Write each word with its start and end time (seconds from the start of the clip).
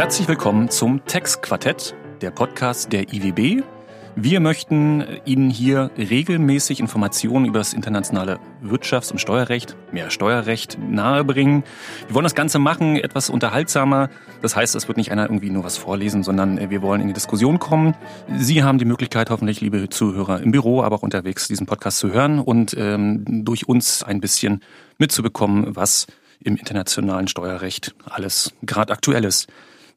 Herzlich 0.00 0.28
willkommen 0.28 0.70
zum 0.70 1.04
Textquartett, 1.04 1.94
der 2.22 2.30
Podcast 2.30 2.90
der 2.90 3.12
IWB. 3.12 3.62
Wir 4.16 4.40
möchten 4.40 5.04
Ihnen 5.26 5.50
hier 5.50 5.90
regelmäßig 5.98 6.80
Informationen 6.80 7.44
über 7.44 7.58
das 7.58 7.74
internationale 7.74 8.40
Wirtschafts- 8.64 9.12
und 9.12 9.18
Steuerrecht, 9.18 9.76
mehr 9.92 10.08
Steuerrecht 10.08 10.78
nahebringen. 10.80 11.64
Wir 12.06 12.14
wollen 12.14 12.24
das 12.24 12.34
Ganze 12.34 12.58
machen, 12.58 12.96
etwas 12.96 13.28
unterhaltsamer. 13.28 14.08
Das 14.40 14.56
heißt, 14.56 14.74
es 14.74 14.88
wird 14.88 14.96
nicht 14.96 15.12
einer 15.12 15.24
irgendwie 15.24 15.50
nur 15.50 15.64
was 15.64 15.76
vorlesen, 15.76 16.22
sondern 16.22 16.70
wir 16.70 16.80
wollen 16.80 17.02
in 17.02 17.08
die 17.08 17.12
Diskussion 17.12 17.58
kommen. 17.58 17.94
Sie 18.38 18.62
haben 18.62 18.78
die 18.78 18.86
Möglichkeit, 18.86 19.28
hoffentlich, 19.28 19.60
liebe 19.60 19.90
Zuhörer, 19.90 20.40
im 20.40 20.50
Büro, 20.50 20.82
aber 20.82 20.96
auch 20.96 21.02
unterwegs 21.02 21.46
diesen 21.46 21.66
Podcast 21.66 21.98
zu 21.98 22.10
hören 22.10 22.38
und 22.38 22.74
ähm, 22.74 23.44
durch 23.44 23.68
uns 23.68 24.02
ein 24.02 24.22
bisschen 24.22 24.62
mitzubekommen, 24.96 25.76
was 25.76 26.06
im 26.42 26.56
internationalen 26.56 27.28
Steuerrecht 27.28 27.94
alles 28.06 28.54
gerade 28.62 28.94
aktuell 28.94 29.26
ist. 29.26 29.46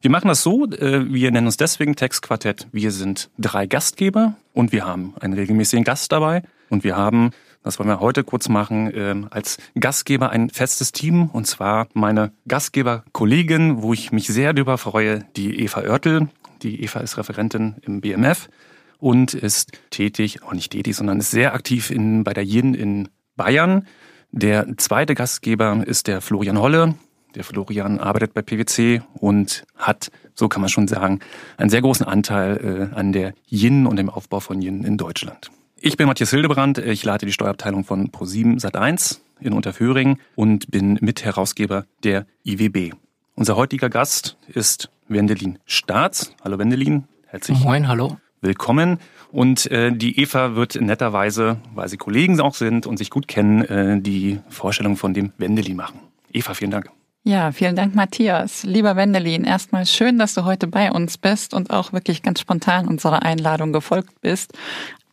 Wir 0.04 0.10
machen 0.10 0.28
das 0.28 0.42
so, 0.42 0.66
äh, 0.66 1.10
wir 1.10 1.30
nennen 1.30 1.46
uns 1.46 1.56
deswegen 1.56 1.96
Textquartett. 1.96 2.66
Wir 2.72 2.90
sind 2.90 3.30
drei 3.38 3.66
Gastgeber 3.66 4.34
und 4.52 4.70
wir 4.70 4.84
haben 4.84 5.14
einen 5.18 5.32
regelmäßigen 5.32 5.82
Gast 5.82 6.12
dabei 6.12 6.42
und 6.68 6.84
wir 6.84 6.94
haben, 6.94 7.30
das 7.62 7.78
wollen 7.78 7.88
wir 7.88 8.00
heute 8.00 8.22
kurz 8.22 8.50
machen, 8.50 8.92
ähm, 8.94 9.28
als 9.30 9.56
Gastgeber 9.80 10.28
ein 10.28 10.50
festes 10.50 10.92
Team 10.92 11.30
und 11.30 11.46
zwar 11.46 11.88
meine 11.94 12.32
Gastgeberkollegin, 12.46 13.80
wo 13.80 13.94
ich 13.94 14.12
mich 14.12 14.26
sehr 14.26 14.52
darüber 14.52 14.76
freue, 14.76 15.24
die 15.36 15.58
Eva 15.60 15.80
Oertel. 15.80 16.28
Die 16.60 16.82
Eva 16.82 17.00
ist 17.00 17.16
Referentin 17.16 17.76
im 17.80 18.02
BMF 18.02 18.50
und 18.98 19.32
ist 19.32 19.72
tätig, 19.88 20.42
auch 20.42 20.52
nicht 20.52 20.72
tätig, 20.72 20.96
sondern 20.96 21.18
ist 21.18 21.30
sehr 21.30 21.54
aktiv 21.54 21.90
in, 21.90 22.24
bei 22.24 22.34
der 22.34 22.44
JIN 22.44 22.74
in 22.74 23.08
Bayern. 23.36 23.86
Der 24.32 24.66
zweite 24.76 25.14
Gastgeber 25.14 25.82
ist 25.86 26.08
der 26.08 26.20
Florian 26.20 26.58
Holle. 26.58 26.94
Der 27.34 27.42
Florian 27.44 27.98
arbeitet 27.98 28.32
bei 28.32 28.42
PwC 28.42 29.02
und 29.14 29.64
hat, 29.76 30.10
so 30.34 30.48
kann 30.48 30.60
man 30.60 30.68
schon 30.68 30.86
sagen, 30.86 31.20
einen 31.56 31.70
sehr 31.70 31.80
großen 31.82 32.06
Anteil 32.06 32.90
äh, 32.92 32.94
an 32.94 33.12
der 33.12 33.34
Yin 33.50 33.86
und 33.86 33.96
dem 33.96 34.08
Aufbau 34.08 34.40
von 34.40 34.62
Yin 34.62 34.84
in 34.84 34.96
Deutschland. 34.96 35.50
Ich 35.80 35.96
bin 35.96 36.06
Matthias 36.06 36.30
Hildebrand, 36.30 36.78
ich 36.78 37.04
leite 37.04 37.26
die 37.26 37.32
Steuerabteilung 37.32 37.84
von 37.84 38.10
ProSieben 38.10 38.58
Sat1 38.58 39.18
in 39.40 39.52
Unterföhring 39.52 40.18
und 40.36 40.70
bin 40.70 40.98
Mitherausgeber 41.00 41.86
der 42.04 42.26
IWB. 42.44 42.94
Unser 43.34 43.56
heutiger 43.56 43.90
Gast 43.90 44.36
ist 44.46 44.90
Wendelin 45.08 45.58
Staats. 45.66 46.32
Hallo 46.42 46.58
Wendelin, 46.58 47.04
herzlich 47.26 47.58
Moin, 47.58 47.88
hallo. 47.88 48.16
willkommen. 48.40 48.98
Und 49.32 49.68
äh, 49.72 49.90
die 49.90 50.20
Eva 50.20 50.54
wird 50.54 50.80
netterweise, 50.80 51.58
weil 51.74 51.88
sie 51.88 51.96
Kollegen 51.96 52.40
auch 52.40 52.54
sind 52.54 52.86
und 52.86 52.96
sich 52.96 53.10
gut 53.10 53.26
kennen, 53.26 53.62
äh, 53.62 54.00
die 54.00 54.38
Vorstellung 54.48 54.96
von 54.96 55.12
dem 55.12 55.32
Wendelin 55.36 55.76
machen. 55.76 55.98
Eva, 56.32 56.54
vielen 56.54 56.70
Dank. 56.70 56.90
Ja, 57.26 57.52
vielen 57.52 57.74
Dank, 57.74 57.94
Matthias. 57.94 58.64
Lieber 58.64 58.96
Wendelin, 58.96 59.44
erstmal 59.44 59.86
schön, 59.86 60.18
dass 60.18 60.34
du 60.34 60.44
heute 60.44 60.66
bei 60.66 60.92
uns 60.92 61.16
bist 61.16 61.54
und 61.54 61.70
auch 61.70 61.94
wirklich 61.94 62.22
ganz 62.22 62.38
spontan 62.38 62.86
unserer 62.86 63.22
Einladung 63.22 63.72
gefolgt 63.72 64.20
bist. 64.20 64.52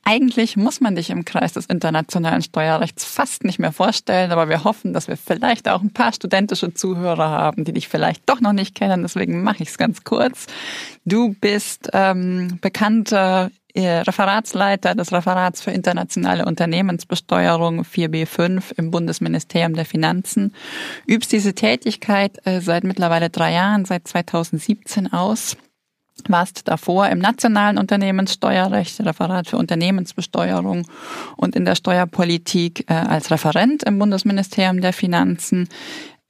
Eigentlich 0.04 0.58
muss 0.58 0.82
man 0.82 0.98
dich 0.98 1.10
im 1.10 1.24
Kreis 1.24 1.54
des 1.54 1.68
internationalen 1.68 2.42
Steuerrechts 2.42 3.06
fast 3.06 3.46
nicht 3.46 3.60
mehr 3.60 3.72
vorstellen, 3.72 4.34
aber 4.34 4.50
wir 4.50 4.66
hoffen, 4.66 4.92
dass 4.92 5.08
wir 5.08 5.16
vielleicht 5.16 5.70
auch 5.70 5.82
ein 5.82 5.94
paar 5.94 6.12
studentische 6.12 6.74
Zuhörer 6.74 7.30
haben, 7.30 7.64
die 7.64 7.72
dich 7.72 7.88
vielleicht 7.88 8.28
doch 8.28 8.42
noch 8.42 8.52
nicht 8.52 8.76
kennen. 8.76 9.04
Deswegen 9.04 9.42
mache 9.42 9.64
ich 9.64 9.70
es 9.70 9.78
ganz 9.78 10.04
kurz. 10.04 10.48
Du 11.06 11.34
bist 11.40 11.92
ähm, 11.94 12.58
bekannter 12.60 13.52
Referatsleiter 13.80 14.96
des 14.96 15.12
Referats 15.12 15.62
für 15.62 15.72
internationale 15.72 16.46
Unternehmensbesteuerung 16.46 17.82
4B5 17.82 18.78
im 18.78 18.92
Bundesministerium 18.92 19.74
der 19.74 19.86
Finanzen, 19.86 20.54
übst 21.08 21.32
diese 21.32 21.54
Tätigkeit 21.54 22.46
äh, 22.46 22.62
seit 22.62 22.84
mittlerweile 22.84 23.30
drei 23.30 23.54
Jahren, 23.54 23.86
seit 23.86 24.08
2017 24.08 25.14
aus 25.14 25.58
warst 26.28 26.68
davor 26.68 27.08
im 27.08 27.20
nationalen 27.20 27.78
Unternehmenssteuerrecht, 27.78 29.00
Referat 29.02 29.48
für 29.48 29.58
Unternehmensbesteuerung 29.58 30.88
und 31.36 31.56
in 31.56 31.66
der 31.66 31.76
Steuerpolitik 31.76 32.86
äh, 32.90 32.94
als 32.94 33.32
Referent 33.32 33.84
im 33.84 33.98
Bundesministerium 33.98 34.82
der 34.82 34.94
Finanzen 34.94 35.68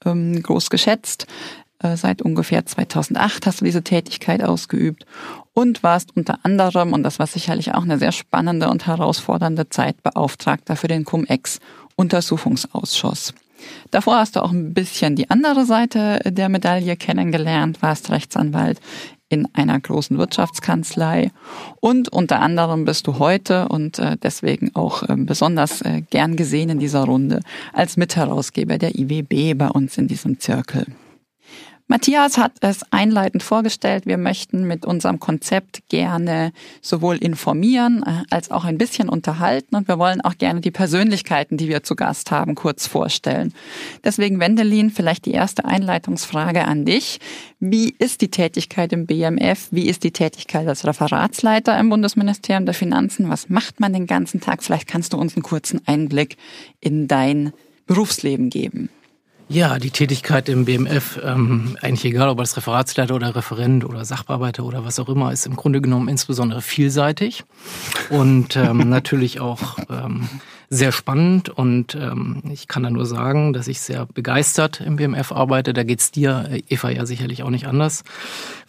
ähm, 0.06 0.42
groß 0.42 0.70
geschätzt. 0.70 1.28
Äh, 1.80 1.98
seit 1.98 2.22
ungefähr 2.22 2.66
2008 2.66 3.46
hast 3.48 3.62
du 3.62 3.66
diese 3.66 3.84
Tätigkeit 3.84 4.44
ausgeübt 4.44 5.06
und 5.54 5.84
warst 5.84 6.16
unter 6.16 6.40
anderem, 6.44 6.94
und 6.94 7.04
das 7.04 7.20
war 7.20 7.28
sicherlich 7.28 7.74
auch 7.74 7.84
eine 7.84 8.00
sehr 8.00 8.12
spannende 8.12 8.70
und 8.70 8.88
herausfordernde 8.88 9.70
Zeit, 9.70 10.02
Beauftragter 10.04 10.76
für 10.76 10.88
den 10.88 11.06
Cum-Ex-Untersuchungsausschuss. 11.06 13.34
Davor 13.92 14.18
hast 14.18 14.36
du 14.36 14.44
auch 14.44 14.52
ein 14.52 14.74
bisschen 14.74 15.16
die 15.16 15.30
andere 15.30 15.66
Seite 15.66 16.20
der 16.26 16.50
Medaille 16.50 16.96
kennengelernt, 16.96 17.80
warst 17.82 18.10
Rechtsanwalt 18.10 18.80
in 19.30 19.48
einer 19.54 19.80
großen 19.80 20.18
Wirtschaftskanzlei 20.18 21.30
und 21.80 22.10
unter 22.10 22.42
anderem 22.42 22.86
bist 22.86 23.06
du 23.08 23.20
heute 23.20 23.68
und 23.70 23.98
äh, 23.98 24.18
deswegen 24.22 24.76
auch 24.76 25.04
äh, 25.04 25.16
besonders 25.16 25.82
gern 26.10 26.36
gesehen 26.36 26.70
in 26.70 26.80
dieser 26.80 27.06
Runde 27.06 27.40
als 27.72 27.96
Mitherausgeber 27.98 28.78
der 28.78 28.96
IWB 28.96 29.58
bei 29.58 29.70
uns 29.70 29.98
in 29.98 30.08
diesem 30.08 30.40
Zirkel. 30.40 30.86
Matthias 31.92 32.38
hat 32.38 32.54
es 32.62 32.86
einleitend 32.92 33.44
vorgestellt. 33.44 34.06
Wir 34.06 34.18
möchten 34.18 34.66
mit 34.66 34.86
unserem 34.86 35.20
Konzept 35.20 35.90
gerne 35.90 36.54
sowohl 36.80 37.18
informieren 37.18 38.02
äh, 38.06 38.24
als 38.30 38.50
auch 38.50 38.64
ein 38.64 38.78
bisschen 38.78 39.10
unterhalten 39.10 39.76
und 39.76 39.90
wir 39.90 40.00
wollen 40.00 40.22
auch 40.22 40.38
gerne 40.38 40.62
die 40.62 40.72
Persönlichkeiten, 40.72 41.58
die 41.58 41.68
wir 41.68 41.84
zu 41.84 41.98
Gast 41.98 42.32
haben, 42.32 42.56
kurz 42.56 42.88
vorstellen. 42.88 43.54
Deswegen, 44.06 44.40
Wendelin, 44.40 44.90
vielleicht 44.90 45.26
die 45.26 45.34
erste 45.34 45.66
Einleitungsfrage 45.66 46.64
an 46.64 46.86
dich. 46.86 47.20
Wie 47.60 47.94
ist 48.00 48.22
die 48.22 48.32
Tätigkeit 48.32 48.94
im 48.94 49.06
BMF? 49.06 49.68
Wie 49.72 49.88
ist 49.88 50.06
die 50.06 50.12
Tätigkeit 50.12 50.70
als 50.70 50.88
Referatsleiter 50.88 51.78
im 51.78 51.90
Bundesministerium 51.90 52.66
der 52.66 52.74
Finanzen? 52.74 53.28
Was 53.28 53.50
macht 53.50 53.82
man 53.82 53.92
den 53.92 54.08
ganzen 54.08 54.40
Tag? 54.40 54.64
Vielleicht 54.64 54.88
kannst 54.88 55.12
du 55.12 55.18
uns 55.18 55.36
einen 55.36 55.44
kurzen 55.44 55.86
Einblick 55.86 56.38
in 56.80 57.10
dein 57.10 57.52
Berufsleben 57.86 58.50
geben. 58.50 58.90
Ja, 59.52 59.80
die 59.80 59.92
Tätigkeit 59.92 60.48
im 60.48 60.64
BMF, 60.64 61.20
ähm, 61.22 61.78
eigentlich 61.82 62.06
egal, 62.06 62.30
ob 62.30 62.40
als 62.40 62.56
Referatsleiter 62.56 63.14
oder 63.14 63.36
Referent 63.36 63.84
oder 63.84 64.06
Sachbearbeiter 64.06 64.64
oder 64.64 64.86
was 64.86 64.98
auch 64.98 65.10
immer, 65.10 65.34
ist 65.34 65.46
im 65.46 65.58
Grunde 65.58 65.82
genommen 65.82 66.08
insbesondere 66.08 66.62
vielseitig. 66.62 67.44
Und 68.10 68.56
ähm, 68.56 68.78
natürlich 68.90 69.42
auch 69.42 69.78
ähm, 69.90 70.30
sehr 70.74 70.94
spannend 70.94 71.50
und 71.50 71.96
ähm, 71.96 72.42
ich 72.50 72.70
kann 72.70 72.84
da 72.84 72.90
nur 72.90 73.06
sagen, 73.06 73.52
dass 73.52 73.68
ich 73.68 73.82
sehr 73.82 74.06
begeistert 74.06 74.80
im 74.80 74.96
BMF 74.96 75.34
arbeite. 75.34 75.74
Da 75.74 75.84
geht's 75.84 76.12
dir, 76.12 76.48
äh, 76.50 76.62
Eva, 76.70 76.90
ja 76.90 77.06
sicherlich 77.06 77.44
auch 77.44 77.50
nicht 77.50 77.68
anders. 77.68 78.06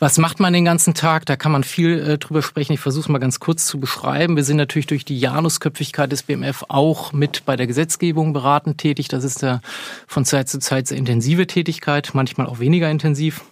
Was 0.01 0.19
macht 0.19 0.41
man 0.41 0.53
den 0.53 0.65
ganzen 0.65 0.95
Tag? 0.95 1.27
Da 1.27 1.37
kann 1.37 1.53
man 1.53 1.63
viel 1.63 2.01
äh, 2.01 2.19
drüber 2.19 2.43
sprechen. 2.43 2.73
Ich 2.73 2.81
versuche 2.81 3.05
es 3.05 3.09
mal 3.09 3.21
ganz 3.21 3.39
kurz 3.39 3.67
zu 3.67 3.79
beschreiben. 3.79 4.35
Wir 4.35 4.43
sind 4.43 4.57
natürlich 4.57 4.89
durch 4.89 5.05
die 5.05 5.21
Janusköpfigkeit 5.21 6.11
des 6.11 6.25
BMF 6.25 6.65
auch 6.67 7.13
mit 7.13 7.45
bei 7.47 7.55
der 7.55 7.69
Gesetzgebung 7.69 8.33
beratend 8.33 8.79
tätig. 8.79 9.07
Das 9.07 9.23
ist 9.23 9.41
ja 9.43 9.61
von 10.09 10.25
Zeit 10.25 10.49
zu 10.49 10.59
Zeit 10.59 10.89
sehr 10.89 10.99
intensive 10.99 11.47
Tätigkeit, 11.47 12.11
manchmal 12.15 12.49
auch 12.49 12.59
weniger 12.59 12.91
intensiv 12.91 13.43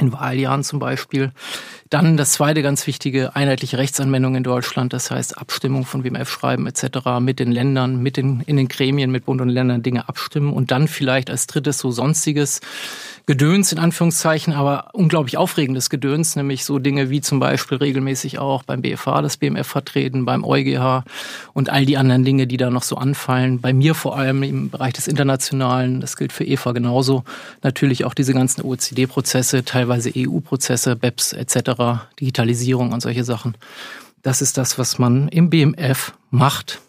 in 0.00 0.12
Wahljahren 0.12 0.64
zum 0.64 0.80
Beispiel. 0.80 1.32
Dann 1.88 2.16
das 2.16 2.32
zweite 2.32 2.62
ganz 2.62 2.86
wichtige, 2.88 3.36
einheitliche 3.36 3.78
Rechtsanwendung 3.78 4.34
in 4.34 4.42
Deutschland, 4.42 4.92
das 4.92 5.12
heißt 5.12 5.38
Abstimmung 5.38 5.84
von 5.84 6.02
WMF-Schreiben 6.02 6.66
etc. 6.66 7.20
mit 7.20 7.38
den 7.38 7.52
Ländern, 7.52 8.02
mit 8.02 8.16
den, 8.16 8.42
in 8.46 8.56
den 8.56 8.66
Gremien, 8.66 9.12
mit 9.12 9.26
Bund 9.26 9.40
und 9.40 9.50
Ländern 9.50 9.82
Dinge 9.82 10.08
abstimmen 10.08 10.52
und 10.52 10.72
dann 10.72 10.88
vielleicht 10.88 11.30
als 11.30 11.46
drittes 11.46 11.78
so 11.78 11.92
sonstiges 11.92 12.60
Gedöns 13.28 13.72
in 13.72 13.80
Anführungszeichen, 13.80 14.52
aber 14.52 14.90
unglaublich 14.92 15.36
aufregendes 15.36 15.90
Gedöns, 15.90 16.36
nämlich 16.36 16.64
so 16.64 16.78
Dinge 16.78 17.10
wie 17.10 17.20
zum 17.20 17.40
Beispiel 17.40 17.78
regelmäßig 17.78 18.38
auch 18.38 18.62
beim 18.62 18.82
BFH 18.82 19.20
das 19.20 19.36
BMF 19.36 19.66
vertreten, 19.66 20.24
beim 20.24 20.44
EuGH 20.44 21.02
und 21.52 21.68
all 21.68 21.84
die 21.86 21.96
anderen 21.96 22.24
Dinge, 22.24 22.46
die 22.46 22.56
da 22.56 22.70
noch 22.70 22.84
so 22.84 22.94
anfallen. 22.96 23.60
Bei 23.60 23.72
mir 23.72 23.96
vor 23.96 24.16
allem 24.16 24.44
im 24.44 24.70
Bereich 24.70 24.92
des 24.92 25.08
Internationalen, 25.08 26.00
das 26.00 26.16
gilt 26.16 26.32
für 26.32 26.44
EVA 26.44 26.70
genauso, 26.70 27.24
natürlich 27.64 28.04
auch 28.04 28.14
diese 28.14 28.32
ganzen 28.32 28.62
OECD-Prozesse, 28.62 29.64
teilweise 29.64 30.12
EU-Prozesse, 30.16 30.94
BEPS 30.94 31.32
etc., 31.32 31.75
Digitalisierung 32.20 32.92
und 32.92 33.00
solche 33.00 33.24
Sachen. 33.24 33.56
Das 34.22 34.42
ist 34.42 34.58
das, 34.58 34.78
was 34.78 34.98
man 34.98 35.28
im 35.28 35.50
BMF 35.50 36.14
macht. 36.30 36.80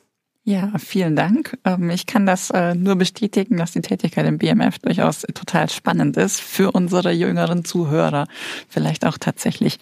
Ja, 0.48 0.72
vielen 0.78 1.18
Dank. 1.18 1.58
Ähm, 1.66 1.90
ich 1.90 2.06
kann 2.06 2.26
das 2.26 2.52
äh, 2.52 2.74
nur 2.74 2.96
bestätigen, 2.96 3.58
dass 3.58 3.74
die 3.74 3.82
Tätigkeit 3.82 4.26
im 4.26 4.38
BMF 4.38 4.80
durchaus 4.80 5.24
total 5.34 5.70
spannend 5.70 6.16
ist 6.16 6.40
für 6.40 6.72
unsere 6.72 7.12
jüngeren 7.12 7.66
Zuhörer. 7.66 8.28
Vielleicht 8.70 9.06
auch 9.06 9.18
tatsächlich 9.18 9.78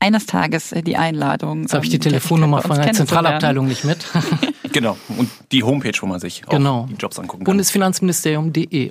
eines 0.00 0.26
Tages 0.26 0.72
äh, 0.72 0.82
die 0.82 0.96
Einladung. 0.96 1.62
Jetzt 1.62 1.74
habe 1.74 1.84
ich 1.84 1.90
die 1.90 1.98
ähm, 1.98 2.02
Telefonnummer 2.02 2.62
von 2.62 2.78
der 2.78 2.92
Zentralabteilung 2.94 3.68
nicht 3.68 3.84
mit. 3.84 4.06
genau. 4.72 4.98
Und 5.16 5.30
die 5.52 5.62
Homepage, 5.62 5.96
wo 6.00 6.06
man 6.06 6.18
sich 6.18 6.42
genau. 6.42 6.88
die 6.90 6.96
Jobs 6.96 7.20
angucken 7.20 7.44
kann. 7.44 7.52
Bundesfinanzministerium.de. 7.52 8.90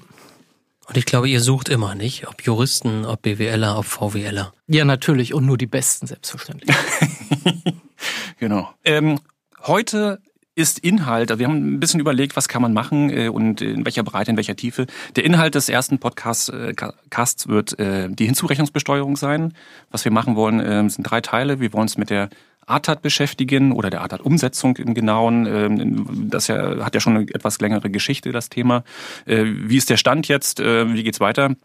Und 0.88 0.96
ich 0.96 1.06
glaube, 1.06 1.28
ihr 1.28 1.42
sucht 1.42 1.68
immer 1.68 1.96
nicht, 1.96 2.28
ob 2.28 2.42
Juristen, 2.44 3.06
ob 3.06 3.22
BWLer, 3.22 3.78
ob 3.78 3.86
VWLer. 3.86 4.54
Ja, 4.68 4.86
natürlich. 4.86 5.34
Und 5.34 5.46
nur 5.46 5.58
die 5.58 5.68
Besten, 5.68 6.08
selbstverständlich. 6.08 6.74
genau. 8.40 8.70
Ähm, 8.86 9.20
heute 9.64 10.22
ist 10.56 10.80
Inhalt, 10.80 11.30
also 11.30 11.40
wir 11.40 11.48
haben 11.48 11.76
ein 11.76 11.80
bisschen 11.80 12.00
überlegt, 12.00 12.36
was 12.36 12.48
kann 12.48 12.64
man 12.64 12.74
machen 12.74 13.12
äh, 13.12 13.28
und 13.28 13.62
in 13.62 13.86
welcher 13.86 14.02
Breite, 14.02 14.32
in 14.32 14.38
welcher 14.38 14.56
Tiefe. 14.56 14.88
Der 15.16 15.24
Inhalt 15.24 15.54
des 15.54 15.70
ersten 15.70 16.00
Podcasts 16.00 16.50
äh, 16.50 16.74
wird 17.48 17.78
äh, 17.78 18.10
die 18.10 18.26
Hinzurechnungsbesteuerung 18.26 19.18
sein. 19.18 19.54
Was 19.92 20.04
wir 20.04 20.12
machen 20.12 20.36
wollen, 20.36 20.60
äh, 20.60 20.90
sind 20.90 21.04
drei 21.04 21.22
Teile. 21.22 21.60
Wir 21.60 21.74
wollen 21.74 21.84
uns 21.84 21.98
mit 21.98 22.10
der 22.10 22.30
ATAT 22.68 23.02
beschäftigen 23.02 23.72
oder 23.72 23.90
der 23.90 24.02
ATAT-Umsetzung 24.04 24.78
im 24.78 24.94
Genauen. 24.94 25.46
Ähm, 25.48 26.30
das 26.30 26.48
ja, 26.48 26.86
hat 26.86 26.94
ja 26.94 27.00
schon 27.02 27.16
eine 27.18 27.26
etwas 27.34 27.60
längere 27.60 27.90
Geschichte, 27.90 28.32
das 28.32 28.50
Thema. 28.50 28.84
Äh, 29.26 29.46
wie 29.46 29.78
ist 29.78 29.90
der 29.90 29.98
Stand 29.98 30.28
jetzt? 30.28 30.60
Äh, 30.60 30.94
wie 30.94 31.04
geht's 31.04 31.20
weiter? 31.20 31.56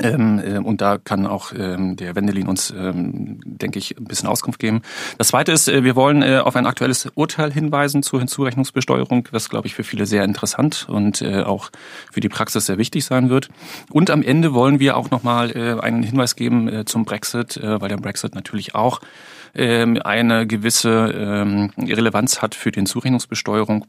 Ähm, 0.00 0.40
äh, 0.44 0.58
und 0.58 0.80
da 0.80 0.98
kann 0.98 1.26
auch 1.26 1.52
ähm, 1.56 1.96
der 1.96 2.16
Wendelin 2.16 2.48
uns, 2.48 2.74
ähm, 2.76 3.40
denke 3.44 3.78
ich, 3.78 3.96
ein 3.96 4.04
bisschen 4.04 4.28
Auskunft 4.28 4.58
geben. 4.58 4.82
Das 5.18 5.28
Zweite 5.28 5.52
ist, 5.52 5.68
äh, 5.68 5.84
wir 5.84 5.94
wollen 5.94 6.22
äh, 6.22 6.38
auf 6.38 6.56
ein 6.56 6.66
aktuelles 6.66 7.10
Urteil 7.14 7.52
hinweisen 7.52 8.02
zur 8.02 8.18
Hinzurechnungsbesteuerung, 8.18 9.28
was, 9.30 9.48
glaube 9.48 9.68
ich, 9.68 9.74
für 9.74 9.84
viele 9.84 10.06
sehr 10.06 10.24
interessant 10.24 10.86
und 10.88 11.22
äh, 11.22 11.42
auch 11.42 11.70
für 12.12 12.20
die 12.20 12.28
Praxis 12.28 12.66
sehr 12.66 12.78
wichtig 12.78 13.04
sein 13.04 13.30
wird. 13.30 13.50
Und 13.90 14.10
am 14.10 14.22
Ende 14.22 14.52
wollen 14.52 14.80
wir 14.80 14.96
auch 14.96 15.10
nochmal 15.10 15.52
äh, 15.52 15.80
einen 15.80 16.02
Hinweis 16.02 16.34
geben 16.34 16.68
äh, 16.68 16.84
zum 16.84 17.04
Brexit, 17.04 17.56
äh, 17.56 17.80
weil 17.80 17.88
der 17.88 17.98
Brexit 17.98 18.34
natürlich 18.34 18.74
auch 18.74 19.00
eine 19.56 20.46
gewisse 20.46 21.12
ähm, 21.16 21.70
Relevanz 21.78 22.42
hat 22.42 22.54
für 22.54 22.72
die 22.72 22.80
Hinzurechnungsbesteuerung, 22.80 23.86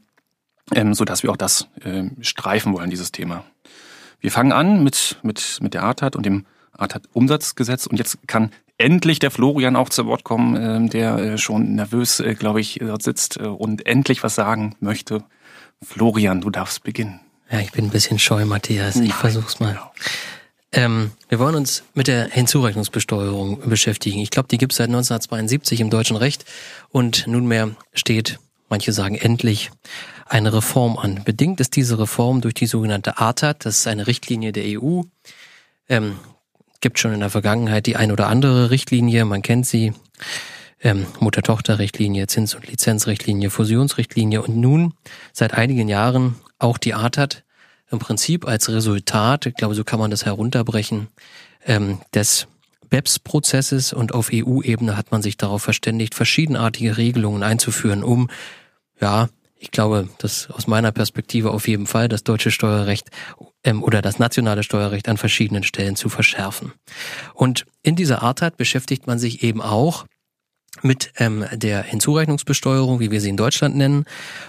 ähm, 0.74 0.94
so 0.94 1.04
dass 1.04 1.22
wir 1.22 1.30
auch 1.30 1.36
das 1.36 1.68
ähm, 1.84 2.16
streifen 2.20 2.72
wollen, 2.72 2.90
dieses 2.90 3.12
Thema. 3.12 3.44
Wir 4.20 4.30
fangen 4.30 4.52
an 4.52 4.82
mit, 4.82 5.18
mit, 5.22 5.58
mit 5.60 5.74
der 5.74 5.84
ATAT 5.84 6.16
und 6.16 6.24
dem 6.24 6.46
ATAT-Umsatzgesetz 6.72 7.86
und 7.86 7.98
jetzt 7.98 8.18
kann 8.26 8.50
endlich 8.78 9.18
der 9.18 9.30
Florian 9.30 9.76
auch 9.76 9.88
zu 9.88 10.06
Wort 10.06 10.24
kommen, 10.24 10.90
der 10.90 11.16
äh, 11.16 11.38
schon 11.38 11.74
nervös, 11.74 12.20
äh, 12.20 12.34
glaube 12.34 12.60
ich, 12.60 12.78
dort 12.80 13.02
sitzt 13.02 13.38
äh, 13.38 13.44
und 13.44 13.86
endlich 13.86 14.22
was 14.22 14.34
sagen 14.34 14.76
möchte. 14.80 15.24
Florian, 15.82 16.40
du 16.40 16.50
darfst 16.50 16.82
beginnen. 16.84 17.20
Ja, 17.50 17.60
ich 17.60 17.72
bin 17.72 17.86
ein 17.86 17.90
bisschen 17.90 18.18
scheu, 18.18 18.44
Matthias. 18.44 18.96
Ich 18.96 19.02
Nein. 19.02 19.10
versuch's 19.10 19.60
mal. 19.60 19.78
Ähm, 20.76 21.12
wir 21.30 21.38
wollen 21.38 21.54
uns 21.54 21.84
mit 21.94 22.06
der 22.06 22.28
Hinzurechnungsbesteuerung 22.28 23.66
beschäftigen. 23.66 24.20
Ich 24.20 24.30
glaube, 24.30 24.48
die 24.48 24.58
gibt 24.58 24.72
es 24.72 24.76
seit 24.76 24.88
1972 24.88 25.80
im 25.80 25.88
deutschen 25.88 26.16
Recht 26.16 26.44
und 26.90 27.26
nunmehr 27.26 27.74
steht, 27.94 28.38
manche 28.68 28.92
sagen 28.92 29.14
endlich, 29.14 29.70
eine 30.26 30.52
Reform 30.52 30.98
an. 30.98 31.22
Bedingt 31.24 31.60
ist 31.60 31.76
diese 31.76 31.98
Reform 31.98 32.42
durch 32.42 32.52
die 32.52 32.66
sogenannte 32.66 33.18
ATAT, 33.18 33.64
das 33.64 33.78
ist 33.78 33.86
eine 33.86 34.06
Richtlinie 34.06 34.52
der 34.52 34.78
EU. 34.78 35.00
Ähm, 35.88 36.16
gibt 36.82 36.98
schon 36.98 37.14
in 37.14 37.20
der 37.20 37.30
Vergangenheit 37.30 37.86
die 37.86 37.96
ein 37.96 38.12
oder 38.12 38.26
andere 38.26 38.70
Richtlinie, 38.70 39.24
man 39.24 39.40
kennt 39.40 39.66
sie. 39.66 39.94
Ähm, 40.82 41.06
Mutter-Tochter-Richtlinie, 41.20 42.26
Zins- 42.26 42.54
und 42.54 42.66
Lizenzrichtlinie, 42.66 43.48
Fusionsrichtlinie 43.48 44.42
und 44.42 44.58
nun 44.58 44.92
seit 45.32 45.54
einigen 45.54 45.88
Jahren 45.88 46.36
auch 46.58 46.76
die 46.76 46.92
ATAT 46.92 47.45
im 47.90 47.98
Prinzip 47.98 48.46
als 48.46 48.68
Resultat, 48.68 49.46
ich 49.46 49.54
glaube, 49.54 49.74
so 49.74 49.84
kann 49.84 50.00
man 50.00 50.10
das 50.10 50.24
herunterbrechen, 50.24 51.08
ähm, 51.64 52.00
des 52.14 52.46
BEPS-Prozesses 52.88 53.92
und 53.92 54.14
auf 54.14 54.30
EU-Ebene 54.32 54.96
hat 54.96 55.10
man 55.10 55.22
sich 55.22 55.36
darauf 55.36 55.62
verständigt, 55.62 56.14
verschiedenartige 56.14 56.96
Regelungen 56.96 57.42
einzuführen, 57.42 58.04
um 58.04 58.30
ja 59.00 59.28
ich 59.58 59.70
glaube, 59.70 60.08
dass 60.18 60.50
aus 60.50 60.66
meiner 60.66 60.92
Perspektive 60.92 61.50
auf 61.50 61.66
jeden 61.66 61.86
Fall 61.86 62.08
das 62.08 62.24
deutsche 62.24 62.50
Steuerrecht 62.50 63.08
ähm, 63.64 63.82
oder 63.82 64.02
das 64.02 64.18
nationale 64.18 64.62
Steuerrecht 64.62 65.08
an 65.08 65.16
verschiedenen 65.16 65.62
Stellen 65.64 65.96
zu 65.96 66.08
verschärfen. 66.08 66.72
Und 67.34 67.64
in 67.82 67.96
dieser 67.96 68.22
Art 68.22 68.56
beschäftigt 68.56 69.06
man 69.06 69.18
sich 69.18 69.42
eben 69.42 69.62
auch 69.62 70.04
mit 70.82 71.12
ähm, 71.16 71.46
der 71.52 71.82
Hinzurechnungsbesteuerung, 71.82 73.00
wie 73.00 73.10
wir 73.10 73.20
sie 73.22 73.30
in 73.30 73.38
Deutschland 73.38 73.76
nennen. 73.76 74.04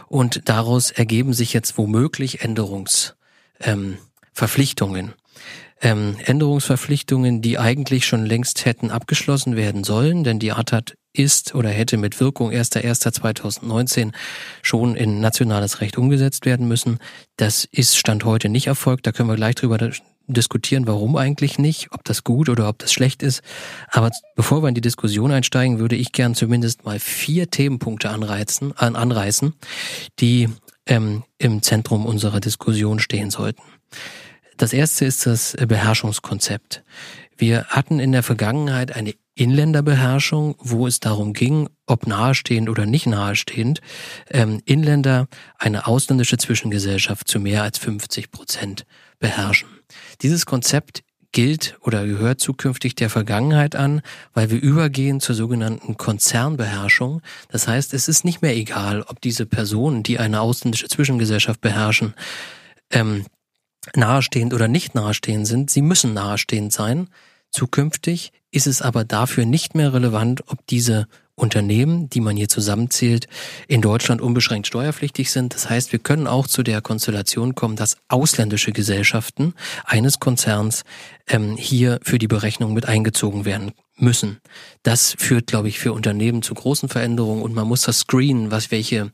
Und 0.08 0.50
daraus 0.50 0.92
ergeben 0.92 1.34
sich 1.34 1.54
jetzt 1.54 1.78
womöglich 1.78 2.42
Änderungsverpflichtungen. 2.42 3.17
Ähm, 3.60 3.98
ähm, 5.82 6.18
Änderungsverpflichtungen, 6.24 7.42
die 7.42 7.60
eigentlich 7.60 8.06
schon 8.06 8.26
längst 8.26 8.66
hätten 8.66 8.92
abgeschlossen 8.92 9.56
werden 9.56 9.84
sollen, 9.84 10.24
denn 10.24 10.40
die 10.40 10.52
ATAT 10.52 10.96
ist 11.14 11.56
oder 11.56 11.70
hätte 11.70 11.98
mit 11.98 12.20
Wirkung 12.20 12.52
1.1.2019 12.52 14.14
schon 14.62 14.96
in 14.96 15.20
nationales 15.20 15.82
Recht 15.82 15.98
umgesetzt 15.98 16.46
werden 16.46 16.68
müssen. 16.68 17.00
Das 17.38 17.66
ist 17.66 17.98
Stand 17.98 18.26
heute 18.26 18.50
nicht 18.50 18.68
erfolgt. 18.68 19.08
Da 19.08 19.12
können 19.12 19.30
wir 19.30 19.36
gleich 19.36 19.56
drüber 19.56 19.92
diskutieren, 20.28 20.88
warum 20.88 21.16
eigentlich 21.16 21.58
nicht, 21.58 21.92
ob 21.92 22.04
das 22.04 22.24
gut 22.24 22.50
oder 22.50 22.68
ob 22.68 22.80
das 22.80 22.92
schlecht 22.92 23.24
ist. 23.24 23.42
Aber 23.90 24.12
bevor 24.36 24.62
wir 24.62 24.70
in 24.70 24.76
die 24.76 24.82
Diskussion 24.82 25.32
einsteigen, 25.32 25.80
würde 25.80 25.96
ich 25.96 26.12
gern 26.12 26.36
zumindest 26.36 26.86
mal 26.86 27.00
vier 27.00 27.50
Themenpunkte 27.50 28.10
anreizen, 28.10 28.78
an, 28.78 28.96
anreißen, 28.96 29.54
die 30.20 30.50
ähm, 30.88 31.24
im 31.38 31.62
Zentrum 31.62 32.06
unserer 32.06 32.40
Diskussion 32.40 33.00
stehen 33.00 33.30
sollten. 33.30 33.62
Das 34.58 34.74
erste 34.74 35.06
ist 35.06 35.26
das 35.26 35.56
Beherrschungskonzept. 35.68 36.84
Wir 37.38 37.66
hatten 37.66 38.00
in 38.00 38.12
der 38.12 38.24
Vergangenheit 38.24 38.96
eine 38.96 39.14
Inländerbeherrschung, 39.36 40.56
wo 40.58 40.88
es 40.88 41.00
darum 41.00 41.34
ging, 41.34 41.70
ob 41.86 42.08
nahestehend 42.08 42.70
oder 42.70 42.88
nicht 42.88 43.06
nahestehend, 43.06 43.82
ähm, 44.32 44.62
Inländer 44.66 45.28
eine 45.60 45.86
ausländische 45.86 46.38
Zwischengesellschaft 46.38 47.28
zu 47.28 47.40
mehr 47.40 47.62
als 47.62 47.78
50 47.78 48.32
Prozent 48.32 48.86
beherrschen. 49.20 49.70
Dieses 50.24 50.48
Konzept 50.48 51.04
gilt 51.38 51.78
oder 51.82 52.08
gehört 52.08 52.42
zukünftig 52.42 52.96
der 52.96 53.12
Vergangenheit 53.12 53.76
an, 53.76 54.02
weil 54.34 54.50
wir 54.50 54.60
übergehen 54.60 55.20
zur 55.20 55.36
sogenannten 55.36 55.96
Konzernbeherrschung. 55.96 57.22
Das 57.50 57.68
heißt, 57.68 57.94
es 57.94 58.08
ist 58.08 58.26
nicht 58.26 58.42
mehr 58.42 58.56
egal, 58.56 59.04
ob 59.04 59.22
diese 59.22 59.46
Personen, 59.46 60.02
die 60.02 60.18
eine 60.18 60.42
ausländische 60.42 60.88
Zwischengesellschaft 60.88 61.62
beherrschen, 61.62 62.16
ähm, 62.90 63.28
nahestehend 63.96 64.56
oder 64.56 64.68
nicht 64.68 64.96
nahestehend 64.96 65.46
sind. 65.46 65.70
Sie 65.70 65.84
müssen 65.84 66.16
nahestehend 66.16 66.74
sein. 66.74 67.08
Zukünftig 67.52 68.32
ist 68.50 68.66
es 68.66 68.82
aber 68.82 69.04
dafür 69.04 69.46
nicht 69.46 69.76
mehr 69.76 69.94
relevant, 69.94 70.42
ob 70.48 70.66
diese 70.66 71.08
Unternehmen, 71.38 72.10
die 72.10 72.20
man 72.20 72.36
hier 72.36 72.50
zusammenzählt, 72.50 73.28
in 73.68 73.82
Deutschland 73.82 74.22
unbeschränkt 74.22 74.68
steuerpflichtig 74.68 75.32
sind. 75.32 75.54
Das 75.54 75.70
heißt, 75.70 75.92
wir 75.92 76.00
können 76.00 76.26
auch 76.26 76.48
zu 76.48 76.64
der 76.64 76.82
Konstellation 76.82 77.54
kommen, 77.54 77.76
dass 77.76 77.98
ausländische 78.08 78.72
Gesellschaften 78.72 79.54
eines 79.86 80.20
Konzerns 80.20 80.84
ähm, 81.28 81.56
hier 81.56 82.00
für 82.02 82.18
die 82.18 82.28
Berechnung 82.28 82.74
mit 82.74 82.88
eingezogen 82.88 83.46
werden 83.46 83.72
müssen. 83.96 84.40
Das 84.82 85.16
führt, 85.18 85.48
glaube 85.48 85.70
ich, 85.70 85.78
für 85.80 85.94
Unternehmen 85.94 86.42
zu 86.42 86.56
großen 86.56 86.90
Veränderungen 86.90 87.44
und 87.44 87.54
man 87.54 87.68
muss 87.68 87.82
das 87.82 88.00
screenen, 88.00 88.50
was 88.50 88.72
welche 88.72 89.12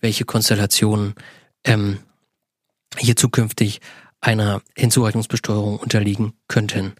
welche 0.00 0.24
Konstellationen 0.24 1.14
ähm, 1.64 1.98
hier 2.96 3.16
zukünftig 3.16 3.80
einer 4.20 4.62
Hinzurechnungsbesteuerung 4.76 5.78
unterliegen 5.78 6.32
könnten. 6.48 6.94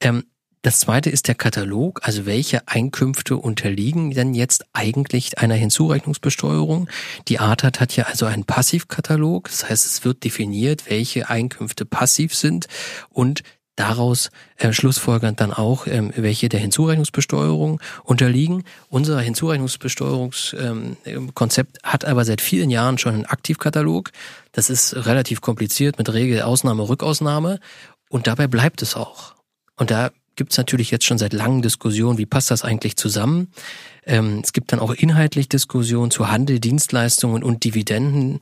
Ähm, 0.00 0.24
das 0.62 0.80
zweite 0.80 1.08
ist 1.08 1.26
der 1.26 1.34
Katalog, 1.34 2.00
also 2.02 2.26
welche 2.26 2.68
Einkünfte 2.68 3.36
unterliegen 3.36 4.10
denn 4.10 4.34
jetzt 4.34 4.66
eigentlich 4.74 5.38
einer 5.38 5.54
Hinzurechnungsbesteuerung? 5.54 6.88
Die 7.28 7.38
ATAT 7.38 7.80
hat 7.80 7.96
ja 7.96 8.04
also 8.04 8.26
einen 8.26 8.44
Passivkatalog, 8.44 9.48
das 9.48 9.70
heißt 9.70 9.86
es 9.86 10.04
wird 10.04 10.22
definiert, 10.22 10.90
welche 10.90 11.30
Einkünfte 11.30 11.86
passiv 11.86 12.34
sind 12.34 12.66
und 13.08 13.42
daraus 13.80 14.30
äh, 14.56 14.72
schlussfolgernd 14.74 15.40
dann 15.40 15.54
auch, 15.54 15.86
ähm, 15.86 16.12
welche 16.14 16.50
der 16.50 16.60
Hinzurechnungsbesteuerung 16.60 17.80
unterliegen. 18.04 18.64
Unser 18.90 19.18
Hinzurechnungsbesteuerungskonzept 19.20 21.78
ähm, 21.78 21.82
hat 21.82 22.04
aber 22.04 22.26
seit 22.26 22.42
vielen 22.42 22.68
Jahren 22.68 22.98
schon 22.98 23.14
einen 23.14 23.24
Aktivkatalog. 23.24 24.10
Das 24.52 24.68
ist 24.68 25.06
relativ 25.06 25.40
kompliziert 25.40 25.96
mit 25.96 26.12
Regel 26.12 26.42
Ausnahme, 26.42 26.86
Rückausnahme 26.86 27.58
und 28.10 28.26
dabei 28.26 28.46
bleibt 28.46 28.82
es 28.82 28.96
auch. 28.96 29.34
Und 29.76 29.90
da 29.90 30.10
gibt 30.36 30.52
es 30.52 30.58
natürlich 30.58 30.90
jetzt 30.90 31.04
schon 31.04 31.18
seit 31.18 31.32
langen 31.32 31.62
Diskussionen, 31.62 32.18
wie 32.18 32.26
passt 32.26 32.50
das 32.50 32.64
eigentlich 32.64 32.96
zusammen. 32.96 33.48
Ähm, 34.06 34.40
es 34.42 34.52
gibt 34.52 34.72
dann 34.72 34.80
auch 34.80 34.92
inhaltlich 34.92 35.48
Diskussionen 35.48 36.10
zu 36.10 36.30
Handel, 36.30 36.58
Dienstleistungen 36.58 37.42
und 37.42 37.64
Dividenden. 37.64 38.40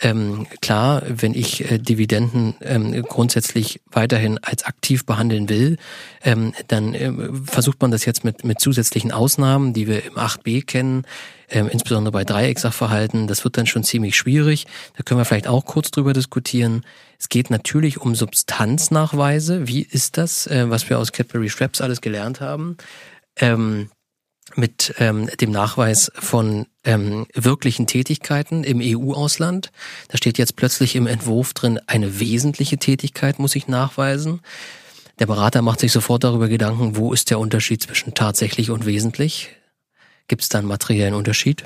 Ähm, 0.00 0.46
klar, 0.60 1.02
wenn 1.08 1.34
ich 1.34 1.70
äh, 1.70 1.78
Dividenden 1.78 2.54
ähm, 2.60 3.02
grundsätzlich 3.02 3.80
weiterhin 3.90 4.38
als 4.38 4.64
aktiv 4.64 5.06
behandeln 5.06 5.48
will, 5.48 5.76
ähm, 6.22 6.52
dann 6.68 6.94
äh, 6.94 7.12
versucht 7.44 7.80
man 7.80 7.90
das 7.90 8.04
jetzt 8.04 8.24
mit, 8.24 8.44
mit 8.44 8.60
zusätzlichen 8.60 9.10
Ausnahmen, 9.10 9.72
die 9.72 9.88
wir 9.88 10.04
im 10.04 10.14
8b 10.14 10.66
kennen, 10.66 11.04
ähm, 11.50 11.68
insbesondere 11.68 12.12
bei 12.12 12.24
Dreiecksachverhalten. 12.24 13.26
Das 13.26 13.44
wird 13.44 13.56
dann 13.56 13.66
schon 13.66 13.84
ziemlich 13.84 14.16
schwierig. 14.16 14.66
Da 14.96 15.02
können 15.02 15.20
wir 15.20 15.24
vielleicht 15.24 15.48
auch 15.48 15.64
kurz 15.64 15.90
drüber 15.90 16.12
diskutieren. 16.12 16.84
Es 17.18 17.28
geht 17.28 17.50
natürlich 17.50 18.00
um 18.00 18.14
Substanznachweise. 18.14 19.66
Wie 19.66 19.82
ist 19.82 20.16
das, 20.16 20.46
äh, 20.46 20.70
was 20.70 20.88
wir 20.88 20.98
aus 20.98 21.12
Cadbury 21.12 21.48
Straps 21.48 21.80
alles 21.80 22.00
gelernt 22.00 22.40
haben? 22.40 22.76
Ähm, 23.36 23.90
mit 24.56 24.94
ähm, 24.98 25.28
dem 25.40 25.50
Nachweis 25.50 26.10
von 26.14 26.66
ähm, 26.84 27.26
wirklichen 27.34 27.86
Tätigkeiten 27.86 28.64
im 28.64 28.80
EU-Ausland. 28.82 29.70
Da 30.08 30.16
steht 30.16 30.38
jetzt 30.38 30.56
plötzlich 30.56 30.96
im 30.96 31.06
Entwurf 31.06 31.52
drin, 31.52 31.78
eine 31.86 32.18
wesentliche 32.18 32.78
Tätigkeit 32.78 33.38
muss 33.38 33.56
ich 33.56 33.68
nachweisen. 33.68 34.40
Der 35.18 35.26
Berater 35.26 35.62
macht 35.62 35.80
sich 35.80 35.92
sofort 35.92 36.24
darüber 36.24 36.48
Gedanken, 36.48 36.96
wo 36.96 37.12
ist 37.12 37.30
der 37.30 37.40
Unterschied 37.40 37.82
zwischen 37.82 38.14
tatsächlich 38.14 38.70
und 38.70 38.86
wesentlich. 38.86 39.50
Gibt 40.28 40.42
es 40.42 40.48
da 40.48 40.58
einen 40.58 40.68
materiellen 40.68 41.14
Unterschied. 41.14 41.64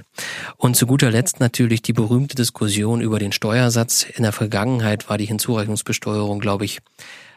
Und 0.56 0.76
zu 0.76 0.86
guter 0.86 1.10
Letzt 1.10 1.40
natürlich 1.40 1.82
die 1.82 1.92
berühmte 1.92 2.36
Diskussion 2.36 3.00
über 3.00 3.18
den 3.18 3.32
Steuersatz. 3.32 4.04
In 4.04 4.22
der 4.22 4.32
Vergangenheit 4.32 5.08
war 5.08 5.18
die 5.18 5.26
Hinzurechnungsbesteuerung, 5.26 6.40
glaube 6.40 6.64
ich, 6.64 6.78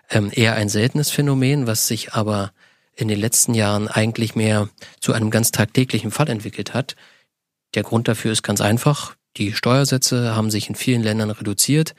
ähm, 0.09 0.31
eher 0.33 0.55
ein 0.55 0.69
seltenes 0.69 1.09
Phänomen, 1.09 1.67
was 1.67 1.87
sich 1.87 2.13
aber 2.13 2.51
in 2.95 3.07
den 3.07 3.19
letzten 3.19 3.53
Jahren 3.53 3.87
eigentlich 3.87 4.35
mehr 4.35 4.69
zu 5.01 5.13
einem 5.13 5.31
ganz 5.31 5.51
tagtäglichen 5.51 6.11
Fall 6.11 6.29
entwickelt 6.29 6.73
hat. 6.73 6.95
Der 7.73 7.83
Grund 7.83 8.07
dafür 8.07 8.31
ist 8.31 8.43
ganz 8.43 8.61
einfach. 8.61 9.15
Die 9.37 9.53
Steuersätze 9.53 10.35
haben 10.35 10.49
sich 10.49 10.69
in 10.69 10.75
vielen 10.75 11.03
Ländern 11.03 11.29
reduziert. 11.29 11.93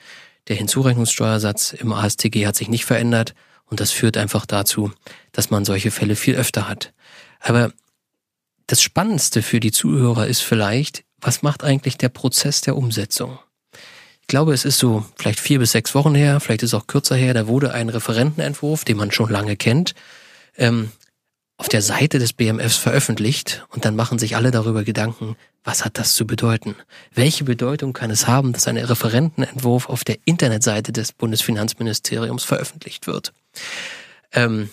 Der 0.47 0.55
Hinzurechnungssteuersatz 0.55 1.73
im 1.73 1.93
ASTG 1.93 2.47
hat 2.47 2.55
sich 2.55 2.69
nicht 2.69 2.85
verändert 2.85 3.35
und 3.65 3.79
das 3.79 3.91
führt 3.91 4.17
einfach 4.17 4.45
dazu, 4.45 4.91
dass 5.33 5.51
man 5.51 5.65
solche 5.65 5.91
Fälle 5.91 6.15
viel 6.15 6.35
öfter 6.35 6.67
hat. 6.67 6.93
Aber 7.39 7.71
das 8.67 8.81
Spannendste 8.81 9.41
für 9.41 9.59
die 9.59 9.71
Zuhörer 9.71 10.27
ist 10.27 10.41
vielleicht, 10.41 11.03
was 11.19 11.41
macht 11.41 11.63
eigentlich 11.63 11.97
der 11.97 12.09
Prozess 12.09 12.61
der 12.61 12.75
Umsetzung? 12.75 13.39
Ich 14.21 14.27
glaube, 14.27 14.53
es 14.53 14.65
ist 14.65 14.77
so 14.77 15.05
vielleicht 15.15 15.39
vier 15.39 15.59
bis 15.59 15.71
sechs 15.71 15.95
Wochen 15.95 16.13
her, 16.13 16.41
vielleicht 16.41 16.61
ist 16.61 16.71
es 16.71 16.73
auch 16.73 16.87
kürzer 16.87 17.15
her, 17.15 17.33
da 17.33 17.47
wurde 17.47 17.73
ein 17.73 17.87
Referentenentwurf, 17.87 18.83
den 18.83 18.97
man 18.97 19.11
schon 19.11 19.29
lange 19.29 19.55
kennt, 19.55 19.95
ähm, 20.57 20.91
auf 21.55 21.69
der 21.69 21.81
Seite 21.81 22.19
des 22.19 22.33
BMFs 22.33 22.75
veröffentlicht 22.75 23.65
und 23.69 23.85
dann 23.85 23.95
machen 23.95 24.19
sich 24.19 24.35
alle 24.35 24.51
darüber 24.51 24.83
Gedanken, 24.83 25.37
was 25.63 25.83
hat 25.83 25.97
das 25.97 26.13
zu 26.13 26.27
bedeuten? 26.27 26.75
Welche 27.13 27.45
Bedeutung 27.45 27.93
kann 27.93 28.11
es 28.11 28.27
haben, 28.27 28.53
dass 28.53 28.67
ein 28.67 28.77
Referentenentwurf 28.77 29.89
auf 29.89 30.03
der 30.03 30.17
Internetseite 30.25 30.91
des 30.91 31.13
Bundesfinanzministeriums 31.13 32.43
veröffentlicht 32.43 33.07
wird? 33.07 33.33
Ähm, 34.33 34.69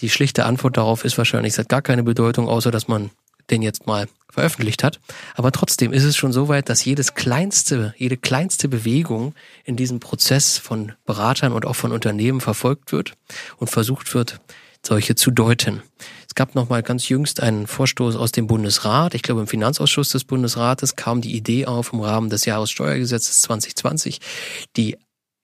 die 0.00 0.10
schlichte 0.10 0.46
Antwort 0.46 0.76
darauf 0.76 1.04
ist 1.04 1.18
wahrscheinlich, 1.18 1.52
es 1.52 1.58
hat 1.58 1.68
gar 1.68 1.82
keine 1.82 2.02
Bedeutung, 2.02 2.48
außer 2.48 2.70
dass 2.70 2.88
man 2.88 3.10
den 3.50 3.62
jetzt 3.62 3.86
mal 3.86 4.08
veröffentlicht 4.30 4.82
hat. 4.82 4.98
Aber 5.34 5.52
trotzdem 5.52 5.92
ist 5.92 6.04
es 6.04 6.16
schon 6.16 6.32
so 6.32 6.48
weit, 6.48 6.68
dass 6.68 6.84
jedes 6.84 7.14
kleinste, 7.14 7.94
jede 7.98 8.16
kleinste 8.16 8.68
Bewegung 8.68 9.34
in 9.64 9.76
diesem 9.76 10.00
Prozess 10.00 10.56
von 10.58 10.92
Beratern 11.04 11.52
und 11.52 11.66
auch 11.66 11.76
von 11.76 11.92
Unternehmen 11.92 12.40
verfolgt 12.40 12.92
wird 12.92 13.12
und 13.58 13.68
versucht 13.68 14.14
wird, 14.14 14.40
solche 14.84 15.14
zu 15.14 15.30
deuten. 15.30 15.82
Es 16.26 16.34
gab 16.34 16.54
noch 16.54 16.70
mal 16.70 16.82
ganz 16.82 17.08
jüngst 17.08 17.42
einen 17.42 17.66
Vorstoß 17.66 18.16
aus 18.16 18.32
dem 18.32 18.46
Bundesrat. 18.46 19.14
Ich 19.14 19.22
glaube, 19.22 19.42
im 19.42 19.46
Finanzausschuss 19.46 20.08
des 20.08 20.24
Bundesrates 20.24 20.96
kam 20.96 21.20
die 21.20 21.36
Idee 21.36 21.66
auf, 21.66 21.92
im 21.92 22.00
Rahmen 22.00 22.30
des 22.30 22.46
Jahressteuergesetzes 22.46 23.42
2020 23.42 24.18
die 24.76 24.96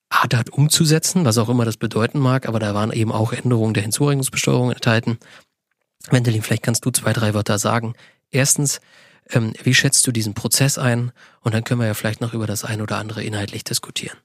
ADAT 0.09 0.50
umzusetzen, 0.50 1.26
was 1.26 1.37
auch 1.37 1.50
immer 1.50 1.67
das 1.67 1.76
bedeuten 1.76 2.19
mag. 2.19 2.49
Aber 2.49 2.59
da 2.59 2.75
waren 2.75 2.90
eben 2.90 3.12
auch 3.12 3.33
Änderungen 3.33 3.75
der 3.75 3.83
Hinzurechnungsbesteuerung 3.83 4.73
enthalten. 4.73 5.19
Wendelin, 6.12 6.43
vielleicht 6.43 6.62
kannst 6.62 6.85
du 6.85 6.91
zwei, 6.91 7.12
drei 7.12 7.35
Wörter 7.35 7.59
sagen. 7.59 7.95
Erstens, 8.31 8.81
ähm, 9.31 9.53
wie 9.62 9.75
schätzt 9.75 10.07
du 10.07 10.12
diesen 10.12 10.35
Prozess 10.35 10.79
ein? 10.79 11.12
Und 11.41 11.55
dann 11.55 11.65
können 11.65 11.81
wir 11.81 11.87
ja 11.87 11.95
vielleicht 11.95 12.21
noch 12.21 12.35
über 12.35 12.47
das 12.47 12.65
ein 12.65 12.81
oder 12.81 12.97
andere 12.97 13.23
inhaltlich 13.23 13.65
diskutieren. 13.65 14.17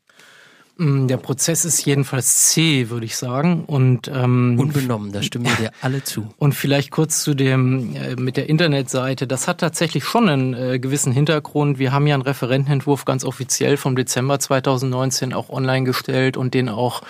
Mm, 0.78 1.08
der 1.08 1.18
Prozess 1.18 1.66
ist 1.66 1.86
jedenfalls 1.86 2.50
zäh, 2.50 2.90
würde 2.90 3.06
ich 3.06 3.16
sagen. 3.16 3.66
Und 3.66 4.08
ähm, 4.08 4.58
unbenommen, 4.60 5.12
da 5.12 5.22
stimmen 5.22 5.46
wir 5.46 5.56
dir 5.56 5.72
alle 5.82 6.04
zu. 6.04 6.30
Und 6.38 6.54
vielleicht 6.54 6.90
kurz 6.92 7.24
zu 7.24 7.34
dem 7.36 7.96
äh, 7.96 8.16
mit 8.16 8.38
der 8.38 8.50
Internetseite. 8.50 9.28
Das 9.28 9.48
hat 9.48 9.60
tatsächlich 9.60 10.04
schon 10.04 10.30
einen 10.30 10.54
äh, 10.54 10.80
gewissen 10.80 11.14
Hintergrund. 11.14 11.78
Wir 11.78 11.92
haben 11.92 12.08
ja 12.08 12.16
einen 12.16 12.24
Referentenentwurf 12.24 13.06
ganz 13.06 13.24
offiziell 13.24 13.78
vom 13.78 13.96
Dezember 13.96 14.40
2019 14.40 15.34
auch 15.34 15.50
online 15.50 15.86
gestellt 15.86 16.38
und 16.38 16.54
den 16.54 16.70
auch 16.70 17.04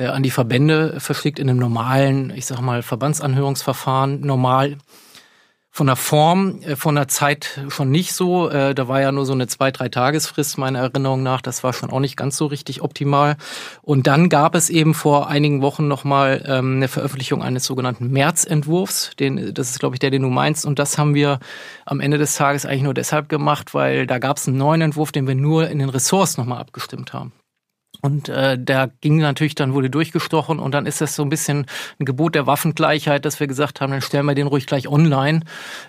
äh, 0.00 0.06
an 0.06 0.22
die 0.22 0.30
Verbände 0.30 0.98
verschickt 0.98 1.38
in 1.38 1.50
einem 1.50 1.58
normalen, 1.58 2.32
ich 2.34 2.46
sag 2.46 2.60
mal, 2.60 2.82
Verbandsanhörungsverfahren. 2.82 4.20
Normal 4.20 4.78
von 5.72 5.86
der 5.86 5.96
Form, 5.96 6.60
äh, 6.62 6.74
von 6.74 6.94
der 6.96 7.08
Zeit 7.08 7.60
schon 7.68 7.90
nicht 7.90 8.12
so. 8.12 8.48
Äh, 8.50 8.74
da 8.74 8.88
war 8.88 9.00
ja 9.00 9.12
nur 9.12 9.24
so 9.24 9.32
eine 9.32 9.46
zwei, 9.46 9.70
drei 9.70 9.88
Tagesfrist 9.88 10.58
meiner 10.58 10.80
Erinnerung 10.80 11.22
nach. 11.22 11.42
Das 11.42 11.62
war 11.62 11.72
schon 11.72 11.90
auch 11.90 12.00
nicht 12.00 12.16
ganz 12.16 12.36
so 12.36 12.46
richtig 12.46 12.82
optimal. 12.82 13.36
Und 13.82 14.06
dann 14.06 14.28
gab 14.28 14.54
es 14.54 14.68
eben 14.70 14.94
vor 14.94 15.28
einigen 15.28 15.62
Wochen 15.62 15.86
nochmal 15.86 16.44
ähm, 16.46 16.76
eine 16.76 16.88
Veröffentlichung 16.88 17.42
eines 17.42 17.64
sogenannten 17.64 18.10
Märzentwurfs. 18.10 19.12
Den, 19.20 19.54
das 19.54 19.70
ist, 19.70 19.80
glaube 19.80 19.94
ich, 19.94 20.00
der, 20.00 20.10
den 20.10 20.22
du 20.22 20.28
meinst. 20.28 20.66
Und 20.66 20.78
das 20.78 20.98
haben 20.98 21.14
wir 21.14 21.38
am 21.84 22.00
Ende 22.00 22.18
des 22.18 22.34
Tages 22.34 22.66
eigentlich 22.66 22.82
nur 22.82 22.94
deshalb 22.94 23.28
gemacht, 23.28 23.74
weil 23.74 24.06
da 24.06 24.18
gab 24.18 24.38
es 24.38 24.48
einen 24.48 24.56
neuen 24.56 24.80
Entwurf, 24.80 25.12
den 25.12 25.28
wir 25.28 25.34
nur 25.36 25.68
in 25.68 25.78
den 25.78 25.88
Ressorts 25.88 26.36
nochmal 26.36 26.58
abgestimmt 26.58 27.12
haben. 27.12 27.32
Und 28.00 28.28
äh, 28.28 28.58
der 28.58 28.90
ging 29.00 29.18
natürlich, 29.18 29.54
dann 29.54 29.74
wurde 29.74 29.90
durchgestochen 29.90 30.58
und 30.58 30.72
dann 30.72 30.86
ist 30.86 31.00
das 31.00 31.14
so 31.14 31.22
ein 31.22 31.28
bisschen 31.28 31.66
ein 31.98 32.04
Gebot 32.04 32.34
der 32.34 32.46
Waffengleichheit, 32.46 33.24
dass 33.24 33.40
wir 33.40 33.46
gesagt 33.46 33.80
haben, 33.80 33.90
dann 33.90 34.00
stellen 34.00 34.26
wir 34.26 34.34
den 34.34 34.46
ruhig 34.46 34.66
gleich 34.66 34.88
online. 34.88 35.40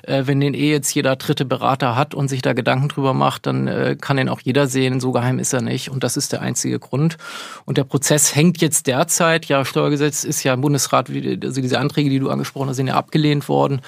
Äh, 0.03 0.23
wenn 0.25 0.39
den 0.39 0.53
eh 0.53 0.71
jetzt 0.71 0.93
jeder 0.93 1.15
dritte 1.15 1.45
Berater 1.45 1.95
hat 1.95 2.13
und 2.13 2.27
sich 2.27 2.41
da 2.41 2.53
Gedanken 2.53 2.89
drüber 2.89 3.13
macht, 3.13 3.45
dann 3.45 3.67
äh, 3.67 3.95
kann 3.99 4.17
den 4.17 4.29
auch 4.29 4.41
jeder 4.41 4.67
sehen. 4.67 4.99
So 4.99 5.11
geheim 5.11 5.39
ist 5.39 5.53
er 5.53 5.61
nicht. 5.61 5.89
Und 5.89 6.03
das 6.03 6.17
ist 6.17 6.33
der 6.33 6.41
einzige 6.41 6.79
Grund. 6.79 7.17
Und 7.65 7.77
der 7.77 7.83
Prozess 7.83 8.35
hängt 8.35 8.61
jetzt 8.61 8.87
derzeit, 8.87 9.45
ja, 9.45 9.63
Steuergesetz 9.65 10.23
ist 10.23 10.43
ja 10.43 10.53
im 10.53 10.61
Bundesrat, 10.61 11.09
also 11.09 11.61
diese 11.61 11.79
Anträge, 11.79 12.09
die 12.09 12.19
du 12.19 12.29
angesprochen 12.29 12.69
hast, 12.69 12.77
sind 12.77 12.87
ja 12.87 12.95
abgelehnt 12.95 13.47
worden. 13.47 13.81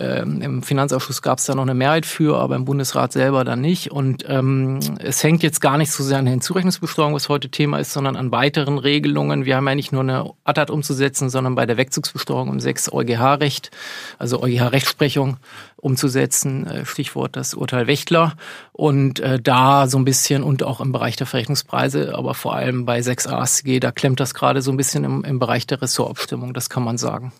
Ähm, 0.00 0.40
Im 0.40 0.62
Finanzausschuss 0.62 1.20
gab 1.20 1.38
es 1.38 1.44
da 1.44 1.54
noch 1.54 1.62
eine 1.62 1.74
Mehrheit 1.74 2.06
für, 2.06 2.38
aber 2.38 2.56
im 2.56 2.64
Bundesrat 2.64 3.12
selber 3.12 3.44
dann 3.44 3.60
nicht. 3.60 3.90
Und 3.90 4.24
ähm, 4.26 4.80
es 4.98 5.22
hängt 5.22 5.42
jetzt 5.42 5.60
gar 5.60 5.76
nicht 5.76 5.92
so 5.92 6.02
sehr 6.02 6.16
an 6.16 6.24
der 6.24 6.32
Hinzurechnungsbesteuerung, 6.32 7.12
was 7.14 7.28
heute 7.28 7.50
Thema 7.50 7.78
ist, 7.78 7.92
sondern 7.92 8.16
an 8.16 8.32
weiteren 8.32 8.78
Regelungen. 8.78 9.44
Wir 9.44 9.56
haben 9.56 9.68
ja 9.68 9.74
nicht 9.74 9.92
nur 9.92 10.00
eine 10.00 10.30
ATAT 10.44 10.70
umzusetzen, 10.70 11.28
sondern 11.28 11.54
bei 11.54 11.66
der 11.66 11.76
Wegzugsbesteuerung 11.76 12.48
um 12.48 12.60
sechs 12.60 12.90
EuGH-Recht, 12.90 13.70
also 14.18 14.42
EuGH-Rechtsprechung 14.42 15.36
umzusetzen. 15.76 16.66
Äh, 16.66 16.86
Stichwort 16.86 17.36
das 17.36 17.52
Urteil 17.52 17.86
Wächtler. 17.86 18.36
Und 18.72 19.20
äh, 19.20 19.38
da 19.38 19.86
so 19.86 19.98
ein 19.98 20.06
bisschen 20.06 20.42
und 20.42 20.62
auch 20.62 20.80
im 20.80 20.92
Bereich 20.92 21.16
der 21.16 21.26
Verrechnungspreise, 21.26 22.14
aber 22.16 22.32
vor 22.32 22.54
allem 22.54 22.86
bei 22.86 23.02
6 23.02 23.26
ASG, 23.26 23.80
da 23.80 23.92
klemmt 23.92 24.18
das 24.18 24.32
gerade 24.32 24.62
so 24.62 24.70
ein 24.70 24.78
bisschen 24.78 25.04
im, 25.04 25.24
im 25.24 25.38
Bereich 25.38 25.66
der 25.66 25.82
Ressortabstimmung, 25.82 26.54
das 26.54 26.70
kann 26.70 26.84
man 26.84 26.96
sagen. 26.96 27.34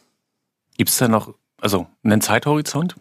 Gibt 0.77 0.91
es 0.91 0.99
da 0.99 1.09
noch 1.09 1.35
also 1.61 1.87
einen 2.03 2.21
Zeithorizont? 2.21 2.95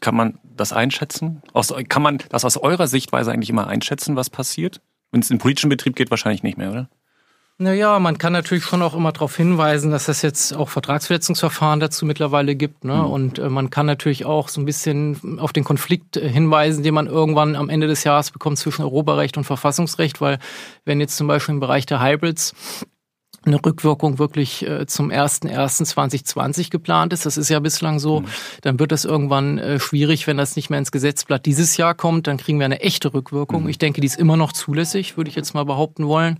Kann 0.00 0.14
man 0.14 0.38
das 0.56 0.72
einschätzen? 0.72 1.42
Aus, 1.52 1.74
kann 1.88 2.02
man 2.02 2.18
das 2.30 2.44
aus 2.44 2.56
eurer 2.56 2.86
Sichtweise 2.86 3.32
eigentlich 3.32 3.50
immer 3.50 3.66
einschätzen, 3.66 4.16
was 4.16 4.30
passiert? 4.30 4.80
Wenn 5.10 5.20
es 5.20 5.30
in 5.30 5.36
den 5.36 5.40
politischen 5.40 5.70
Betrieb 5.70 5.96
geht, 5.96 6.10
wahrscheinlich 6.10 6.42
nicht 6.42 6.58
mehr, 6.58 6.70
oder? 6.70 6.88
Naja, 7.60 7.98
man 7.98 8.18
kann 8.18 8.32
natürlich 8.32 8.64
schon 8.64 8.82
auch 8.82 8.94
immer 8.94 9.10
darauf 9.10 9.36
hinweisen, 9.36 9.90
dass 9.90 10.06
es 10.06 10.22
jetzt 10.22 10.54
auch 10.54 10.68
Vertragsverletzungsverfahren 10.68 11.80
dazu 11.80 12.06
mittlerweile 12.06 12.54
gibt. 12.54 12.84
Ne? 12.84 12.94
Mhm. 12.94 13.04
Und 13.06 13.38
äh, 13.40 13.48
man 13.48 13.68
kann 13.68 13.84
natürlich 13.84 14.24
auch 14.24 14.48
so 14.48 14.60
ein 14.60 14.64
bisschen 14.64 15.40
auf 15.40 15.52
den 15.52 15.64
Konflikt 15.64 16.16
äh, 16.16 16.28
hinweisen, 16.28 16.84
den 16.84 16.94
man 16.94 17.08
irgendwann 17.08 17.56
am 17.56 17.68
Ende 17.68 17.88
des 17.88 18.04
Jahres 18.04 18.30
bekommt 18.30 18.58
zwischen 18.58 18.82
Europarecht 18.82 19.36
und 19.36 19.42
Verfassungsrecht, 19.42 20.20
weil 20.20 20.38
wenn 20.84 21.00
jetzt 21.00 21.16
zum 21.16 21.26
Beispiel 21.26 21.54
im 21.54 21.60
Bereich 21.60 21.84
der 21.84 22.00
Hybrids 22.00 22.54
eine 23.48 23.64
Rückwirkung 23.64 24.18
wirklich 24.18 24.66
äh, 24.66 24.86
zum 24.86 25.10
1.1.2020 25.10 26.70
geplant 26.70 27.12
ist. 27.12 27.26
Das 27.26 27.36
ist 27.36 27.48
ja 27.48 27.60
bislang 27.60 27.98
so. 27.98 28.20
Mhm. 28.20 28.26
Dann 28.62 28.78
wird 28.78 28.92
das 28.92 29.04
irgendwann 29.04 29.58
äh, 29.58 29.80
schwierig, 29.80 30.26
wenn 30.26 30.36
das 30.36 30.56
nicht 30.56 30.70
mehr 30.70 30.78
ins 30.78 30.92
Gesetzblatt 30.92 31.46
dieses 31.46 31.76
Jahr 31.76 31.94
kommt. 31.94 32.26
Dann 32.26 32.36
kriegen 32.36 32.58
wir 32.58 32.66
eine 32.66 32.80
echte 32.80 33.12
Rückwirkung. 33.12 33.64
Mhm. 33.64 33.68
Ich 33.68 33.78
denke, 33.78 34.00
die 34.00 34.06
ist 34.06 34.18
immer 34.18 34.36
noch 34.36 34.52
zulässig, 34.52 35.16
würde 35.16 35.30
ich 35.30 35.36
jetzt 35.36 35.54
mal 35.54 35.64
behaupten 35.64 36.06
wollen, 36.06 36.38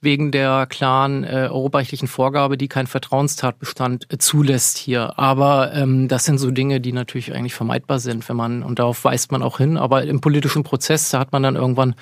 wegen 0.00 0.30
der 0.30 0.66
klaren 0.66 1.24
äh, 1.24 1.48
europarechtlichen 1.50 2.08
Vorgabe, 2.08 2.56
die 2.56 2.68
kein 2.68 2.86
Vertrauenstatbestand 2.86 4.06
äh, 4.12 4.18
zulässt 4.18 4.78
hier. 4.78 5.18
Aber 5.18 5.72
ähm, 5.74 6.08
das 6.08 6.24
sind 6.24 6.38
so 6.38 6.50
Dinge, 6.50 6.80
die 6.80 6.92
natürlich 6.92 7.34
eigentlich 7.34 7.54
vermeidbar 7.54 7.98
sind, 7.98 8.28
wenn 8.28 8.36
man, 8.36 8.62
und 8.62 8.78
darauf 8.78 9.04
weist 9.04 9.32
man 9.32 9.42
auch 9.42 9.58
hin. 9.58 9.76
Aber 9.76 10.04
im 10.04 10.20
politischen 10.20 10.62
Prozess, 10.62 11.10
da 11.10 11.18
hat 11.18 11.32
man 11.32 11.42
dann 11.42 11.56
irgendwann 11.56 11.94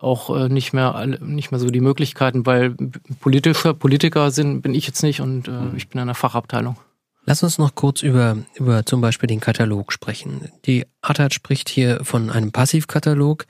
auch 0.00 0.34
äh, 0.36 0.48
nicht 0.48 0.72
mehr 0.72 1.06
nicht 1.20 1.50
mehr 1.50 1.60
so 1.60 1.68
die 1.68 1.80
Möglichkeiten, 1.80 2.46
weil 2.46 2.74
politische 3.20 3.74
Politiker 3.74 4.30
sind 4.30 4.62
bin 4.62 4.74
ich 4.74 4.86
jetzt 4.86 5.02
nicht 5.02 5.20
und 5.20 5.48
äh, 5.48 5.50
mhm. 5.50 5.76
ich 5.76 5.88
bin 5.88 6.00
in 6.00 6.06
der 6.06 6.14
Fachabteilung. 6.14 6.76
Lass 7.28 7.42
uns 7.42 7.58
noch 7.58 7.74
kurz 7.74 8.02
über, 8.02 8.38
über 8.54 8.86
zum 8.86 9.02
Beispiel 9.02 9.26
den 9.26 9.40
Katalog 9.40 9.92
sprechen. 9.92 10.48
Die 10.64 10.86
ATAT 11.02 11.34
spricht 11.34 11.68
hier 11.68 12.02
von 12.02 12.30
einem 12.30 12.52
Passivkatalog. 12.52 13.44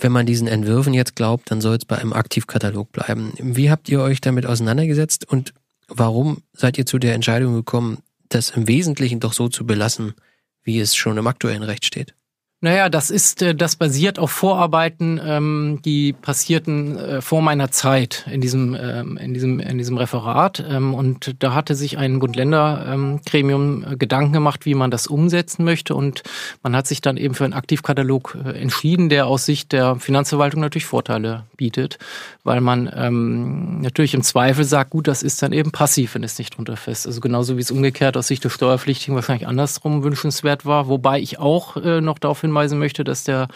Wenn 0.00 0.10
man 0.10 0.24
diesen 0.24 0.48
Entwürfen 0.48 0.94
jetzt 0.94 1.14
glaubt, 1.14 1.50
dann 1.50 1.60
soll 1.60 1.76
es 1.76 1.84
bei 1.84 1.98
einem 1.98 2.14
Aktivkatalog 2.14 2.90
bleiben. 2.90 3.34
Wie 3.38 3.70
habt 3.70 3.90
ihr 3.90 4.00
euch 4.00 4.22
damit 4.22 4.46
auseinandergesetzt 4.46 5.28
und 5.28 5.52
warum 5.88 6.38
seid 6.54 6.78
ihr 6.78 6.86
zu 6.86 6.98
der 6.98 7.12
Entscheidung 7.12 7.52
gekommen, 7.52 7.98
das 8.30 8.48
im 8.50 8.68
Wesentlichen 8.68 9.20
doch 9.20 9.34
so 9.34 9.50
zu 9.50 9.66
belassen, 9.66 10.14
wie 10.62 10.80
es 10.80 10.96
schon 10.96 11.18
im 11.18 11.26
aktuellen 11.26 11.64
Recht 11.64 11.84
steht? 11.84 12.14
Naja, 12.60 12.88
das 12.88 13.10
ist, 13.10 13.40
äh, 13.40 13.54
das 13.54 13.76
basiert 13.76 14.18
auf 14.18 14.32
Vorarbeiten, 14.32 15.20
ähm, 15.24 15.78
die 15.84 16.12
passierten 16.12 16.98
äh, 16.98 17.20
vor 17.20 17.40
meiner 17.40 17.70
Zeit 17.70 18.26
in 18.28 18.40
diesem, 18.40 18.74
ähm, 18.74 19.16
in 19.16 19.32
diesem, 19.32 19.60
in 19.60 19.78
diesem 19.78 19.96
Referat. 19.96 20.64
Ähm, 20.68 20.92
und 20.92 21.36
da 21.38 21.54
hatte 21.54 21.76
sich 21.76 21.98
ein 21.98 22.18
Bund-Länder-Gremium 22.18 23.84
äh, 23.84 23.96
Gedanken 23.96 24.32
gemacht, 24.32 24.66
wie 24.66 24.74
man 24.74 24.90
das 24.90 25.06
umsetzen 25.06 25.64
möchte. 25.64 25.94
Und 25.94 26.24
man 26.64 26.74
hat 26.74 26.88
sich 26.88 27.00
dann 27.00 27.16
eben 27.16 27.36
für 27.36 27.44
einen 27.44 27.52
Aktivkatalog 27.52 28.36
äh, 28.44 28.60
entschieden, 28.60 29.08
der 29.08 29.28
aus 29.28 29.44
Sicht 29.44 29.70
der 29.70 29.94
Finanzverwaltung 29.94 30.60
natürlich 30.60 30.86
Vorteile 30.86 31.44
bietet, 31.56 32.00
weil 32.42 32.60
man 32.60 32.90
ähm, 32.92 33.82
natürlich 33.82 34.14
im 34.14 34.24
Zweifel 34.24 34.64
sagt, 34.64 34.90
gut, 34.90 35.06
das 35.06 35.22
ist 35.22 35.40
dann 35.44 35.52
eben 35.52 35.70
passiv, 35.70 36.16
wenn 36.16 36.24
es 36.24 36.36
nicht 36.38 36.56
drunter 36.56 36.76
fest. 36.76 37.06
Also 37.06 37.20
genauso 37.20 37.56
wie 37.56 37.60
es 37.60 37.70
umgekehrt 37.70 38.16
aus 38.16 38.26
Sicht 38.26 38.42
der 38.42 38.50
Steuerpflichtigen 38.50 39.14
wahrscheinlich 39.14 39.46
andersrum 39.46 40.02
wünschenswert 40.02 40.66
war, 40.66 40.88
wobei 40.88 41.20
ich 41.20 41.38
auch 41.38 41.76
äh, 41.76 42.00
noch 42.00 42.18
darauf 42.18 42.42
hinweisen 42.48 42.78
möchte, 42.78 43.04
dass 43.04 43.24
der 43.24 43.48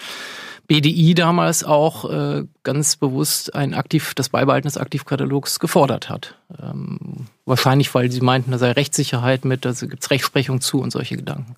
BDI 0.69 1.15
damals 1.15 1.65
auch 1.65 2.09
äh, 2.11 2.45
ganz 2.63 2.97
bewusst 2.97 3.55
ein 3.55 3.75
aktiv, 3.75 4.15
das 4.15 4.29
Beibehalten 4.29 4.69
des 4.69 4.77
Aktivkatalogs 4.77 5.59
gefordert 5.59 6.09
hat. 6.09 6.37
Ähm, 6.63 7.27
wahrscheinlich, 7.45 7.93
weil 7.95 8.11
sie 8.11 8.21
meinten, 8.21 8.53
da 8.53 8.59
sei 8.59 8.73
Rechtssicherheit 8.73 9.45
mit, 9.45 9.65
da 9.65 9.73
gibt 9.73 10.03
es 10.03 10.11
Rechtsprechung 10.11 10.61
zu 10.61 10.81
und 10.81 10.93
solche 10.93 11.17
Gedanken, 11.17 11.57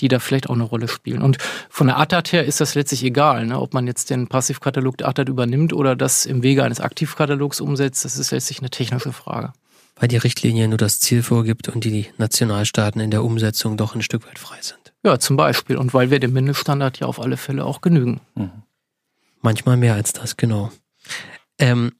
die 0.00 0.08
da 0.08 0.20
vielleicht 0.20 0.48
auch 0.48 0.54
eine 0.54 0.62
Rolle 0.62 0.88
spielen. 0.88 1.22
Und 1.22 1.38
von 1.68 1.88
der 1.88 1.98
ATAT 1.98 2.32
her 2.32 2.44
ist 2.44 2.60
das 2.60 2.74
letztlich 2.74 3.02
egal, 3.04 3.46
ne, 3.46 3.60
ob 3.60 3.74
man 3.74 3.86
jetzt 3.86 4.10
den 4.10 4.28
Passivkatalog 4.28 4.96
der 4.96 5.08
ATAT 5.08 5.28
übernimmt 5.28 5.72
oder 5.72 5.96
das 5.96 6.24
im 6.24 6.42
Wege 6.42 6.62
eines 6.62 6.80
Aktivkatalogs 6.80 7.60
umsetzt, 7.60 8.04
das 8.04 8.16
ist 8.16 8.30
letztlich 8.30 8.60
eine 8.60 8.70
technische 8.70 9.12
Frage. 9.12 9.52
Weil 9.96 10.08
die 10.08 10.18
Richtlinie 10.18 10.68
nur 10.68 10.78
das 10.78 11.00
Ziel 11.00 11.22
vorgibt 11.22 11.68
und 11.68 11.84
die 11.84 12.06
Nationalstaaten 12.18 13.00
in 13.00 13.10
der 13.10 13.24
Umsetzung 13.24 13.76
doch 13.76 13.94
ein 13.94 14.02
Stück 14.02 14.26
weit 14.26 14.38
frei 14.38 14.58
sind. 14.60 14.85
Ja, 15.06 15.20
zum 15.20 15.36
Beispiel. 15.36 15.76
Und 15.76 15.94
weil 15.94 16.10
wir 16.10 16.18
dem 16.18 16.32
Mindeststandard 16.32 16.98
ja 16.98 17.06
auf 17.06 17.20
alle 17.20 17.36
Fälle 17.36 17.64
auch 17.64 17.80
genügen. 17.80 18.20
Mhm. 18.34 18.50
Manchmal 19.40 19.76
mehr 19.76 19.94
als 19.94 20.12
das, 20.12 20.36
genau. 20.36 20.72
Ähm, 21.60 21.92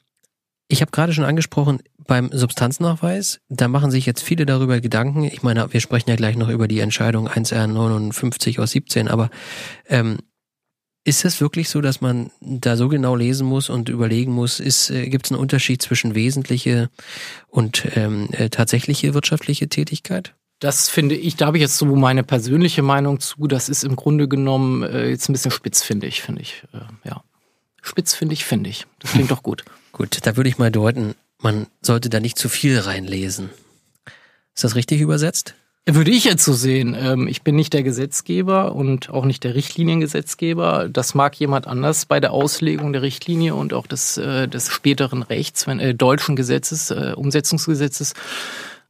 ich 0.66 0.80
habe 0.80 0.90
gerade 0.90 1.12
schon 1.12 1.24
angesprochen, 1.24 1.78
beim 2.04 2.30
Substanznachweis, 2.32 3.38
da 3.48 3.68
machen 3.68 3.92
sich 3.92 4.06
jetzt 4.06 4.24
viele 4.24 4.44
darüber 4.44 4.80
Gedanken. 4.80 5.22
Ich 5.22 5.44
meine, 5.44 5.72
wir 5.72 5.80
sprechen 5.80 6.10
ja 6.10 6.16
gleich 6.16 6.36
noch 6.36 6.48
über 6.48 6.66
die 6.66 6.80
Entscheidung 6.80 7.28
1R59 7.28 8.60
aus 8.60 8.72
17, 8.72 9.06
aber 9.06 9.30
ähm, 9.88 10.18
ist 11.04 11.24
es 11.24 11.40
wirklich 11.40 11.68
so, 11.68 11.80
dass 11.80 12.00
man 12.00 12.32
da 12.40 12.76
so 12.76 12.88
genau 12.88 13.14
lesen 13.14 13.46
muss 13.46 13.70
und 13.70 13.88
überlegen 13.88 14.32
muss, 14.32 14.58
ist, 14.58 14.90
äh, 14.90 15.08
gibt 15.08 15.26
es 15.26 15.30
einen 15.30 15.40
Unterschied 15.40 15.80
zwischen 15.80 16.16
wesentliche 16.16 16.90
und 17.46 17.86
ähm, 17.94 18.30
äh, 18.32 18.50
tatsächliche 18.50 19.14
wirtschaftliche 19.14 19.68
Tätigkeit? 19.68 20.34
Das 20.58 20.88
finde 20.88 21.14
ich, 21.14 21.36
da 21.36 21.46
habe 21.46 21.58
ich 21.58 21.60
jetzt 21.60 21.76
so 21.76 21.84
meine 21.84 22.22
persönliche 22.22 22.82
Meinung 22.82 23.20
zu. 23.20 23.46
Das 23.46 23.68
ist 23.68 23.84
im 23.84 23.94
Grunde 23.94 24.26
genommen 24.26 24.82
äh, 24.82 25.10
jetzt 25.10 25.28
ein 25.28 25.32
bisschen 25.34 25.50
spitz, 25.50 25.82
finde 25.82 26.06
ich, 26.06 26.22
finde 26.22 26.42
ich. 26.42 26.62
Äh, 26.72 27.08
ja. 27.08 27.22
Spitz 27.82 28.14
finde 28.14 28.32
ich, 28.32 28.44
finde 28.44 28.70
ich. 28.70 28.86
Das 28.98 29.12
klingt 29.12 29.30
doch 29.30 29.42
gut. 29.42 29.64
Gut, 29.92 30.18
da 30.22 30.36
würde 30.36 30.48
ich 30.48 30.58
mal 30.58 30.70
deuten, 30.70 31.14
man 31.38 31.66
sollte 31.82 32.08
da 32.08 32.20
nicht 32.20 32.38
zu 32.38 32.48
viel 32.48 32.78
reinlesen. 32.78 33.50
Ist 34.54 34.64
das 34.64 34.74
richtig 34.74 35.02
übersetzt? 35.02 35.54
Würde 35.88 36.10
ich 36.10 36.24
jetzt 36.24 36.44
so 36.44 36.52
sehen. 36.52 36.96
Ähm, 36.98 37.28
ich 37.28 37.42
bin 37.42 37.54
nicht 37.54 37.72
der 37.72 37.84
Gesetzgeber 37.84 38.74
und 38.74 39.10
auch 39.10 39.24
nicht 39.24 39.44
der 39.44 39.54
Richtliniengesetzgeber. 39.54 40.88
Das 40.88 41.14
mag 41.14 41.38
jemand 41.38 41.68
anders 41.68 42.06
bei 42.06 42.18
der 42.18 42.32
Auslegung 42.32 42.92
der 42.92 43.02
Richtlinie 43.02 43.54
und 43.54 43.72
auch 43.72 43.86
des, 43.86 44.16
äh, 44.16 44.48
des 44.48 44.68
späteren 44.68 45.22
Rechts, 45.22 45.68
wenn, 45.68 45.78
äh, 45.78 45.94
deutschen 45.94 46.34
Gesetzes, 46.34 46.90
äh, 46.90 47.12
Umsetzungsgesetzes 47.14 48.14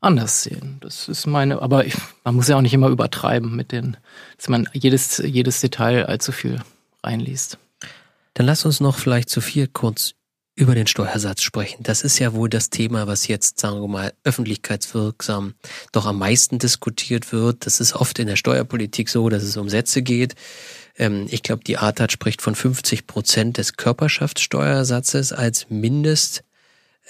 anders 0.07 0.43
sehen. 0.43 0.79
Das 0.81 1.09
ist 1.09 1.27
meine, 1.27 1.61
aber 1.61 1.85
ich, 1.85 1.95
man 2.25 2.37
muss 2.37 2.49
ja 2.49 2.57
auch 2.57 2.63
nicht 2.63 2.75
immer 2.75 2.89
übertreiben 2.89 3.55
mit 3.55 3.73
den, 3.73 3.97
dass 4.37 4.49
man 4.49 4.69
jedes, 4.73 5.19
jedes 5.19 5.61
Detail 5.61 6.07
allzu 6.07 6.33
viel 6.33 6.63
reinliest. 7.03 7.59
Dann 8.35 8.47
lass 8.47 8.65
uns 8.65 8.81
noch 8.81 8.99
vielleicht 8.99 9.31
zu 9.31 9.41
viel 9.41 9.67
kurz 9.67 10.15
über 10.57 10.75
den 10.75 10.87
Steuersatz 10.87 11.43
sprechen. 11.43 11.83
Das 11.83 12.03
ist 12.03 12.19
ja 12.19 12.33
wohl 12.33 12.49
das 12.49 12.71
Thema, 12.71 13.07
was 13.07 13.29
jetzt, 13.29 13.61
sagen 13.61 13.81
wir 13.81 13.89
mal, 13.89 14.15
öffentlichkeitswirksam 14.25 15.55
doch 15.93 16.07
am 16.07 16.19
meisten 16.19 16.59
diskutiert 16.59 17.31
wird. 17.31 17.67
Das 17.67 17.79
ist 17.79 17.95
oft 17.95 18.19
in 18.19 18.27
der 18.27 18.37
Steuerpolitik 18.37 19.11
so, 19.11 19.29
dass 19.29 19.43
es 19.43 19.59
um 19.59 19.69
Sätze 19.69 20.01
geht. 20.01 20.35
Ähm, 20.97 21.27
ich 21.29 21.43
glaube, 21.43 21.63
die 21.63 21.77
ATAT 21.77 22.11
spricht 22.11 22.41
von 22.41 22.55
50 22.55 23.07
Prozent 23.07 23.59
des 23.59 23.77
Körperschaftssteuersatzes 23.77 25.35
als 25.35 25.69
Mindest, 25.69 26.43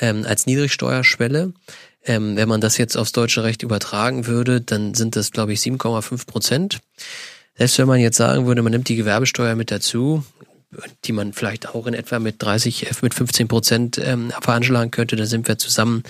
ähm, 0.01 0.25
als 0.27 0.47
Niedrigsteuerschwelle. 0.47 1.53
Ähm, 2.07 2.37
wenn 2.37 2.49
man 2.49 2.61
das 2.61 2.79
jetzt 2.79 2.97
aufs 2.97 3.13
deutsche 3.13 3.43
Recht 3.43 3.63
übertragen 3.63 4.27
würde, 4.27 4.61
dann 4.61 4.95
sind 4.95 5.17
das, 5.17 5.33
glaube 5.33 5.53
ich, 5.53 5.61
7,5 5.61 6.27
Prozent. 6.27 6.79
Selbst 7.57 7.79
wenn 7.79 7.89
man 7.89 8.01
jetzt 8.01 8.17
sagen 8.17 8.47
würde, 8.47 8.63
man 8.63 8.73
nimmt 8.73 8.89
die 8.89 8.97
Gewerbesteuer 8.97 9.55
mit 9.55 9.71
dazu, 9.71 10.25
die 11.05 11.13
man 11.13 11.33
vielleicht 11.33 11.69
auch 11.69 11.87
in 11.87 11.95
etwa 11.95 12.19
mit 12.19 12.43
30, 12.43 12.87
äh, 12.87 12.91
mit 13.03 13.15
15 13.15 13.49
Prozent 13.49 13.99
ähm, 14.03 14.33
veranschlagen 14.41 14.91
könnte, 14.91 15.17
dann 15.17 15.27
sind 15.27 15.49
wir 15.49 15.59
zusammen 15.59 16.03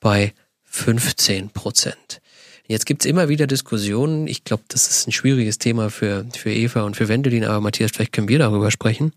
bei 0.00 0.32
15 0.64 1.50
Prozent. 1.50 2.20
Jetzt 2.66 2.86
gibt's 2.86 3.04
immer 3.04 3.28
wieder 3.28 3.46
Diskussionen. 3.46 4.26
Ich 4.26 4.44
glaube, 4.44 4.62
das 4.68 4.88
ist 4.88 5.06
ein 5.06 5.12
schwieriges 5.12 5.58
Thema 5.58 5.90
für, 5.90 6.24
für 6.34 6.50
Eva 6.50 6.82
und 6.82 6.96
für 6.96 7.08
Wendelin, 7.08 7.44
aber 7.44 7.60
Matthias, 7.60 7.90
vielleicht 7.92 8.12
können 8.12 8.28
wir 8.28 8.38
darüber 8.38 8.70
sprechen. 8.70 9.12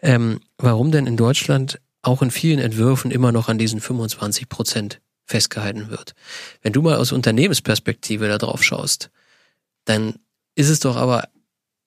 Ähm, 0.00 0.40
warum 0.56 0.90
denn 0.92 1.06
in 1.06 1.18
Deutschland 1.18 1.78
auch 2.00 2.22
in 2.22 2.30
vielen 2.30 2.58
Entwürfen 2.58 3.10
immer 3.10 3.32
noch 3.32 3.48
an 3.48 3.58
diesen 3.58 3.80
25 3.80 4.48
Prozent 4.48 5.00
festgehalten 5.26 5.90
wird. 5.90 6.14
Wenn 6.62 6.72
du 6.72 6.82
mal 6.82 6.96
aus 6.96 7.12
Unternehmensperspektive 7.12 8.28
da 8.28 8.38
drauf 8.38 8.62
schaust, 8.62 9.10
dann 9.84 10.14
ist 10.54 10.70
es 10.70 10.80
doch 10.80 10.96
aber 10.96 11.28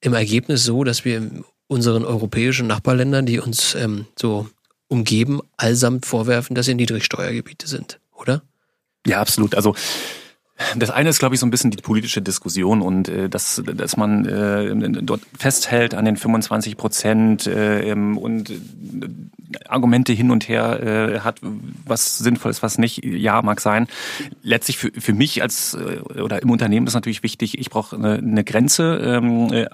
im 0.02 0.14
Ergebnis 0.14 0.64
so, 0.64 0.84
dass 0.84 1.06
wir 1.06 1.30
unseren 1.68 2.06
europäischen 2.06 2.68
Nachbarländern, 2.68 3.26
die 3.26 3.40
uns 3.40 3.76
ähm, 3.76 4.06
so 4.18 4.50
umgeben, 4.88 5.42
allsamt 5.58 6.06
vorwerfen, 6.06 6.56
dass 6.56 6.66
sie 6.66 6.76
Niedrigsteuergebiete 6.76 7.68
sind, 7.68 8.00
oder? 8.14 8.42
Ja, 9.06 9.22
absolut. 9.22 9.56
Also 9.56 9.76
das 10.76 10.90
eine 10.90 11.10
ist, 11.10 11.20
glaube 11.20 11.36
ich, 11.36 11.40
so 11.40 11.48
ein 11.48 11.52
bisschen 11.52 11.72
die 11.72 11.82
politische 11.82 12.22
Diskussion 12.22 12.82
und 12.82 13.08
äh, 13.08 13.30
dass, 13.30 13.62
dass 13.66 13.96
man 13.96 14.26
äh, 14.26 15.04
dort 15.04 15.22
festhält 15.38 15.94
an 15.94 16.06
den 16.06 16.18
25 16.18 16.76
Prozent 16.76 17.48
äh, 17.48 17.94
und 17.94 18.50
äh, 18.50 18.56
Argumente 19.68 20.14
hin 20.14 20.32
und 20.32 20.48
her 20.48 20.82
äh, 20.82 21.20
hat, 21.20 21.40
was 21.42 22.18
sinnvoll 22.18 22.52
ist, 22.52 22.62
was 22.62 22.78
nicht. 22.78 23.04
Ja, 23.04 23.42
mag 23.42 23.62
sein. 23.62 23.88
Letztlich 24.44 24.78
für, 24.78 24.92
für 24.92 25.14
mich 25.14 25.42
als 25.42 25.74
äh, 25.74 26.00
oder 26.22 26.42
im 26.42 26.52
Unternehmen 26.52 26.88
ist 26.88 26.94
natürlich 26.94 27.24
wichtig, 27.24 27.58
ich 27.58 27.70
brauche 27.70 27.96
eine, 27.96 28.14
eine 28.16 28.44
Grenze. 28.44 29.00
Ähm, 29.04 29.52
äh, 29.52 29.66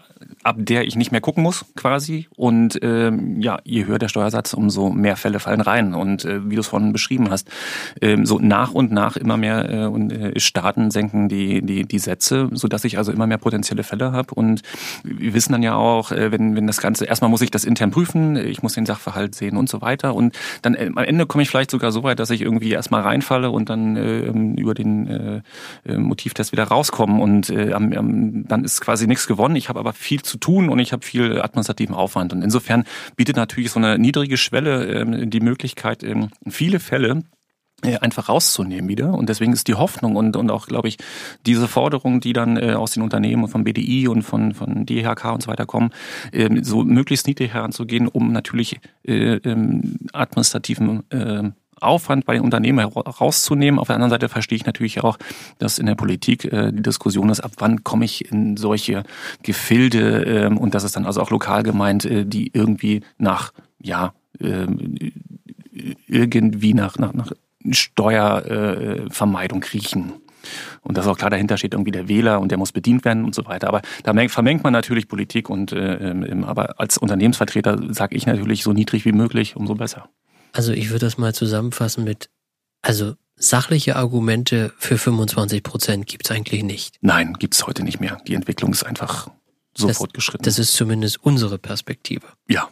ab 0.46 0.58
der 0.60 0.86
ich 0.86 0.96
nicht 0.96 1.12
mehr 1.12 1.22
gucken 1.22 1.42
muss, 1.42 1.66
quasi. 1.76 2.28
Und 2.36 2.78
ähm, 2.84 3.42
ja, 3.42 3.60
je 3.64 3.86
höher 3.86 3.98
der 3.98 4.10
Steuersatz, 4.10 4.54
umso 4.54 4.92
mehr 4.92 5.18
Fälle 5.18 5.40
fallen 5.40 5.60
rein. 5.60 5.96
Und 5.96 6.24
äh, 6.24 6.48
wie 6.48 6.54
du 6.54 6.62
es 6.62 6.68
vorhin 6.68 6.94
beschrieben 6.94 7.32
hast, 7.32 7.50
ähm, 8.00 8.28
so 8.28 8.38
nach 8.38 8.72
und 8.72 8.92
nach 8.92 9.18
immer 9.18 9.38
mehr 9.38 9.70
äh, 9.70 9.86
und, 9.86 10.12
äh, 10.12 10.40
Staaten 10.40 10.92
senken 10.92 11.30
die, 11.30 11.64
die, 11.64 11.86
die 11.86 11.98
Sätze, 11.98 12.50
sodass 12.52 12.84
ich 12.84 13.00
also 13.00 13.12
immer 13.12 13.26
mehr 13.26 13.40
potenzielle 13.40 13.82
Fälle 13.82 14.12
habe. 14.12 14.36
Und 14.36 14.62
wir 15.04 15.34
wissen 15.34 15.52
dann 15.52 15.64
ja 15.64 15.74
auch, 15.74 16.12
äh, 16.12 16.32
wenn, 16.32 16.56
wenn 16.56 16.68
das 16.68 16.78
Ganze, 16.78 17.06
erstmal 17.06 17.32
muss 17.32 17.42
ich 17.42 17.50
das 17.50 17.66
intern 17.66 17.90
prüfen, 17.90 18.36
ich 18.36 18.62
muss 18.62 18.74
den 18.74 18.86
Sachverhalt 18.86 19.34
sehen 19.34 19.58
und 19.58 19.68
so 19.68 19.82
weiter. 19.82 20.14
Und 20.14 20.36
dann 20.62 20.76
äh, 20.76 20.92
am 20.96 21.04
Ende 21.04 21.26
komme 21.26 21.42
ich 21.42 21.50
vielleicht 21.50 21.72
sogar 21.72 21.92
so 21.92 22.04
weit, 22.04 22.20
dass 22.20 22.30
ich 22.30 22.42
irgendwie 22.42 22.72
erstmal 22.72 23.02
reinfalle 23.02 23.50
und 23.50 23.72
dann 23.72 23.96
äh, 23.96 24.28
über 24.62 24.76
den 24.76 25.08
äh, 25.08 25.42
äh 25.86 25.98
Motivtest 25.98 26.52
wieder 26.52 26.66
rauskomme. 26.66 27.20
Und 27.20 27.50
äh, 27.50 27.74
am, 27.74 28.48
dann 28.48 28.64
ist 28.64 28.80
quasi 28.82 29.08
nichts 29.08 29.26
gewonnen. 29.26 29.56
Ich 29.56 29.70
habe 29.70 29.80
aber 29.80 29.94
viel 29.94 30.22
zu 30.22 30.35
zu 30.36 30.40
tun 30.40 30.70
und 30.70 30.80
ich 30.80 30.92
habe 30.92 31.06
viel 31.06 31.42
administrativen 31.42 31.96
Aufwand. 31.96 32.34
Und 32.34 32.42
insofern 32.42 32.84
bietet 33.16 33.38
natürlich 33.38 33.72
so 33.72 33.80
eine 33.80 33.98
niedrige 33.98 34.38
Schwelle 34.38 34.86
ähm, 34.86 35.30
die 35.30 35.40
Möglichkeit, 35.40 36.04
ähm, 36.04 36.30
viele 36.48 36.80
Fälle 36.80 37.24
äh, 37.84 37.98
einfach 37.98 38.30
rauszunehmen 38.30 38.90
wieder. 38.90 39.14
Und 39.14 39.30
deswegen 39.30 39.54
ist 39.54 39.68
die 39.68 39.76
Hoffnung 39.76 40.16
und, 40.16 40.36
und 40.36 40.52
auch, 40.52 40.68
glaube 40.68 40.88
ich, 40.88 40.98
diese 41.46 41.68
Forderungen, 41.68 42.20
die 42.20 42.34
dann 42.34 42.58
äh, 42.58 42.74
aus 42.74 42.92
den 42.92 43.04
Unternehmen 43.04 43.44
und 43.44 43.50
vom 43.50 43.64
BDI 43.64 44.08
und 44.08 44.24
von, 44.24 44.54
von 44.54 44.86
DHK 44.86 45.34
und 45.34 45.44
so 45.44 45.48
weiter 45.48 45.66
kommen, 45.66 45.92
äh, 46.32 46.50
so 46.62 46.84
möglichst 46.84 47.28
niedrig 47.28 47.54
heranzugehen, 47.54 48.08
um 48.08 48.32
natürlich 48.32 48.80
äh, 49.04 49.36
ähm, 49.36 49.98
administrativen 50.14 51.10
äh, 51.12 51.52
Aufwand 51.82 52.26
bei 52.26 52.34
den 52.34 52.44
Unternehmen 52.44 52.80
herauszunehmen. 52.80 53.80
Auf 53.80 53.88
der 53.88 53.96
anderen 53.96 54.12
Seite 54.12 54.30
verstehe 54.30 54.56
ich 54.56 54.66
natürlich 54.66 55.04
auch, 55.04 55.18
dass 55.60 55.80
in 55.80 55.86
der 55.86 55.96
Politik 55.96 56.46
äh, 56.46 56.72
die 56.72 56.82
Diskussion 56.84 57.30
ist, 57.30 57.42
ab 57.42 57.52
wann 57.58 57.84
komme 57.84 58.06
ich 58.06 58.32
in 58.32 58.58
solche 58.58 59.04
Gefilde 59.44 60.26
äh, 60.26 60.48
und 60.48 60.76
das 60.76 60.84
ist 60.84 60.96
dann 60.96 61.06
also 61.06 61.22
auch 61.22 61.32
lokal 61.32 61.64
gemeint, 61.64 62.06
äh, 62.06 62.26
die 62.26 62.52
irgendwie 62.54 63.02
nach, 63.18 63.52
ja, 63.82 64.14
äh, 64.40 64.68
irgendwie 66.08 66.74
nach, 66.74 66.98
nach, 66.98 67.14
nach 67.14 67.32
Steuervermeidung 67.70 69.64
riechen. 69.64 70.14
Und 70.82 70.98
dass 70.98 71.08
auch 71.08 71.18
klar 71.18 71.30
dahinter 71.30 71.58
steht 71.58 71.74
irgendwie 71.74 71.92
der 71.92 72.08
Wähler 72.08 72.40
und 72.40 72.50
der 72.50 72.58
muss 72.58 72.72
bedient 72.72 73.04
werden 73.06 73.26
und 73.26 73.34
so 73.34 73.46
weiter. 73.46 73.68
Aber 73.68 73.82
da 74.04 74.14
vermengt 74.28 74.64
man 74.64 74.74
natürlich 74.74 75.08
Politik 75.08 75.50
und 75.50 75.72
äh, 75.72 76.12
ähm, 76.12 76.44
aber 76.44 76.80
als 76.80 76.98
Unternehmensvertreter 76.98 77.94
sage 77.94 78.16
ich 78.16 78.26
natürlich 78.26 78.64
so 78.64 78.72
niedrig 78.72 79.06
wie 79.06 79.12
möglich, 79.12 79.56
umso 79.56 79.76
besser. 79.76 80.10
Also 80.56 80.72
ich 80.72 80.90
würde 80.90 81.06
das 81.06 81.18
mal 81.18 81.36
zusammenfassen 81.36 82.06
mit, 82.06 82.30
also 82.82 83.16
sachliche 83.36 83.98
Argumente 83.98 84.72
für 84.78 84.98
25 84.98 85.64
Prozent 85.64 86.08
gibt 86.08 86.26
es 86.26 86.32
eigentlich 86.32 86.64
nicht. 86.64 86.98
Nein, 87.02 87.34
gibt 87.34 87.56
es 87.56 87.68
heute 87.68 87.84
nicht 87.84 88.00
mehr. 88.00 88.18
Die 88.26 88.36
Entwicklung 88.36 88.72
ist 88.72 88.86
einfach 88.86 89.30
so 89.76 89.90
das, 89.90 89.98
fortgeschritten. 89.98 90.46
Das 90.46 90.58
ist 90.58 90.74
zumindest 90.74 91.22
unsere 91.22 91.58
Perspektive. 91.58 92.26
Ja. 92.48 92.70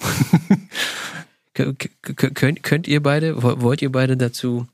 könnt, 1.54 2.62
könnt 2.62 2.88
ihr 2.88 3.02
beide, 3.02 3.42
wollt 3.42 3.80
ihr 3.80 3.90
beide 3.90 4.18
dazu 4.18 4.66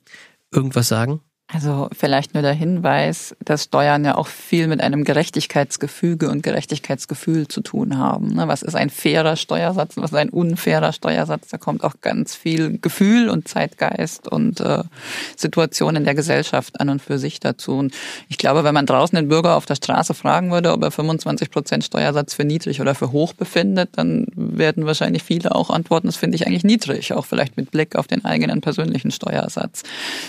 irgendwas 0.51 0.89
sagen? 0.89 1.21
Also 1.53 1.89
vielleicht 1.93 2.35
nur 2.35 2.43
der 2.43 2.53
Hinweis, 2.53 3.35
dass 3.45 3.65
Steuern 3.65 4.05
ja 4.05 4.17
auch 4.17 4.29
viel 4.29 4.69
mit 4.69 4.81
einem 4.81 5.03
Gerechtigkeitsgefüge 5.03 6.31
und 6.31 6.43
Gerechtigkeitsgefühl 6.43 7.49
zu 7.49 7.61
tun 7.61 7.99
haben. 7.99 8.35
Ne? 8.35 8.47
Was 8.47 8.63
ist 8.63 8.77
ein 8.77 8.89
fairer 8.89 9.35
Steuersatz, 9.35 9.97
was 9.97 10.13
ist 10.13 10.17
ein 10.17 10.31
unfairer 10.31 10.93
Steuersatz? 10.93 11.49
Da 11.49 11.59
kommt 11.59 11.83
auch 11.83 11.95
ganz 12.03 12.37
viel 12.37 12.79
Gefühl 12.79 13.29
und 13.29 13.49
Zeitgeist 13.49 14.29
und 14.29 14.61
äh, 14.61 14.85
Situation 15.37 15.97
in 15.97 16.05
der 16.05 16.15
Gesellschaft 16.15 16.81
an 16.81 16.89
und 16.89 17.03
für 17.03 17.19
sich 17.19 17.41
dazu. 17.41 17.73
Und 17.73 17.95
ich 18.29 18.39
glaube, 18.39 18.63
wenn 18.63 18.75
man 18.75 18.87
draußen 18.87 19.17
den 19.17 19.29
Bürger 19.29 19.57
auf 19.57 19.67
der 19.67 19.75
Straße 19.75 20.15
fragen 20.15 20.53
würde, 20.53 20.73
ob 20.73 20.85
er 20.85 20.93
25 20.93 21.51
Prozent 21.51 21.85
Steuersatz 21.85 22.33
für 22.33 22.45
niedrig 22.45 22.81
oder 22.81 22.95
für 22.95 23.11
hoch 23.11 23.33
befindet, 23.33 23.91
dann 23.97 24.27
werden 24.37 24.87
wahrscheinlich 24.87 25.25
viele 25.25 25.53
auch 25.55 25.71
antworten, 25.71 26.07
das 26.07 26.17
finde 26.17 26.37
ich 26.37 26.47
eigentlich 26.47 26.65
niedrig, 26.65 27.13
auch 27.13 27.27
vielleicht 27.27 27.57
mit 27.57 27.73
Blick 27.73 27.97
auf 27.97 28.07
den 28.07 28.25
eigenen 28.25 28.61
persönlichen 28.61 29.11
Steuersatz. 29.11 29.83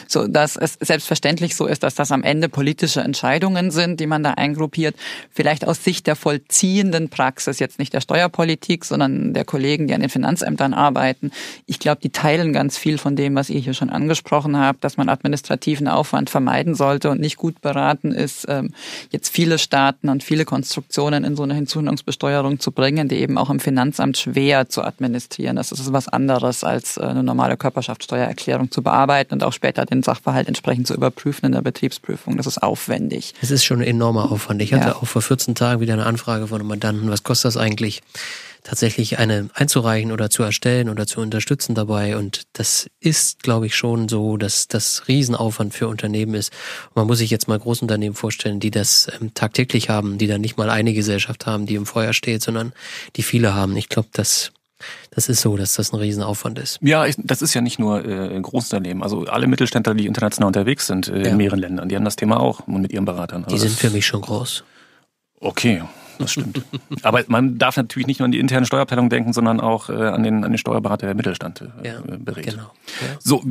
So, 0.07 0.25
dass 0.27 0.55
es 0.55 0.77
selbst 0.81 1.10
selbstverständlich 1.11 1.57
so 1.57 1.67
ist, 1.67 1.83
dass 1.83 1.93
das 1.93 2.11
am 2.13 2.23
Ende 2.23 2.47
politische 2.47 3.01
Entscheidungen 3.01 3.69
sind, 3.71 3.99
die 3.99 4.07
man 4.07 4.23
da 4.23 4.31
eingruppiert. 4.31 4.95
Vielleicht 5.29 5.67
aus 5.67 5.83
Sicht 5.83 6.07
der 6.07 6.15
vollziehenden 6.15 7.09
Praxis, 7.09 7.59
jetzt 7.59 7.79
nicht 7.79 7.93
der 7.93 7.99
Steuerpolitik, 7.99 8.85
sondern 8.85 9.33
der 9.33 9.43
Kollegen, 9.43 9.87
die 9.87 9.93
an 9.93 9.99
den 9.99 10.09
Finanzämtern 10.09 10.73
arbeiten. 10.73 11.31
Ich 11.65 11.79
glaube, 11.79 11.99
die 12.01 12.11
teilen 12.11 12.53
ganz 12.53 12.77
viel 12.77 12.97
von 12.97 13.17
dem, 13.17 13.35
was 13.35 13.49
ihr 13.49 13.59
hier 13.59 13.73
schon 13.73 13.89
angesprochen 13.89 14.57
habt, 14.57 14.85
dass 14.85 14.95
man 14.95 15.09
administrativen 15.09 15.89
Aufwand 15.89 16.29
vermeiden 16.29 16.75
sollte 16.75 17.09
und 17.09 17.19
nicht 17.19 17.35
gut 17.35 17.59
beraten 17.59 18.13
ist, 18.13 18.45
ähm, 18.47 18.73
jetzt 19.09 19.33
viele 19.33 19.57
Staaten 19.57 20.07
und 20.07 20.23
viele 20.23 20.45
Konstruktionen 20.45 21.25
in 21.25 21.35
so 21.35 21.43
eine 21.43 21.55
Hinzufügungsbesteuerung 21.55 22.61
zu 22.61 22.71
bringen, 22.71 23.09
die 23.09 23.17
eben 23.17 23.37
auch 23.37 23.49
im 23.49 23.59
Finanzamt 23.59 24.17
schwer 24.17 24.69
zu 24.69 24.81
administrieren. 24.81 25.57
Das 25.57 25.73
ist 25.73 25.91
was 25.91 26.07
anderes 26.07 26.63
als 26.63 26.95
äh, 26.95 27.01
eine 27.01 27.23
normale 27.23 27.57
Körperschaftssteuererklärung 27.57 28.71
zu 28.71 28.81
bearbeiten 28.81 29.33
und 29.33 29.43
auch 29.43 29.51
später 29.51 29.85
den 29.85 30.03
Sachverhalt 30.03 30.47
entsprechend 30.47 30.87
zu 30.87 31.00
überprüfen 31.01 31.47
in 31.47 31.51
der 31.53 31.61
Betriebsprüfung. 31.61 32.37
Das 32.37 32.47
ist 32.47 32.61
aufwendig. 32.61 33.33
Es 33.41 33.51
ist 33.51 33.65
schon 33.65 33.79
ein 33.79 33.87
enormer 33.87 34.31
Aufwand. 34.31 34.61
Ich 34.61 34.73
hatte 34.73 34.89
ja. 34.89 34.95
auch 34.95 35.05
vor 35.05 35.21
14 35.21 35.55
Tagen 35.55 35.81
wieder 35.81 35.93
eine 35.93 36.05
Anfrage 36.05 36.47
von 36.47 36.59
einem 36.59 36.67
Mandanten. 36.67 37.09
Was 37.09 37.23
kostet 37.23 37.45
das 37.45 37.57
eigentlich? 37.57 38.01
tatsächlich 38.63 39.17
eine 39.17 39.49
einzureichen 39.53 40.11
oder 40.11 40.29
zu 40.29 40.43
erstellen 40.43 40.89
oder 40.89 41.07
zu 41.07 41.19
unterstützen 41.19 41.75
dabei. 41.75 42.17
Und 42.17 42.43
das 42.53 42.89
ist, 42.99 43.43
glaube 43.43 43.65
ich, 43.65 43.75
schon 43.75 44.07
so, 44.07 44.37
dass 44.37 44.67
das 44.67 45.07
Riesenaufwand 45.07 45.73
für 45.73 45.87
Unternehmen 45.87 46.35
ist. 46.35 46.53
Und 46.89 46.97
man 46.97 47.07
muss 47.07 47.19
sich 47.19 47.31
jetzt 47.31 47.47
mal 47.47 47.59
Großunternehmen 47.59 48.15
vorstellen, 48.15 48.59
die 48.59 48.71
das 48.71 49.07
ähm, 49.19 49.33
tagtäglich 49.33 49.89
haben, 49.89 50.17
die 50.17 50.27
dann 50.27 50.41
nicht 50.41 50.57
mal 50.57 50.69
eine 50.69 50.93
Gesellschaft 50.93 51.45
haben, 51.45 51.65
die 51.65 51.75
im 51.75 51.85
Feuer 51.85 52.13
steht, 52.13 52.41
sondern 52.41 52.73
die 53.15 53.23
viele 53.23 53.53
haben. 53.53 53.75
Ich 53.77 53.89
glaube, 53.89 54.09
das 54.13 54.51
das 55.11 55.29
ist 55.29 55.41
so, 55.41 55.57
dass 55.57 55.75
das 55.75 55.93
ein 55.93 55.99
Riesenaufwand 55.99 56.59
ist. 56.59 56.79
Ja, 56.81 57.05
ich, 57.05 57.15
das 57.17 57.41
ist 57.41 57.53
ja 57.53 57.61
nicht 57.61 57.79
nur 57.79 58.05
äh, 58.05 58.39
Großunternehmen. 58.39 59.03
Also 59.03 59.25
alle 59.25 59.47
Mittelständler, 59.47 59.93
die 59.93 60.05
international 60.05 60.47
unterwegs 60.47 60.87
sind 60.87 61.07
äh, 61.07 61.23
ja. 61.23 61.29
in 61.29 61.37
mehreren 61.37 61.59
Ländern, 61.59 61.89
die 61.89 61.95
haben 61.95 62.05
das 62.05 62.15
Thema 62.15 62.39
auch 62.39 62.67
mit 62.67 62.91
ihren 62.91 63.05
Beratern. 63.05 63.43
Also 63.43 63.55
die 63.55 63.61
sind 63.61 63.77
für 63.77 63.89
mich 63.89 64.05
schon 64.05 64.21
groß. 64.21 64.63
Okay, 65.39 65.81
das 66.21 66.31
stimmt. 66.31 66.61
Aber 67.03 67.23
man 67.27 67.57
darf 67.57 67.77
natürlich 67.77 68.07
nicht 68.07 68.19
nur 68.19 68.25
an 68.25 68.31
die 68.31 68.39
interne 68.39 68.65
Steuerabteilung 68.65 69.09
denken, 69.09 69.33
sondern 69.33 69.59
auch 69.59 69.89
äh, 69.89 69.93
an, 69.93 70.23
den, 70.23 70.43
an 70.43 70.51
den 70.51 70.57
Steuerberater, 70.57 71.07
der 71.07 71.15
Mittelstand 71.15 71.61
äh, 71.61 71.87
ja, 71.87 72.01
berät. 72.05 72.45
Genau. 72.45 72.63
Ja. 72.63 73.17
So, 73.19 73.43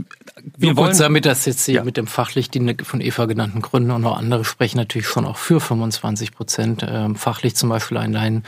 wir 0.56 0.76
wollen 0.76 0.96
damit 0.96 1.26
das 1.26 1.44
jetzt 1.46 1.64
hier 1.64 1.76
ja. 1.76 1.84
mit 1.84 1.96
dem 1.96 2.06
fachlich 2.06 2.50
die 2.50 2.76
von 2.82 3.00
Eva 3.00 3.26
genannten 3.26 3.62
Gründen 3.62 3.90
und 3.90 4.02
noch 4.02 4.16
andere 4.16 4.44
sprechen 4.44 4.78
natürlich 4.78 5.08
schon 5.08 5.24
auch 5.24 5.36
für 5.36 5.60
25 5.60 6.32
Prozent. 6.32 6.86
Ähm, 6.88 7.16
fachlich 7.16 7.56
zum 7.56 7.68
Beispiel 7.68 7.96
allein, 7.96 8.44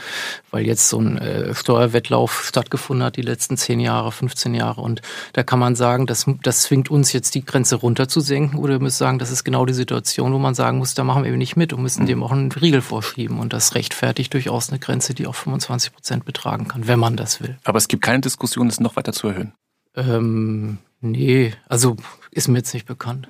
weil 0.51 0.65
jetzt 0.65 0.89
so 0.89 0.99
ein 0.99 1.17
äh, 1.17 1.53
Steuerwettlauf 1.53 2.45
stattgefunden 2.45 3.05
hat 3.05 3.17
die 3.17 3.21
letzten 3.21 3.57
10 3.57 3.79
Jahre, 3.79 4.11
15 4.11 4.53
Jahre 4.53 4.81
und 4.81 5.01
da 5.33 5.43
kann 5.43 5.59
man 5.59 5.75
sagen, 5.75 6.05
das, 6.05 6.25
das 6.43 6.63
zwingt 6.63 6.89
uns 6.91 7.13
jetzt 7.13 7.35
die 7.35 7.45
Grenze 7.45 7.75
runterzusenken 7.75 8.59
oder 8.59 8.73
wir 8.73 8.79
müssen 8.79 8.97
sagen, 8.97 9.19
das 9.19 9.31
ist 9.31 9.43
genau 9.43 9.65
die 9.65 9.73
Situation, 9.73 10.33
wo 10.33 10.39
man 10.39 10.55
sagen 10.55 10.77
muss, 10.77 10.93
da 10.93 11.03
machen 11.03 11.23
wir 11.23 11.29
eben 11.29 11.37
nicht 11.37 11.55
mit 11.55 11.73
und 11.73 11.81
müssen 11.81 12.03
mhm. 12.03 12.07
dem 12.07 12.23
auch 12.23 12.31
einen 12.31 12.51
Riegel 12.51 12.81
vorschieben 12.81 13.39
und 13.39 13.53
das 13.53 13.75
rechtfertigt 13.75 14.12
gegenwärtig 14.13 14.29
durchaus 14.29 14.69
eine 14.69 14.79
Grenze, 14.79 15.13
die 15.13 15.27
auch 15.27 15.35
25 15.35 15.93
Prozent 15.93 16.25
betragen 16.25 16.67
kann, 16.67 16.87
wenn 16.87 16.99
man 16.99 17.15
das 17.15 17.41
will. 17.41 17.57
Aber 17.63 17.77
es 17.77 17.87
gibt 17.87 18.03
keine 18.03 18.21
Diskussion, 18.21 18.67
es 18.67 18.79
noch 18.79 18.95
weiter 18.95 19.13
zu 19.13 19.27
erhöhen. 19.27 19.53
Ähm, 19.95 20.77
nee, 21.01 21.53
also 21.67 21.97
ist 22.31 22.47
mir 22.47 22.59
jetzt 22.59 22.73
nicht 22.73 22.85
bekannt. 22.85 23.27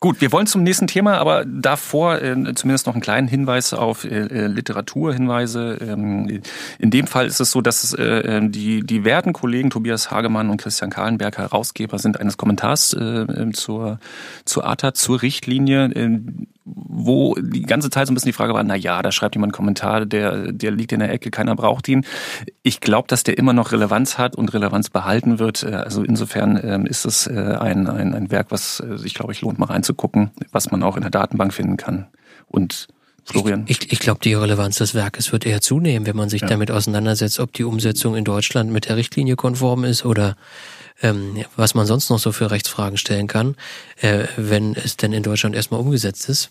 Gut, 0.00 0.20
wir 0.20 0.32
wollen 0.32 0.46
zum 0.46 0.62
nächsten 0.62 0.86
Thema, 0.86 1.16
aber 1.16 1.46
davor 1.46 2.20
äh, 2.20 2.54
zumindest 2.54 2.86
noch 2.86 2.92
einen 2.92 3.00
kleinen 3.00 3.26
Hinweis 3.26 3.72
auf 3.72 4.04
äh, 4.04 4.08
äh 4.08 4.46
Literaturhinweise. 4.48 5.78
Ähm, 5.80 6.42
in 6.78 6.90
dem 6.90 7.06
Fall 7.06 7.26
ist 7.26 7.40
es 7.40 7.50
so, 7.50 7.62
dass 7.62 7.84
es, 7.84 7.94
äh, 7.94 8.02
äh 8.02 8.48
die, 8.50 8.82
die 8.82 9.04
werten 9.04 9.32
Kollegen 9.32 9.70
Tobias 9.70 10.10
Hagemann 10.10 10.50
und 10.50 10.58
Christian 10.58 10.90
Kahlenberg 10.90 11.38
Herausgeber 11.38 11.98
sind 11.98 12.20
eines 12.20 12.36
Kommentars 12.36 12.92
äh, 12.92 13.02
ähm, 13.02 13.54
zur, 13.54 13.98
zur 14.44 14.66
ATA, 14.66 14.92
zur 14.92 15.22
Richtlinie. 15.22 15.90
Äh, 16.66 16.70
wo 16.96 17.34
die 17.34 17.62
ganze 17.62 17.90
Zeit 17.90 18.06
so 18.06 18.12
ein 18.12 18.14
bisschen 18.14 18.28
die 18.28 18.34
Frage 18.34 18.54
war, 18.54 18.62
na 18.62 18.74
ja, 18.74 19.02
da 19.02 19.12
schreibt 19.12 19.34
jemand 19.34 19.50
einen 19.50 19.56
Kommentar, 19.56 20.06
der, 20.06 20.52
der 20.52 20.70
liegt 20.70 20.92
in 20.92 21.00
der 21.00 21.12
Ecke, 21.12 21.30
keiner 21.30 21.54
braucht 21.54 21.88
ihn. 21.88 22.06
Ich 22.62 22.80
glaube, 22.80 23.08
dass 23.08 23.22
der 23.22 23.36
immer 23.36 23.52
noch 23.52 23.72
Relevanz 23.72 24.18
hat 24.18 24.36
und 24.36 24.52
Relevanz 24.54 24.90
behalten 24.90 25.38
wird. 25.38 25.62
Äh, 25.62 25.74
also 25.74 26.02
insofern 26.02 26.60
ähm, 26.62 26.86
ist 26.86 27.04
es 27.04 27.26
äh, 27.26 27.32
ein, 27.60 27.88
ein, 27.88 28.14
ein 28.14 28.30
Werk, 28.30 28.46
was 28.50 28.76
sich, 28.76 29.14
glaube 29.14 29.32
ich, 29.32 29.40
lohnt, 29.42 29.58
mal 29.58 29.66
reinzugucken, 29.66 30.30
was 30.52 30.70
man 30.70 30.82
auch 30.82 30.96
in 30.96 31.02
der 31.02 31.10
Datenbank 31.10 31.52
finden 31.52 31.76
kann. 31.76 32.06
Und 32.46 32.88
Florian? 33.24 33.64
Ich, 33.66 33.82
ich, 33.82 33.92
ich 33.92 33.98
glaube, 34.00 34.20
die 34.22 34.34
Relevanz 34.34 34.76
des 34.76 34.94
Werkes 34.94 35.32
wird 35.32 35.46
eher 35.46 35.60
zunehmen, 35.60 36.06
wenn 36.06 36.16
man 36.16 36.28
sich 36.28 36.42
ja. 36.42 36.48
damit 36.48 36.70
auseinandersetzt, 36.70 37.40
ob 37.40 37.52
die 37.52 37.64
Umsetzung 37.64 38.16
in 38.16 38.24
Deutschland 38.24 38.70
mit 38.70 38.88
der 38.88 38.96
Richtlinie 38.96 39.36
konform 39.36 39.84
ist 39.84 40.04
oder 40.04 40.36
ähm, 41.02 41.44
was 41.56 41.74
man 41.74 41.86
sonst 41.86 42.10
noch 42.10 42.18
so 42.18 42.32
für 42.32 42.50
Rechtsfragen 42.50 42.98
stellen 42.98 43.26
kann, 43.26 43.56
äh, 44.00 44.24
wenn 44.36 44.74
es 44.74 44.96
denn 44.96 45.12
in 45.12 45.22
Deutschland 45.22 45.54
erstmal 45.54 45.80
umgesetzt 45.80 46.28
ist. 46.28 46.50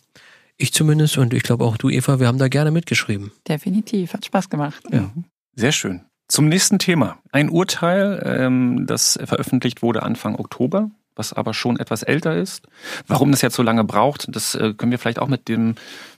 Ich 0.58 0.74
zumindest 0.74 1.18
und 1.18 1.34
ich 1.34 1.44
glaube 1.44 1.66
auch 1.66 1.78
du, 1.78 1.90
Eva, 1.90 2.20
wir 2.20 2.28
haben 2.28 2.38
da 2.38 2.48
gerne 2.48 2.72
mitgeschrieben. 2.72 3.32
Definitiv, 3.48 4.14
hat 4.14 4.26
Spaß 4.26 4.50
gemacht. 4.50 4.84
Ja. 4.92 5.12
Sehr 5.56 5.72
schön. 5.72 6.02
Zum 6.28 6.48
nächsten 6.48 6.80
Thema. 6.80 7.20
Ein 7.32 7.50
Urteil, 7.50 8.22
ähm, 8.26 8.86
das 8.88 9.20
veröffentlicht 9.24 9.82
wurde 9.82 10.04
Anfang 10.04 10.36
Oktober, 10.36 10.90
was 11.16 11.34
aber 11.34 11.54
schon 11.54 11.80
etwas 11.80 12.04
älter 12.04 12.36
ist. 12.36 12.68
Warum 13.08 13.32
das 13.32 13.42
jetzt 13.42 13.56
so 13.56 13.64
lange 13.64 13.84
braucht, 13.84 14.28
das 14.36 14.56
äh, 14.56 14.74
können 14.74 14.92
wir 14.92 15.00
vielleicht 15.00 15.20
auch 15.20 15.28
mit 15.28 15.48
dem 15.48 15.76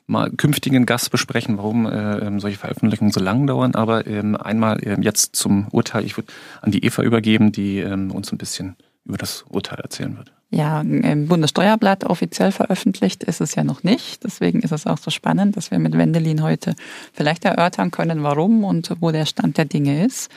mal 0.07 0.29
künftigen 0.31 0.85
Gast 0.85 1.11
besprechen, 1.11 1.57
warum 1.57 1.85
äh, 1.85 2.19
ähm, 2.19 2.39
solche 2.39 2.57
Veröffentlichungen 2.57 3.11
so 3.11 3.19
lang 3.19 3.47
dauern. 3.47 3.75
Aber 3.75 4.05
ähm, 4.07 4.35
einmal 4.35 4.79
äh, 4.83 4.97
jetzt 5.01 5.35
zum 5.35 5.67
Urteil. 5.71 6.05
Ich 6.05 6.17
würde 6.17 6.31
an 6.61 6.71
die 6.71 6.83
Eva 6.85 7.01
übergeben, 7.01 7.51
die 7.51 7.79
ähm, 7.79 8.11
uns 8.11 8.31
ein 8.31 8.37
bisschen 8.37 8.75
über 9.05 9.17
das 9.17 9.45
Urteil 9.49 9.79
erzählen 9.79 10.17
wird. 10.17 10.31
Ja, 10.51 10.81
im 10.81 11.27
Bundessteuerblatt 11.27 12.05
offiziell 12.05 12.51
veröffentlicht 12.51 13.23
ist 13.23 13.41
es 13.41 13.55
ja 13.55 13.63
noch 13.63 13.83
nicht. 13.83 14.23
Deswegen 14.23 14.61
ist 14.61 14.71
es 14.71 14.85
auch 14.85 14.97
so 14.97 15.11
spannend, 15.11 15.57
dass 15.57 15.71
wir 15.71 15.79
mit 15.79 15.97
Wendelin 15.97 16.43
heute 16.43 16.75
vielleicht 17.13 17.45
erörtern 17.45 17.91
können, 17.91 18.23
warum 18.23 18.63
und 18.63 18.91
wo 19.01 19.11
der 19.11 19.25
Stand 19.25 19.57
der 19.57 19.65
Dinge 19.65 20.05
ist. 20.05 20.31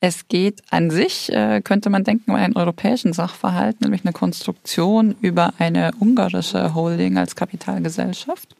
Es 0.00 0.28
geht 0.28 0.62
an 0.70 0.90
sich, 0.90 1.32
äh, 1.32 1.60
könnte 1.60 1.90
man 1.90 2.04
denken, 2.04 2.30
um 2.30 2.36
einen 2.36 2.56
europäischen 2.56 3.12
Sachverhalt, 3.12 3.80
nämlich 3.80 4.04
eine 4.04 4.12
Konstruktion 4.12 5.16
über 5.20 5.54
eine 5.58 5.90
ungarische 5.98 6.74
Holding 6.74 7.18
als 7.18 7.34
Kapitalgesellschaft 7.34 8.54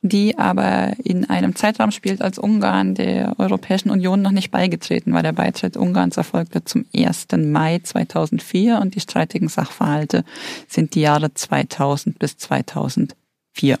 die 0.00 0.38
aber 0.38 0.92
in 1.02 1.28
einem 1.28 1.56
Zeitraum 1.56 1.90
spielt, 1.90 2.22
als 2.22 2.38
Ungarn 2.38 2.94
der 2.94 3.34
Europäischen 3.38 3.90
Union 3.90 4.22
noch 4.22 4.30
nicht 4.30 4.50
beigetreten 4.50 5.12
war. 5.12 5.22
Der 5.22 5.32
Beitritt 5.32 5.76
Ungarns 5.76 6.16
erfolgte 6.16 6.64
zum 6.64 6.84
1. 6.94 7.26
Mai 7.36 7.80
2004 7.82 8.80
und 8.80 8.94
die 8.94 9.00
streitigen 9.00 9.48
Sachverhalte 9.48 10.24
sind 10.68 10.94
die 10.94 11.00
Jahre 11.00 11.34
2000 11.34 12.18
bis 12.18 12.36
2004. 12.36 13.78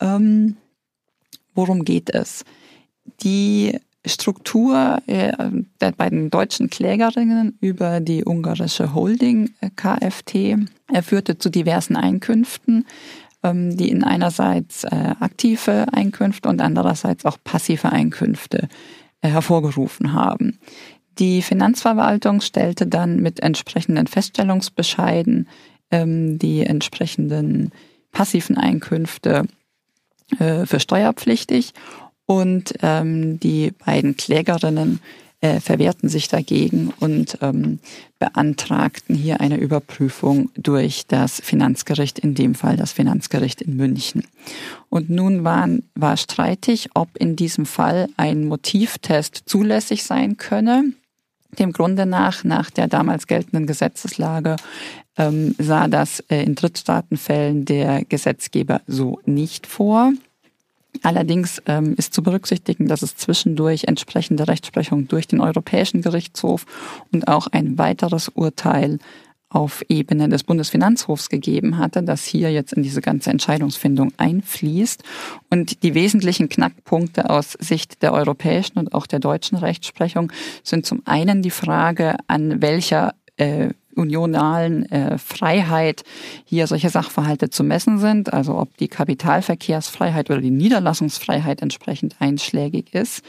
Ähm, 0.00 0.56
worum 1.54 1.84
geht 1.84 2.10
es? 2.10 2.44
Die 3.22 3.80
Struktur 4.06 4.98
äh, 5.06 5.32
der 5.80 5.92
beiden 5.92 6.30
deutschen 6.30 6.70
Klägerinnen 6.70 7.58
über 7.60 8.00
die 8.00 8.24
ungarische 8.24 8.94
Holding 8.94 9.50
äh, 9.60 9.70
KFT 9.70 10.66
führte 11.02 11.38
zu 11.38 11.50
diversen 11.50 11.96
Einkünften 11.96 12.86
ähm, 13.42 13.76
die 13.76 13.88
in 13.88 14.04
einerseits 14.04 14.84
äh, 14.84 15.14
aktive 15.20 15.86
Einkünfte 15.92 16.48
und 16.48 16.60
andererseits 16.60 17.24
auch 17.24 17.38
passive 17.42 17.90
Einkünfte 17.90 18.68
äh, 19.22 19.28
hervorgerufen 19.28 20.12
haben. 20.12 20.58
Die 21.18 21.42
Finanzverwaltung 21.42 22.40
stellte 22.40 22.86
dann 22.86 23.16
mit 23.16 23.40
entsprechenden 23.40 24.06
Feststellungsbescheiden 24.06 25.48
ähm, 25.90 26.38
die 26.38 26.64
entsprechenden 26.64 27.72
passiven 28.12 28.56
Einkünfte 28.56 29.46
äh, 30.38 30.66
für 30.66 30.80
steuerpflichtig 30.80 31.72
und 32.30 32.74
ähm, 32.82 33.40
die 33.40 33.72
beiden 33.72 34.16
Klägerinnen 34.16 35.00
äh, 35.40 35.58
verwehrten 35.58 36.08
sich 36.08 36.28
dagegen 36.28 36.92
und 37.00 37.38
ähm, 37.40 37.80
beantragten 38.20 39.16
hier 39.16 39.40
eine 39.40 39.56
Überprüfung 39.56 40.48
durch 40.54 41.08
das 41.08 41.40
Finanzgericht, 41.40 42.20
in 42.20 42.36
dem 42.36 42.54
Fall 42.54 42.76
das 42.76 42.92
Finanzgericht 42.92 43.60
in 43.62 43.74
München. 43.74 44.22
Und 44.88 45.10
nun 45.10 45.42
waren, 45.42 45.82
war 45.96 46.16
streitig, 46.16 46.90
ob 46.94 47.16
in 47.16 47.34
diesem 47.34 47.66
Fall 47.66 48.08
ein 48.16 48.44
Motivtest 48.44 49.42
zulässig 49.46 50.04
sein 50.04 50.36
könne. 50.36 50.84
Dem 51.58 51.72
Grunde 51.72 52.06
nach, 52.06 52.44
nach 52.44 52.70
der 52.70 52.86
damals 52.86 53.26
geltenden 53.26 53.66
Gesetzeslage, 53.66 54.54
ähm, 55.18 55.56
sah 55.58 55.88
das 55.88 56.20
äh, 56.28 56.44
in 56.44 56.54
Drittstaatenfällen 56.54 57.64
der 57.64 58.04
Gesetzgeber 58.04 58.82
so 58.86 59.18
nicht 59.24 59.66
vor. 59.66 60.12
Allerdings 61.02 61.62
ähm, 61.66 61.94
ist 61.96 62.12
zu 62.12 62.22
berücksichtigen, 62.22 62.86
dass 62.86 63.02
es 63.02 63.16
zwischendurch 63.16 63.84
entsprechende 63.84 64.48
Rechtsprechung 64.48 65.08
durch 65.08 65.26
den 65.26 65.40
Europäischen 65.40 66.02
Gerichtshof 66.02 66.66
und 67.12 67.28
auch 67.28 67.46
ein 67.46 67.78
weiteres 67.78 68.28
Urteil 68.28 68.98
auf 69.50 69.82
Ebene 69.88 70.28
des 70.28 70.44
Bundesfinanzhofs 70.44 71.28
gegeben 71.28 71.76
hatte, 71.76 72.04
das 72.04 72.24
hier 72.24 72.52
jetzt 72.52 72.72
in 72.72 72.84
diese 72.84 73.00
ganze 73.00 73.30
Entscheidungsfindung 73.30 74.12
einfließt. 74.16 75.02
Und 75.50 75.82
die 75.82 75.94
wesentlichen 75.94 76.48
Knackpunkte 76.48 77.28
aus 77.28 77.52
Sicht 77.58 78.02
der 78.02 78.12
europäischen 78.12 78.78
und 78.78 78.94
auch 78.94 79.06
der 79.06 79.18
deutschen 79.18 79.58
Rechtsprechung 79.58 80.32
sind 80.62 80.86
zum 80.86 81.02
einen 81.04 81.42
die 81.42 81.50
Frage, 81.50 82.16
an 82.28 82.62
welcher 82.62 83.14
äh, 83.36 83.70
unionalen 84.00 84.90
äh, 84.90 85.18
Freiheit 85.18 86.02
hier 86.44 86.66
solche 86.66 86.90
Sachverhalte 86.90 87.50
zu 87.50 87.62
messen 87.62 87.98
sind, 87.98 88.32
also 88.32 88.58
ob 88.58 88.76
die 88.78 88.88
Kapitalverkehrsfreiheit 88.88 90.30
oder 90.30 90.40
die 90.40 90.50
Niederlassungsfreiheit 90.50 91.62
entsprechend 91.62 92.16
einschlägig 92.18 92.94
ist. 92.94 93.22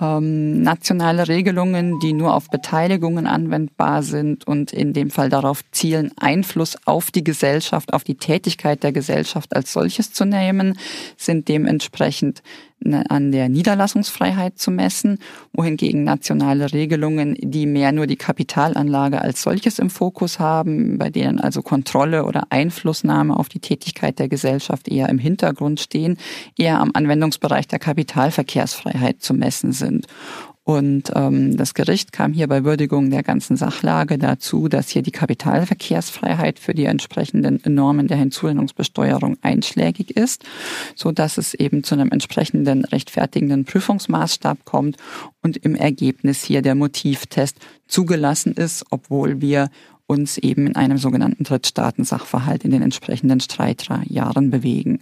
Ähm, 0.00 0.60
nationale 0.62 1.28
Regelungen, 1.28 2.00
die 2.00 2.14
nur 2.14 2.34
auf 2.34 2.50
Beteiligungen 2.50 3.28
anwendbar 3.28 4.02
sind 4.02 4.44
und 4.44 4.72
in 4.72 4.92
dem 4.92 5.10
Fall 5.10 5.28
darauf 5.28 5.60
zielen, 5.70 6.10
Einfluss 6.16 6.76
auf 6.84 7.12
die 7.12 7.22
Gesellschaft, 7.22 7.92
auf 7.92 8.02
die 8.02 8.16
Tätigkeit 8.16 8.82
der 8.82 8.90
Gesellschaft 8.90 9.54
als 9.54 9.72
solches 9.72 10.12
zu 10.12 10.24
nehmen, 10.24 10.76
sind 11.16 11.46
dementsprechend 11.46 12.42
an 12.92 13.32
der 13.32 13.48
Niederlassungsfreiheit 13.48 14.58
zu 14.58 14.70
messen, 14.70 15.18
wohingegen 15.52 16.04
nationale 16.04 16.72
Regelungen, 16.72 17.36
die 17.40 17.66
mehr 17.66 17.92
nur 17.92 18.06
die 18.06 18.16
Kapitalanlage 18.16 19.22
als 19.22 19.42
solches 19.42 19.78
im 19.78 19.88
Fokus 19.88 20.38
haben, 20.38 20.98
bei 20.98 21.08
denen 21.08 21.40
also 21.40 21.62
Kontrolle 21.62 22.24
oder 22.24 22.48
Einflussnahme 22.50 23.36
auf 23.38 23.48
die 23.48 23.60
Tätigkeit 23.60 24.18
der 24.18 24.28
Gesellschaft 24.28 24.88
eher 24.88 25.08
im 25.08 25.18
Hintergrund 25.18 25.80
stehen, 25.80 26.18
eher 26.58 26.80
am 26.80 26.90
Anwendungsbereich 26.92 27.68
der 27.68 27.78
Kapitalverkehrsfreiheit 27.78 29.22
zu 29.22 29.32
messen 29.32 29.72
sind. 29.72 30.06
Und 30.64 31.12
ähm, 31.14 31.58
das 31.58 31.74
Gericht 31.74 32.12
kam 32.12 32.32
hier 32.32 32.48
bei 32.48 32.64
Würdigung 32.64 33.10
der 33.10 33.22
ganzen 33.22 33.54
Sachlage 33.54 34.16
dazu, 34.16 34.68
dass 34.68 34.88
hier 34.88 35.02
die 35.02 35.10
Kapitalverkehrsfreiheit 35.10 36.58
für 36.58 36.72
die 36.72 36.86
entsprechenden 36.86 37.60
Normen 37.66 38.08
der 38.08 38.16
Hinzurechnungsbesteuerung 38.16 39.36
einschlägig 39.42 40.16
ist, 40.16 40.42
so 40.94 41.12
dass 41.12 41.36
es 41.36 41.52
eben 41.52 41.84
zu 41.84 41.94
einem 41.94 42.10
entsprechenden 42.10 42.86
rechtfertigenden 42.86 43.66
Prüfungsmaßstab 43.66 44.64
kommt 44.64 44.96
und 45.42 45.58
im 45.58 45.74
Ergebnis 45.74 46.42
hier 46.42 46.62
der 46.62 46.74
Motivtest 46.74 47.58
zugelassen 47.86 48.54
ist, 48.54 48.86
obwohl 48.88 49.42
wir 49.42 49.68
uns 50.06 50.38
eben 50.38 50.66
in 50.66 50.76
einem 50.76 50.96
sogenannten 50.96 51.44
Drittstaatensachverhalt 51.44 52.64
in 52.64 52.70
den 52.70 52.82
entsprechenden 52.82 53.40
Streitjahren 53.40 54.50
bewegen. 54.50 55.00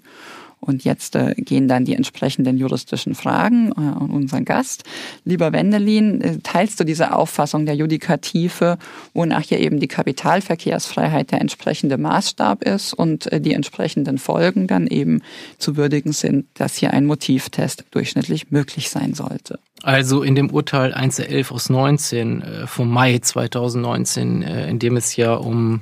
Und 0.65 0.85
jetzt 0.85 1.17
äh, 1.17 1.35
gehen 1.37 1.67
dann 1.67 1.85
die 1.85 1.97
entsprechenden 1.97 2.57
juristischen 2.57 3.17
Fragen 3.17 3.73
äh, 3.73 3.81
an 3.81 4.11
unseren 4.11 4.45
Gast. 4.45 4.85
Lieber 5.25 5.53
Wendelin, 5.53 6.21
äh, 6.21 6.39
teilst 6.41 6.79
du 6.79 6.85
diese 6.85 7.15
Auffassung 7.15 7.67
der 7.67 7.75
Judikative, 7.75 8.79
wonach 9.13 9.43
hier 9.43 9.59
eben 9.59 9.81
die 9.81 9.89
Kapitalverkehrsfreiheit 9.89 11.33
der 11.33 11.41
entsprechende 11.41 11.99
Maßstab 11.99 12.63
ist 12.63 12.95
und 12.95 13.31
äh, 13.33 13.41
die 13.41 13.55
entsprechenden 13.55 14.19
Folgen 14.19 14.69
dann 14.69 14.87
eben 14.87 15.23
zu 15.59 15.77
würdigen 15.77 16.13
sind, 16.13 16.47
dass 16.55 16.77
hier 16.77 16.93
ein 16.93 17.07
Motivtest 17.07 17.85
durchschnittlich 17.91 18.53
möglich 18.53 18.89
sein 18.89 19.15
sollte? 19.15 19.59
Also 19.83 20.23
in 20.23 20.37
dem 20.37 20.51
Urteil 20.51 20.95
1.11 20.95 21.51
aus 21.51 21.71
19 21.71 22.43
äh, 22.43 22.67
vom 22.69 22.89
Mai 22.89 23.19
2019, 23.19 24.43
äh, 24.43 24.71
in 24.71 24.79
dem 24.79 24.97
es 24.97 25.17
ja 25.17 25.35
um 25.35 25.81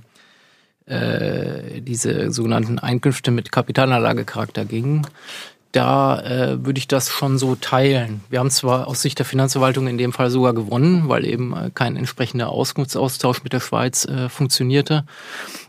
äh, 0.90 1.80
diese 1.80 2.30
sogenannten 2.30 2.78
Einkünfte 2.78 3.30
mit 3.30 3.52
Kapitalanlagecharakter 3.52 4.64
ging, 4.64 5.06
da 5.72 6.20
äh, 6.20 6.64
würde 6.64 6.78
ich 6.78 6.88
das 6.88 7.10
schon 7.10 7.38
so 7.38 7.54
teilen. 7.54 8.22
Wir 8.28 8.40
haben 8.40 8.50
zwar 8.50 8.88
aus 8.88 9.02
Sicht 9.02 9.18
der 9.18 9.26
Finanzverwaltung 9.26 9.86
in 9.86 9.98
dem 9.98 10.12
Fall 10.12 10.30
sogar 10.30 10.52
gewonnen, 10.52 11.08
weil 11.08 11.24
eben 11.24 11.56
äh, 11.56 11.70
kein 11.72 11.96
entsprechender 11.96 12.48
Auskunftsaustausch 12.48 13.44
mit 13.44 13.52
der 13.52 13.60
Schweiz 13.60 14.04
äh, 14.04 14.28
funktionierte, 14.28 15.04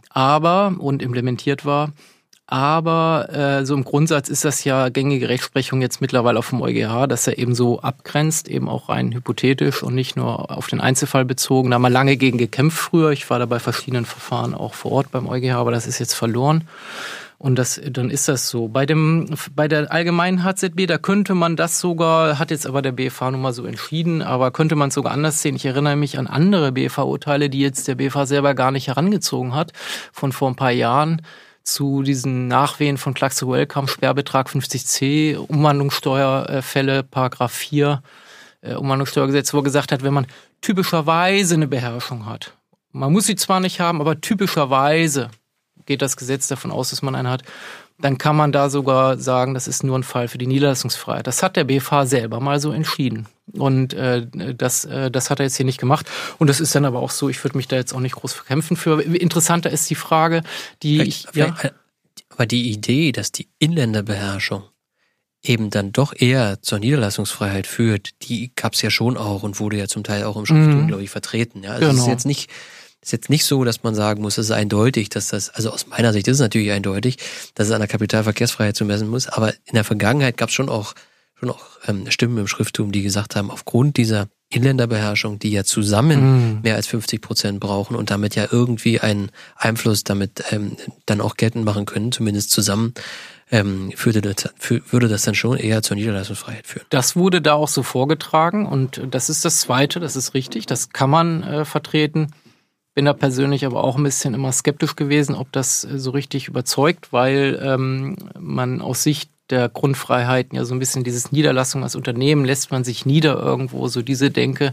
aber 0.09 0.75
und 0.79 1.03
implementiert 1.03 1.65
war. 1.65 1.91
Aber 2.51 3.29
äh, 3.31 3.65
so 3.65 3.73
im 3.73 3.85
Grundsatz 3.85 4.27
ist 4.27 4.43
das 4.43 4.65
ja 4.65 4.89
gängige 4.89 5.29
Rechtsprechung 5.29 5.81
jetzt 5.81 6.01
mittlerweile 6.01 6.37
auf 6.37 6.49
dem 6.49 6.61
EuGH, 6.61 7.07
dass 7.07 7.25
er 7.25 7.37
eben 7.37 7.55
so 7.55 7.79
abgrenzt, 7.79 8.49
eben 8.49 8.67
auch 8.67 8.89
rein 8.89 9.13
hypothetisch 9.13 9.81
und 9.81 9.95
nicht 9.95 10.17
nur 10.17 10.51
auf 10.51 10.67
den 10.67 10.81
Einzelfall 10.81 11.23
bezogen. 11.23 11.71
Da 11.71 11.75
haben 11.75 11.81
wir 11.83 11.89
lange 11.89 12.17
gegen 12.17 12.37
gekämpft 12.37 12.77
früher. 12.77 13.11
Ich 13.11 13.29
war 13.29 13.39
da 13.39 13.45
bei 13.45 13.59
verschiedenen 13.59 14.03
Verfahren 14.03 14.53
auch 14.53 14.73
vor 14.73 14.91
Ort 14.91 15.11
beim 15.11 15.29
EuGH, 15.29 15.53
aber 15.53 15.71
das 15.71 15.87
ist 15.87 15.99
jetzt 15.99 16.13
verloren. 16.13 16.65
Und 17.37 17.55
das, 17.55 17.79
dann 17.89 18.09
ist 18.09 18.27
das 18.27 18.49
so. 18.49 18.67
Bei 18.67 18.85
dem, 18.85 19.27
bei 19.55 19.69
der 19.69 19.89
allgemeinen 19.89 20.43
HZB, 20.43 20.87
da 20.87 20.97
könnte 20.97 21.35
man 21.35 21.55
das 21.55 21.79
sogar, 21.79 22.37
hat 22.37 22.51
jetzt 22.51 22.67
aber 22.67 22.81
der 22.81 22.91
BFH 22.91 23.31
nun 23.31 23.41
mal 23.41 23.53
so 23.53 23.63
entschieden, 23.63 24.21
aber 24.21 24.51
könnte 24.51 24.75
man 24.75 24.89
es 24.89 24.95
sogar 24.95 25.13
anders 25.13 25.41
sehen. 25.41 25.55
Ich 25.55 25.65
erinnere 25.65 25.95
mich 25.95 26.19
an 26.19 26.27
andere 26.27 26.73
BFH-Urteile, 26.73 27.49
die 27.49 27.61
jetzt 27.61 27.87
der 27.87 27.95
BFH 27.95 28.25
selber 28.25 28.55
gar 28.55 28.71
nicht 28.71 28.87
herangezogen 28.87 29.55
hat, 29.55 29.71
von 30.11 30.33
vor 30.33 30.49
ein 30.49 30.57
paar 30.57 30.71
Jahren 30.71 31.21
zu 31.63 32.03
diesen 32.03 32.47
Nachwehen 32.47 32.97
von 32.97 33.13
Klaxe 33.13 33.47
Welcome, 33.47 33.87
Sperrbetrag 33.87 34.49
50c, 34.49 35.37
Umwandlungssteuerfälle, 35.37 37.03
Paragraph 37.03 37.53
4, 37.53 38.01
äh, 38.61 38.75
Umwandlungssteuergesetz, 38.75 39.53
wo 39.53 39.57
er 39.57 39.63
gesagt 39.63 39.91
hat, 39.91 40.03
wenn 40.03 40.13
man 40.13 40.27
typischerweise 40.61 41.55
eine 41.55 41.67
Beherrschung 41.67 42.25
hat, 42.25 42.55
man 42.91 43.11
muss 43.11 43.25
sie 43.25 43.35
zwar 43.35 43.59
nicht 43.59 43.79
haben, 43.79 44.01
aber 44.01 44.19
typischerweise 44.19 45.29
geht 45.85 46.01
das 46.01 46.17
Gesetz 46.17 46.47
davon 46.47 46.71
aus, 46.71 46.89
dass 46.89 47.01
man 47.01 47.15
eine 47.15 47.29
hat, 47.29 47.43
dann 48.01 48.17
kann 48.17 48.35
man 48.35 48.51
da 48.51 48.69
sogar 48.69 49.17
sagen, 49.17 49.53
das 49.53 49.67
ist 49.67 49.83
nur 49.83 49.97
ein 49.97 50.03
Fall 50.03 50.27
für 50.27 50.37
die 50.37 50.47
Niederlassungsfreiheit. 50.47 51.27
Das 51.27 51.43
hat 51.43 51.55
der 51.55 51.63
BFH 51.63 52.05
selber 52.05 52.39
mal 52.39 52.59
so 52.59 52.71
entschieden. 52.71 53.27
Und 53.53 53.93
äh, 53.93 54.27
das, 54.55 54.85
äh, 54.85 55.11
das 55.11 55.29
hat 55.29 55.39
er 55.39 55.45
jetzt 55.45 55.57
hier 55.57 55.65
nicht 55.65 55.79
gemacht. 55.79 56.09
Und 56.37 56.47
das 56.47 56.59
ist 56.59 56.73
dann 56.75 56.85
aber 56.85 56.99
auch 56.99 57.11
so, 57.11 57.29
ich 57.29 57.43
würde 57.43 57.57
mich 57.57 57.67
da 57.67 57.75
jetzt 57.75 57.93
auch 57.93 57.99
nicht 57.99 58.15
groß 58.15 58.33
verkämpfen 58.33 58.77
für. 58.77 59.01
Interessanter 59.01 59.69
ist 59.69 59.89
die 59.89 59.95
Frage, 59.95 60.43
die 60.83 60.97
vielleicht, 60.97 61.29
ich. 61.31 61.35
Ja. 61.35 61.55
Aber 62.29 62.45
die 62.45 62.71
Idee, 62.71 63.11
dass 63.11 63.31
die 63.31 63.47
Inländerbeherrschung 63.59 64.63
eben 65.43 65.69
dann 65.69 65.91
doch 65.91 66.13
eher 66.15 66.61
zur 66.61 66.79
Niederlassungsfreiheit 66.79 67.67
führt, 67.67 68.09
die 68.23 68.51
gab's 68.55 68.81
ja 68.81 68.89
schon 68.89 69.17
auch 69.17 69.43
und 69.43 69.59
wurde 69.59 69.77
ja 69.77 69.87
zum 69.87 70.03
Teil 70.03 70.23
auch 70.23 70.37
im 70.37 70.45
Schrifttum, 70.45 70.83
mhm. 70.83 70.87
glaube 70.87 71.03
ich, 71.03 71.09
vertreten. 71.09 71.63
Ja, 71.63 71.71
also 71.71 71.81
genau. 71.81 71.91
es 71.91 71.97
ist 71.97 72.03
genau. 72.03 72.13
jetzt 72.13 72.25
nicht 72.25 72.49
ist 73.01 73.11
jetzt 73.11 73.29
nicht 73.29 73.45
so, 73.45 73.63
dass 73.63 73.83
man 73.83 73.95
sagen 73.95 74.21
muss, 74.21 74.37
es 74.37 74.45
ist 74.45 74.51
eindeutig, 74.51 75.09
dass 75.09 75.27
das, 75.27 75.49
also 75.49 75.71
aus 75.71 75.87
meiner 75.87 76.13
Sicht 76.13 76.27
ist 76.27 76.35
es 76.35 76.41
natürlich 76.41 76.71
eindeutig, 76.71 77.17
dass 77.55 77.67
es 77.67 77.73
an 77.73 77.81
der 77.81 77.87
Kapitalverkehrsfreiheit 77.87 78.75
zu 78.75 78.85
messen 78.85 79.07
muss, 79.07 79.27
aber 79.27 79.53
in 79.65 79.73
der 79.73 79.83
Vergangenheit 79.83 80.37
gab 80.37 80.49
es 80.49 80.55
schon 80.55 80.69
auch, 80.69 80.93
schon 81.35 81.49
auch 81.49 81.65
ähm, 81.87 82.09
Stimmen 82.11 82.37
im 82.37 82.47
Schrifttum, 82.47 82.91
die 82.91 83.01
gesagt 83.01 83.35
haben, 83.35 83.49
aufgrund 83.49 83.97
dieser 83.97 84.27
Inländerbeherrschung, 84.49 85.39
die 85.39 85.51
ja 85.51 85.63
zusammen 85.63 86.59
mm. 86.59 86.61
mehr 86.61 86.75
als 86.75 86.87
50 86.87 87.21
Prozent 87.21 87.59
brauchen 87.59 87.95
und 87.95 88.11
damit 88.11 88.35
ja 88.35 88.47
irgendwie 88.51 88.99
einen 88.99 89.31
Einfluss 89.55 90.03
damit 90.03 90.43
ähm, 90.51 90.75
dann 91.05 91.21
auch 91.21 91.37
geltend 91.37 91.65
machen 91.65 91.85
können, 91.85 92.11
zumindest 92.11 92.51
zusammen, 92.51 92.93
ähm, 93.49 93.91
würde, 93.97 94.21
das, 94.21 94.49
würde 94.59 95.07
das 95.07 95.23
dann 95.23 95.35
schon 95.35 95.57
eher 95.57 95.81
zur 95.81 95.95
Niederlassungsfreiheit 95.95 96.67
führen. 96.67 96.85
Das 96.89 97.15
wurde 97.15 97.41
da 97.41 97.53
auch 97.53 97.67
so 97.67 97.81
vorgetragen 97.81 98.65
und 98.65 99.01
das 99.09 99.29
ist 99.29 99.43
das 99.43 99.61
Zweite, 99.61 99.99
das 99.99 100.15
ist 100.15 100.33
richtig, 100.33 100.65
das 100.65 100.89
kann 100.89 101.09
man 101.09 101.43
äh, 101.43 101.65
vertreten. 101.65 102.31
Bin 102.93 103.05
da 103.05 103.13
persönlich 103.13 103.65
aber 103.65 103.83
auch 103.83 103.95
ein 103.95 104.03
bisschen 104.03 104.33
immer 104.33 104.51
skeptisch 104.51 104.95
gewesen, 104.95 105.35
ob 105.35 105.51
das 105.51 105.83
äh, 105.85 105.97
so 105.97 106.11
richtig 106.11 106.47
überzeugt, 106.47 107.13
weil 107.13 107.59
ähm, 107.63 108.17
man 108.37 108.81
aus 108.81 109.03
Sicht 109.03 109.31
der 109.51 109.69
Grundfreiheiten 109.69 110.55
ja 110.55 110.65
so 110.65 110.73
ein 110.73 110.79
bisschen 110.79 111.03
dieses 111.03 111.31
Niederlassung 111.31 111.83
als 111.83 111.95
Unternehmen 111.95 112.45
lässt 112.45 112.71
man 112.71 112.83
sich 112.83 113.05
nieder 113.05 113.37
irgendwo, 113.37 113.87
so 113.87 114.01
diese 114.01 114.31
Denke. 114.31 114.71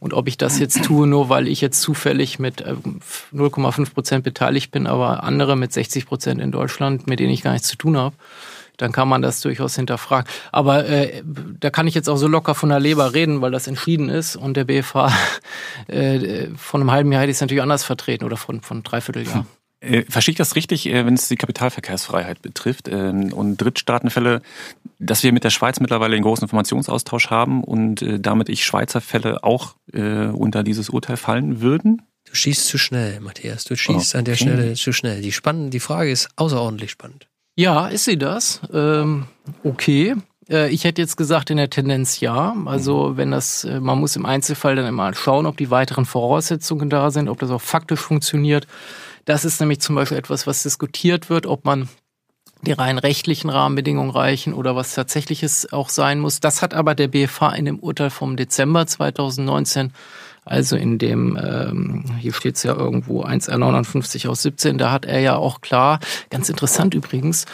Und 0.00 0.12
ob 0.12 0.28
ich 0.28 0.36
das 0.36 0.58
jetzt 0.58 0.84
tue, 0.84 1.06
nur 1.06 1.28
weil 1.28 1.48
ich 1.48 1.60
jetzt 1.60 1.80
zufällig 1.80 2.38
mit 2.38 2.64
0,5 2.64 3.82
äh, 3.82 3.90
Prozent 3.90 4.24
beteiligt 4.24 4.70
bin, 4.70 4.86
aber 4.86 5.22
andere 5.22 5.56
mit 5.56 5.72
60 5.72 6.06
Prozent 6.06 6.40
in 6.40 6.52
Deutschland, 6.52 7.06
mit 7.06 7.20
denen 7.20 7.32
ich 7.32 7.42
gar 7.42 7.52
nichts 7.52 7.68
zu 7.68 7.76
tun 7.76 7.96
habe, 7.96 8.14
dann 8.78 8.92
kann 8.92 9.08
man 9.08 9.20
das 9.20 9.42
durchaus 9.42 9.76
hinterfragen. 9.76 10.30
Aber 10.50 10.86
äh, 10.86 11.22
da 11.60 11.68
kann 11.68 11.86
ich 11.86 11.94
jetzt 11.94 12.08
auch 12.08 12.16
so 12.16 12.26
locker 12.26 12.54
von 12.54 12.70
der 12.70 12.80
Leber 12.80 13.12
reden, 13.12 13.42
weil 13.42 13.50
das 13.50 13.66
entschieden 13.66 14.08
ist 14.08 14.36
und 14.36 14.56
der 14.56 14.64
BFH 14.64 15.12
äh, 15.88 16.48
von 16.56 16.80
einem 16.80 16.90
halben 16.90 17.12
Jahr 17.12 17.20
hätte 17.20 17.30
ich 17.30 17.36
es 17.36 17.40
natürlich 17.42 17.62
anders 17.62 17.84
vertreten 17.84 18.24
oder 18.24 18.36
von, 18.36 18.62
von 18.62 18.82
dreiviertel 18.82 19.26
Jahr. 19.26 19.46
Äh, 19.80 20.04
verstehe 20.08 20.32
ich 20.32 20.38
das 20.38 20.56
richtig, 20.56 20.86
äh, 20.86 21.06
wenn 21.06 21.14
es 21.14 21.28
die 21.28 21.36
Kapitalverkehrsfreiheit 21.36 22.42
betrifft 22.42 22.88
ähm, 22.88 23.32
und 23.32 23.58
Drittstaatenfälle, 23.58 24.42
dass 24.98 25.22
wir 25.22 25.32
mit 25.32 25.44
der 25.44 25.50
Schweiz 25.50 25.78
mittlerweile 25.78 26.16
einen 26.16 26.24
großen 26.24 26.42
Informationsaustausch 26.42 27.30
haben 27.30 27.62
und 27.62 28.02
äh, 28.02 28.18
damit 28.18 28.48
ich 28.48 28.64
Schweizer 28.64 29.00
Fälle 29.00 29.44
auch 29.44 29.76
äh, 29.92 30.26
unter 30.26 30.64
dieses 30.64 30.90
Urteil 30.90 31.16
fallen 31.16 31.60
würden? 31.60 32.02
Du 32.24 32.34
schießt 32.34 32.66
zu 32.66 32.76
schnell, 32.76 33.20
Matthias. 33.20 33.64
Du 33.64 33.76
schießt 33.76 34.10
okay. 34.10 34.18
an 34.18 34.24
der 34.24 34.34
Stelle 34.34 34.74
zu 34.74 34.92
schnell. 34.92 35.22
Die, 35.22 35.32
spannend, 35.32 35.72
die 35.72 35.80
Frage 35.80 36.10
ist 36.10 36.28
außerordentlich 36.34 36.90
spannend. 36.90 37.27
Ja, 37.58 37.88
ist 37.88 38.04
sie 38.04 38.16
das? 38.16 38.60
Ähm, 38.72 39.26
okay. 39.64 40.14
Äh, 40.48 40.70
ich 40.70 40.84
hätte 40.84 41.02
jetzt 41.02 41.16
gesagt, 41.16 41.50
in 41.50 41.56
der 41.56 41.68
Tendenz 41.68 42.20
ja. 42.20 42.54
Also 42.66 43.16
wenn 43.16 43.32
das, 43.32 43.64
äh, 43.64 43.80
man 43.80 43.98
muss 43.98 44.14
im 44.14 44.26
Einzelfall 44.26 44.76
dann 44.76 44.86
immer 44.86 45.12
schauen, 45.12 45.44
ob 45.44 45.56
die 45.56 45.68
weiteren 45.68 46.04
Voraussetzungen 46.04 46.88
da 46.88 47.10
sind, 47.10 47.28
ob 47.28 47.40
das 47.40 47.50
auch 47.50 47.60
faktisch 47.60 47.98
funktioniert. 47.98 48.68
Das 49.24 49.44
ist 49.44 49.58
nämlich 49.58 49.80
zum 49.80 49.96
Beispiel 49.96 50.18
etwas, 50.18 50.46
was 50.46 50.62
diskutiert 50.62 51.30
wird, 51.30 51.46
ob 51.46 51.64
man 51.64 51.88
die 52.62 52.70
rein 52.70 52.96
rechtlichen 52.96 53.50
Rahmenbedingungen 53.50 54.12
reichen 54.12 54.54
oder 54.54 54.76
was 54.76 54.94
tatsächliches 54.94 55.72
auch 55.72 55.88
sein 55.88 56.20
muss. 56.20 56.38
Das 56.38 56.62
hat 56.62 56.74
aber 56.74 56.94
der 56.94 57.08
BFH 57.08 57.56
in 57.56 57.64
dem 57.64 57.80
Urteil 57.80 58.10
vom 58.10 58.36
Dezember 58.36 58.86
2019 58.86 59.92
also 60.48 60.76
in 60.76 60.98
dem, 60.98 61.38
ähm, 61.40 62.04
hier 62.18 62.32
steht 62.32 62.56
es 62.56 62.62
ja 62.62 62.74
irgendwo 62.74 63.24
1R59 63.24 64.28
aus 64.28 64.42
17, 64.42 64.78
da 64.78 64.90
hat 64.90 65.04
er 65.04 65.20
ja 65.20 65.36
auch 65.36 65.60
klar, 65.60 66.00
ganz 66.30 66.48
interessant 66.48 66.94
übrigens, 66.94 67.44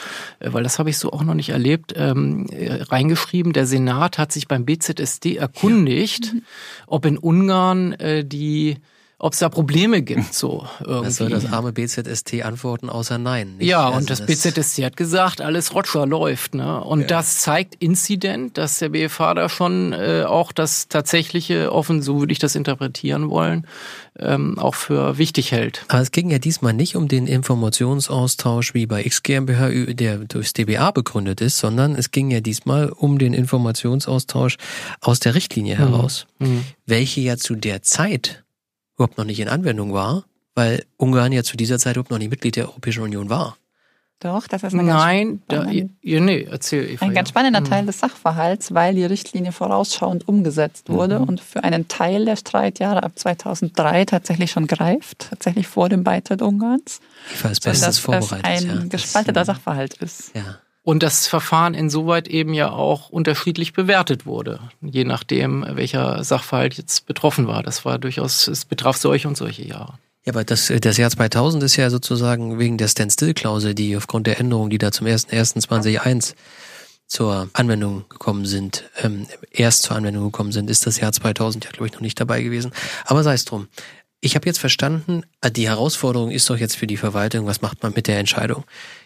äh, 0.40 0.52
weil 0.52 0.62
das 0.62 0.78
habe 0.78 0.90
ich 0.90 0.98
so 0.98 1.12
auch 1.12 1.22
noch 1.22 1.34
nicht 1.34 1.50
erlebt, 1.50 1.94
ähm, 1.96 2.46
äh, 2.50 2.82
reingeschrieben, 2.82 3.52
der 3.52 3.66
Senat 3.66 4.18
hat 4.18 4.32
sich 4.32 4.48
beim 4.48 4.64
BZSD 4.64 5.36
erkundigt, 5.36 6.26
ja. 6.26 6.40
ob 6.86 7.04
in 7.06 7.18
Ungarn 7.18 7.92
äh, 7.94 8.24
die 8.24 8.78
ob 9.18 9.32
es 9.32 9.38
da 9.38 9.48
Probleme 9.48 10.02
gibt, 10.02 10.34
so 10.34 10.66
irgendwie. 10.80 11.04
Das 11.04 11.16
soll 11.16 11.28
das 11.30 11.46
arme 11.46 11.72
BZST 11.72 12.42
antworten, 12.42 12.88
außer 12.88 13.18
nein. 13.18 13.56
Nicht? 13.56 13.68
Ja, 13.68 13.86
also 13.86 13.98
und 13.98 14.10
das, 14.10 14.24
das, 14.24 14.26
BZST 14.26 14.84
hat 14.84 14.96
gesagt, 14.96 15.40
alles 15.40 15.74
Roger 15.74 16.06
läuft, 16.06 16.54
ne? 16.54 16.82
Und 16.82 17.02
ja. 17.02 17.06
das 17.06 17.38
zeigt 17.38 17.76
Inzident, 17.76 18.58
dass 18.58 18.78
der 18.78 18.90
BFH 18.90 19.34
da 19.34 19.48
schon 19.48 19.92
äh, 19.92 20.24
auch 20.26 20.52
das 20.52 20.88
tatsächliche 20.88 21.72
offen, 21.72 22.02
so 22.02 22.20
würde 22.20 22.32
ich 22.32 22.38
das 22.38 22.54
interpretieren 22.54 23.30
wollen, 23.30 23.66
ähm, 24.18 24.58
auch 24.58 24.74
für 24.74 25.18
wichtig 25.18 25.52
hält. 25.52 25.84
Aber 25.88 26.02
es 26.02 26.10
ging 26.10 26.30
ja 26.30 26.38
diesmal 26.38 26.72
nicht 26.72 26.96
um 26.96 27.08
den 27.08 27.26
Informationsaustausch 27.26 28.74
wie 28.74 28.86
bei 28.86 29.04
X 29.04 29.22
GmbH, 29.22 29.70
der 29.94 30.18
durchs 30.18 30.52
DBA 30.52 30.90
begründet 30.90 31.40
ist, 31.40 31.58
sondern 31.58 31.94
es 31.94 32.10
ging 32.10 32.30
ja 32.30 32.40
diesmal 32.40 32.90
um 32.90 33.18
den 33.18 33.34
Informationsaustausch 33.34 34.56
aus 35.00 35.20
der 35.20 35.34
Richtlinie 35.34 35.76
mhm. 35.76 35.78
heraus, 35.78 36.26
mhm. 36.38 36.64
welche 36.86 37.20
ja 37.20 37.36
zu 37.36 37.54
der 37.54 37.82
Zeit 37.82 38.43
überhaupt 38.96 39.18
noch 39.18 39.24
nicht 39.24 39.40
in 39.40 39.48
Anwendung 39.48 39.92
war, 39.92 40.24
weil 40.54 40.84
Ungarn 40.96 41.32
ja 41.32 41.42
zu 41.42 41.56
dieser 41.56 41.78
Zeit 41.78 41.96
überhaupt 41.96 42.10
noch 42.10 42.18
nicht 42.18 42.30
Mitglied 42.30 42.56
der 42.56 42.68
Europäischen 42.68 43.02
Union 43.02 43.28
war. 43.30 43.56
Doch, 44.20 44.46
das 44.46 44.62
ist 44.62 44.72
eine 44.72 44.84
Nein, 44.84 45.42
da, 45.48 45.66
ja, 45.70 46.20
nee, 46.20 46.46
erzähl. 46.50 46.88
Eva, 46.88 47.04
ein 47.04 47.12
ganz 47.12 47.28
spannender 47.28 47.58
ja. 47.58 47.66
Teil 47.66 47.84
des 47.84 47.98
Sachverhalts, 48.00 48.72
weil 48.72 48.94
die 48.94 49.04
Richtlinie 49.04 49.52
vorausschauend 49.52 50.26
umgesetzt 50.26 50.88
wurde 50.88 51.18
mhm. 51.18 51.24
und 51.26 51.40
für 51.40 51.62
einen 51.62 51.88
Teil 51.88 52.24
der 52.24 52.36
Streitjahre 52.36 53.02
ab 53.02 53.12
2003 53.16 54.06
tatsächlich 54.06 54.50
schon 54.50 54.66
greift, 54.66 55.28
tatsächlich 55.28 55.66
vor 55.66 55.90
dem 55.90 56.04
Beitritt 56.04 56.40
Ungarns. 56.40 57.00
Ich 57.34 57.44
weiß 57.44 57.60
bestens 57.60 57.98
vorbereitet. 57.98 58.44
Dass 58.44 58.62
ein 58.62 58.80
ja. 58.82 58.86
gespaltener 58.88 59.44
Sachverhalt 59.44 59.94
ist. 59.94 60.34
Ja. 60.34 60.58
Und 60.84 61.02
das 61.02 61.26
Verfahren 61.26 61.72
insoweit 61.72 62.28
eben 62.28 62.52
ja 62.52 62.70
auch 62.70 63.08
unterschiedlich 63.08 63.72
bewertet 63.72 64.26
wurde, 64.26 64.60
je 64.82 65.04
nachdem, 65.04 65.64
welcher 65.66 66.22
Sachverhalt 66.22 66.74
jetzt 66.74 67.06
betroffen 67.06 67.46
war. 67.46 67.62
Das 67.62 67.86
war 67.86 67.98
durchaus, 67.98 68.46
es 68.48 68.66
betraf 68.66 68.98
solche 68.98 69.26
und 69.26 69.36
solche 69.36 69.66
Jahre. 69.66 69.94
Ja, 70.26 70.34
aber 70.34 70.44
das, 70.44 70.70
das 70.80 70.96
Jahr 70.98 71.10
2000 71.10 71.62
ist 71.62 71.76
ja 71.76 71.88
sozusagen 71.88 72.58
wegen 72.58 72.76
der 72.76 72.88
Standstill-Klausel, 72.88 73.74
die 73.74 73.96
aufgrund 73.96 74.26
der 74.26 74.38
Änderungen, 74.38 74.68
die 74.68 74.78
da 74.78 74.92
zum 74.92 75.06
1.1.2001 75.06 76.34
zur 77.06 77.48
Anwendung 77.54 78.04
gekommen 78.10 78.44
sind, 78.44 78.84
ähm, 79.02 79.26
erst 79.50 79.82
zur 79.82 79.96
Anwendung 79.96 80.24
gekommen 80.24 80.52
sind, 80.52 80.68
ist 80.68 80.86
das 80.86 80.98
Jahr 80.98 81.12
2000 81.12 81.64
ja, 81.64 81.70
glaube 81.70 81.86
ich, 81.86 81.92
noch 81.92 82.00
nicht 82.00 82.20
dabei 82.20 82.42
gewesen. 82.42 82.72
Aber 83.06 83.22
sei 83.22 83.34
es 83.34 83.44
drum. 83.46 83.68
Ich 84.24 84.36
habe 84.36 84.46
jetzt 84.46 84.58
verstanden, 84.58 85.22
äh, 85.42 85.50
die 85.50 85.68
Herausforderung 85.68 86.30
ist 86.30 86.48
doch 86.48 86.56
jetzt 86.56 86.76
für 86.76 86.86
die 86.86 86.96
Verwaltung, 86.96 87.44
was 87.44 87.60
macht 87.60 87.82
man 87.82 87.92
mit 87.94 88.06
der 88.06 88.18
Entscheidung? 88.18 88.64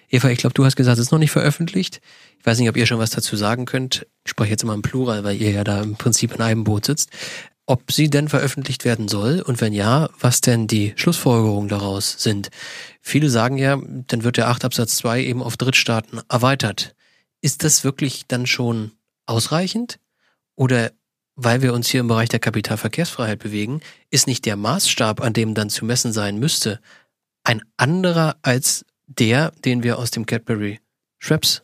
Eva, 0.08 0.28
ich 0.28 0.38
glaube, 0.38 0.54
du 0.54 0.64
hast 0.64 0.76
gesagt, 0.76 0.96
es 0.96 1.06
ist 1.06 1.10
noch 1.10 1.18
nicht 1.18 1.32
veröffentlicht. 1.32 2.00
Ich 2.38 2.46
weiß 2.46 2.56
nicht, 2.60 2.68
ob 2.68 2.76
ihr 2.76 2.86
schon 2.86 3.00
was 3.00 3.10
dazu 3.10 3.34
sagen 3.34 3.64
könnt. 3.64 4.06
Ich 4.24 4.30
spreche 4.30 4.52
jetzt 4.52 4.62
immer 4.62 4.74
im 4.74 4.82
Plural, 4.82 5.24
weil 5.24 5.42
ihr 5.42 5.50
ja 5.50 5.64
da 5.64 5.82
im 5.82 5.96
Prinzip 5.96 6.32
in 6.32 6.40
einem 6.40 6.62
Boot 6.62 6.84
sitzt. 6.84 7.10
Ob 7.66 7.90
sie 7.90 8.08
denn 8.08 8.28
veröffentlicht 8.28 8.84
werden 8.84 9.08
soll 9.08 9.40
und 9.40 9.60
wenn 9.60 9.72
ja, 9.72 10.08
was 10.20 10.40
denn 10.40 10.68
die 10.68 10.92
Schlussfolgerungen 10.94 11.68
daraus 11.68 12.14
sind. 12.22 12.50
Viele 13.00 13.28
sagen 13.28 13.58
ja, 13.58 13.76
dann 14.06 14.22
wird 14.22 14.36
der 14.36 14.46
8 14.46 14.66
Absatz 14.66 14.98
2 14.98 15.24
eben 15.24 15.42
auf 15.42 15.56
Drittstaaten 15.56 16.20
erweitert. 16.28 16.94
Ist 17.40 17.64
das 17.64 17.82
wirklich 17.82 18.28
dann 18.28 18.46
schon 18.46 18.92
ausreichend? 19.26 19.98
Oder 20.54 20.92
weil 21.40 21.62
wir 21.62 21.72
uns 21.72 21.88
hier 21.88 22.00
im 22.00 22.08
Bereich 22.08 22.28
der 22.28 22.40
Kapitalverkehrsfreiheit 22.40 23.38
bewegen, 23.38 23.80
ist 24.10 24.26
nicht 24.26 24.44
der 24.44 24.56
Maßstab, 24.56 25.20
an 25.20 25.32
dem 25.32 25.54
dann 25.54 25.70
zu 25.70 25.84
messen 25.84 26.12
sein 26.12 26.38
müsste, 26.38 26.80
ein 27.44 27.62
anderer 27.76 28.36
als 28.42 28.84
der, 29.06 29.52
den 29.64 29.84
wir 29.84 29.98
aus 29.98 30.10
dem 30.10 30.26
Cadbury 30.26 30.80
Schweppes 31.18 31.62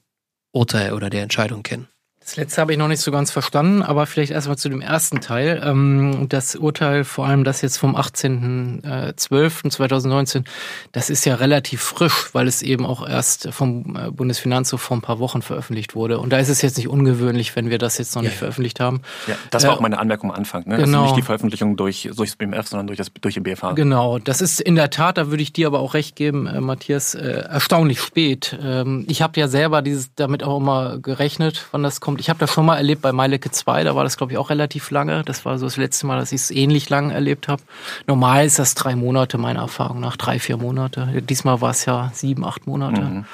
Urteil 0.53 0.93
oder 0.93 1.11
der 1.11 1.25
Entscheidung 1.25 1.65
kennen. 1.65 1.89
Das 2.25 2.37
letzte 2.37 2.61
habe 2.63 2.73
ich 2.73 2.79
noch 2.79 2.89
nicht 2.89 3.03
so 3.03 3.13
ganz 3.13 3.31
verstanden, 3.31 3.83
aber 3.83 4.07
vielleicht 4.07 4.33
erstmal 4.33 4.57
zu 4.57 4.71
dem 4.71 4.81
ersten 4.81 5.21
Teil. 5.21 5.61
Ähm, 5.63 6.25
das 6.31 6.57
Urteil, 6.57 7.05
vor 7.05 7.27
allem 7.27 7.45
das 7.45 7.61
jetzt 7.61 7.77
vom 7.77 7.95
18.12.2019, 7.97 10.45
das 10.93 11.11
ist 11.11 11.27
ja 11.27 11.35
relativ 11.35 11.83
frisch, 11.83 12.31
weil 12.33 12.49
es 12.49 12.63
eben 12.63 12.87
auch 12.87 13.07
erst 13.07 13.53
vom 13.53 13.95
äh, 13.95 14.11
Bundesfinanzhof 14.11 14.81
vor 14.81 14.97
ein 14.97 15.03
paar 15.03 15.19
Wochen 15.19 15.43
veröffentlicht 15.43 15.95
wurde. 15.95 16.19
Und 16.19 16.33
da 16.33 16.39
ist 16.39 16.49
es 16.49 16.63
jetzt 16.63 16.79
nicht 16.79 16.89
ungewöhnlich, 16.89 17.55
wenn 17.57 17.69
wir 17.69 17.77
das 17.77 17.99
jetzt 17.99 18.15
noch 18.15 18.23
nicht 18.23 18.33
ja. 18.33 18.39
veröffentlicht 18.39 18.81
haben. 18.81 19.03
Ja, 19.27 19.35
das 19.51 19.65
war 19.65 19.73
äh, 19.73 19.75
auch 19.75 19.81
meine 19.81 19.99
Anmerkung 19.99 20.31
am 20.31 20.37
Anfang. 20.37 20.67
Ne? 20.67 20.79
Genau. 20.79 21.03
Also 21.03 21.13
nicht 21.13 21.19
die 21.19 21.27
Veröffentlichung 21.27 21.77
durch, 21.77 22.09
durch 22.17 22.31
das 22.31 22.37
BMF, 22.37 22.69
sondern 22.69 22.87
durch, 22.87 22.97
das, 22.97 23.13
durch 23.21 23.35
den 23.35 23.43
BFH. 23.43 23.73
Genau, 23.73 24.19
das 24.19 24.41
ist 24.41 24.63
in 24.63 24.77
der 24.77 24.89
Tat, 24.89 25.19
da 25.19 25.29
würde 25.29 25.43
ich 25.43 25.53
dir 25.53 25.67
aber 25.67 25.81
auch 25.81 25.93
recht 25.93 26.17
geben, 26.17 26.47
äh, 26.47 26.63
Matthias, 26.63 27.15
äh, 27.15 27.45
erstaunlich 27.51 28.01
spät. 28.01 28.59
Ähm, 28.63 29.05
ich 29.09 29.21
habe 29.21 29.39
ja 29.39 29.47
selber 29.47 29.83
dieses 29.83 30.15
damit 30.15 30.43
auch 30.43 30.57
immer 30.57 31.01
gerechnet, 31.01 31.67
wann 31.71 31.83
das 31.83 32.01
kommt 32.01 32.14
kommt. 32.15 32.21
Ich 32.21 32.29
habe 32.29 32.39
das 32.39 32.53
schon 32.53 32.67
mal 32.67 32.77
erlebt 32.77 33.03
bei 33.03 33.13
Meilecke 33.13 33.51
2, 33.51 33.85
da 33.85 33.95
war 33.95 34.05
das, 34.05 34.17
glaube 34.17 34.33
ich, 34.33 34.39
auch 34.39 34.51
relativ 34.51 34.91
lange. 34.91 35.23
Das 35.25 35.45
war 35.45 35.59
so 35.59 35.67
das 35.67 35.77
letzte 35.77 36.07
Mal, 36.07 36.19
dass 36.19 36.33
ich 36.33 36.43
es 36.43 36.51
ähnlich 36.51 36.89
lang 36.91 37.11
erlebt 37.11 37.49
habe. 37.49 37.63
Normal 38.07 38.47
ist 38.47 38.59
das 38.59 38.75
drei 38.75 38.95
Monate, 38.97 39.39
meiner 39.39 39.61
Erfahrung 39.61 40.01
nach, 40.01 40.17
drei, 40.17 40.39
vier 40.39 40.57
Monate. 40.57 41.23
Diesmal 41.23 41.61
war 41.61 41.71
es 41.71 41.85
ja 41.85 42.11
sieben, 42.15 42.45
acht 42.45 42.67
Monate. 42.67 43.01
Mhm. 43.01 43.25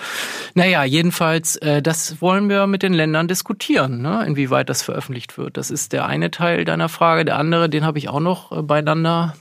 Naja, 0.54 0.84
jedenfalls, 0.84 1.56
äh, 1.56 1.82
das 1.82 2.20
wollen 2.20 2.48
wir 2.48 2.66
mit 2.66 2.82
den 2.82 2.92
Ländern 2.92 3.28
diskutieren, 3.28 4.02
ne? 4.02 4.24
inwieweit 4.26 4.68
das 4.68 4.82
veröffentlicht 4.82 5.38
wird. 5.38 5.56
Das 5.56 5.70
ist 5.70 5.92
der 5.92 6.06
eine 6.06 6.30
Teil 6.30 6.64
deiner 6.64 6.88
Frage. 6.88 7.24
Der 7.24 7.38
andere, 7.38 7.68
den 7.68 7.84
habe 7.84 7.98
ich 7.98 8.08
auch 8.08 8.20
noch 8.20 8.52
äh, 8.52 8.62
beieinander 8.62 9.34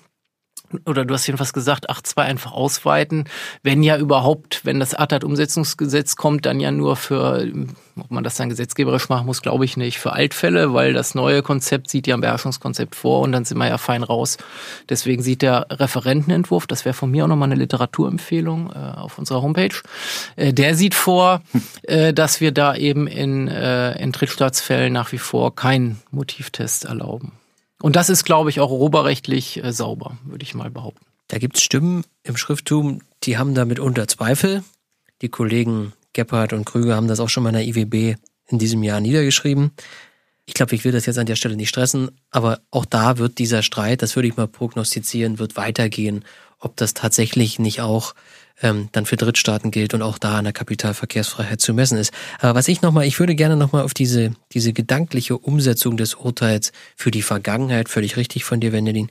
oder 0.86 1.06
du 1.06 1.14
hast 1.14 1.26
jedenfalls 1.28 1.54
gesagt, 1.54 1.90
8.2 1.90 2.22
einfach 2.22 2.52
ausweiten. 2.52 3.26
Wenn 3.64 3.84
ja 3.84 3.98
überhaupt, 3.98 4.66
wenn 4.66 4.80
das 4.80 4.94
ATAT-Umsetzungsgesetz 4.94 6.16
kommt, 6.16 6.46
dann 6.46 6.60
ja 6.60 6.72
nur 6.72 6.96
für, 6.96 7.48
ob 8.00 8.12
man 8.12 8.24
das 8.24 8.36
dann 8.36 8.50
gesetzgeberisch 8.50 9.10
machen 9.10 9.26
muss, 9.26 9.42
glaube 9.42 9.66
ich 9.66 9.78
nicht, 9.78 10.00
für 10.00 10.14
Altfälle, 10.14 10.74
weil 10.74 10.94
das 10.94 11.16
neue 11.16 11.42
Konzept 11.42 11.90
sieht 11.90 12.08
ja 12.08 12.16
ein 12.16 12.22
Beherrschungskonzept 12.22 12.96
vor 12.96 13.22
und 13.22 13.32
dann 13.32 13.46
sind 13.46 13.58
wir 13.58 13.68
ja 13.68 13.78
fein 13.78 14.04
raus. 14.04 14.38
Deswegen 14.90 15.22
sieht 15.22 15.42
der 15.42 15.68
Referentenentwurf, 15.70 16.68
das 16.68 16.86
wäre 16.86 16.94
von 16.94 17.12
mir 17.12 17.24
auch 17.24 17.30
nochmal 17.30 17.50
eine 17.50 17.60
Literaturempfehlung 17.60 18.72
äh, 18.72 18.98
auf 18.98 19.18
unserer 19.18 19.42
Homepage, 19.42 19.76
äh, 20.36 20.54
der 20.54 20.76
sieht 20.76 20.94
vor, 20.94 21.42
äh, 21.84 22.14
dass 22.14 22.42
wir 22.42 22.52
da 22.52 22.76
eben 22.76 23.08
in, 23.08 23.48
äh, 23.48 24.02
in 24.02 24.12
Drittstaatsfällen 24.12 24.94
nach 24.94 25.12
wie 25.12 25.18
vor 25.18 25.56
keinen 25.56 26.02
Motivtest 26.12 26.86
erlauben. 26.86 27.39
Und 27.82 27.96
das 27.96 28.10
ist, 28.10 28.26
glaube 28.26 28.50
ich, 28.50 28.60
auch 28.60 28.72
oberrechtlich 28.72 29.64
äh, 29.64 29.72
sauber, 29.72 30.18
würde 30.24 30.44
ich 30.44 30.54
mal 30.54 30.70
behaupten. 30.70 31.06
Da 31.28 31.38
gibt 31.38 31.58
es 31.58 31.64
Stimmen 31.64 32.04
im 32.24 32.38
Schrifttum, 32.38 33.02
die 33.24 33.38
haben 33.38 33.54
damit 33.54 33.80
unter 33.80 34.08
Zweifel. 34.08 34.64
Die 35.22 35.30
Kollegen 35.30 35.94
Gebhardt 36.14 36.54
und 36.54 36.66
Krüger 36.66 36.96
haben 36.96 37.08
das 37.08 37.20
auch 37.20 37.30
schon 37.30 37.44
mal 37.44 37.50
in 37.50 37.56
der 37.56 37.68
IWB 37.68 38.18
in 38.48 38.60
diesem 38.60 38.84
Jahr 38.84 39.00
niedergeschrieben. 39.00 39.72
Ich 40.46 40.56
glaube, 40.56 40.74
ich 40.74 40.84
will 40.84 40.92
das 40.92 41.06
jetzt 41.06 41.20
an 41.20 41.28
der 41.28 41.36
Stelle 41.36 41.56
nicht 41.56 41.70
stressen, 41.70 42.10
aber 42.32 42.62
auch 42.72 42.86
da 42.86 43.20
wird 43.20 43.38
dieser 43.38 43.62
Streit, 43.62 44.02
das 44.02 44.16
würde 44.16 44.28
ich 44.28 44.36
mal 44.36 44.48
prognostizieren, 44.48 45.38
wird 45.38 45.56
weitergehen, 45.56 46.26
ob 46.58 46.76
das 46.76 46.96
tatsächlich 46.96 47.60
nicht 47.60 47.82
auch 47.82 48.16
ähm, 48.62 48.90
dann 48.92 49.06
für 49.06 49.16
Drittstaaten 49.16 49.72
gilt 49.72 49.94
und 49.94 50.02
auch 50.02 50.18
da 50.18 50.38
an 50.38 50.44
der 50.44 50.54
Kapitalverkehrsfreiheit 50.54 51.62
zu 51.62 51.74
messen 51.74 51.98
ist. 51.98 52.14
Aber 52.40 52.56
was 52.56 52.68
ich 52.68 52.82
nochmal, 52.82 53.06
ich 53.06 53.20
würde 53.20 53.36
gerne 53.36 53.56
nochmal 53.56 53.84
auf 53.84 53.94
diese, 53.94 54.34
diese 54.54 54.74
gedankliche 54.74 55.38
Umsetzung 55.38 55.98
des 55.98 56.16
Urteils 56.16 56.72
für 56.96 57.12
die 57.12 57.22
Vergangenheit, 57.22 57.90
völlig 57.90 58.18
richtig 58.18 58.44
von 58.44 58.60
dir, 58.60 58.72
Wendelin, 58.72 59.10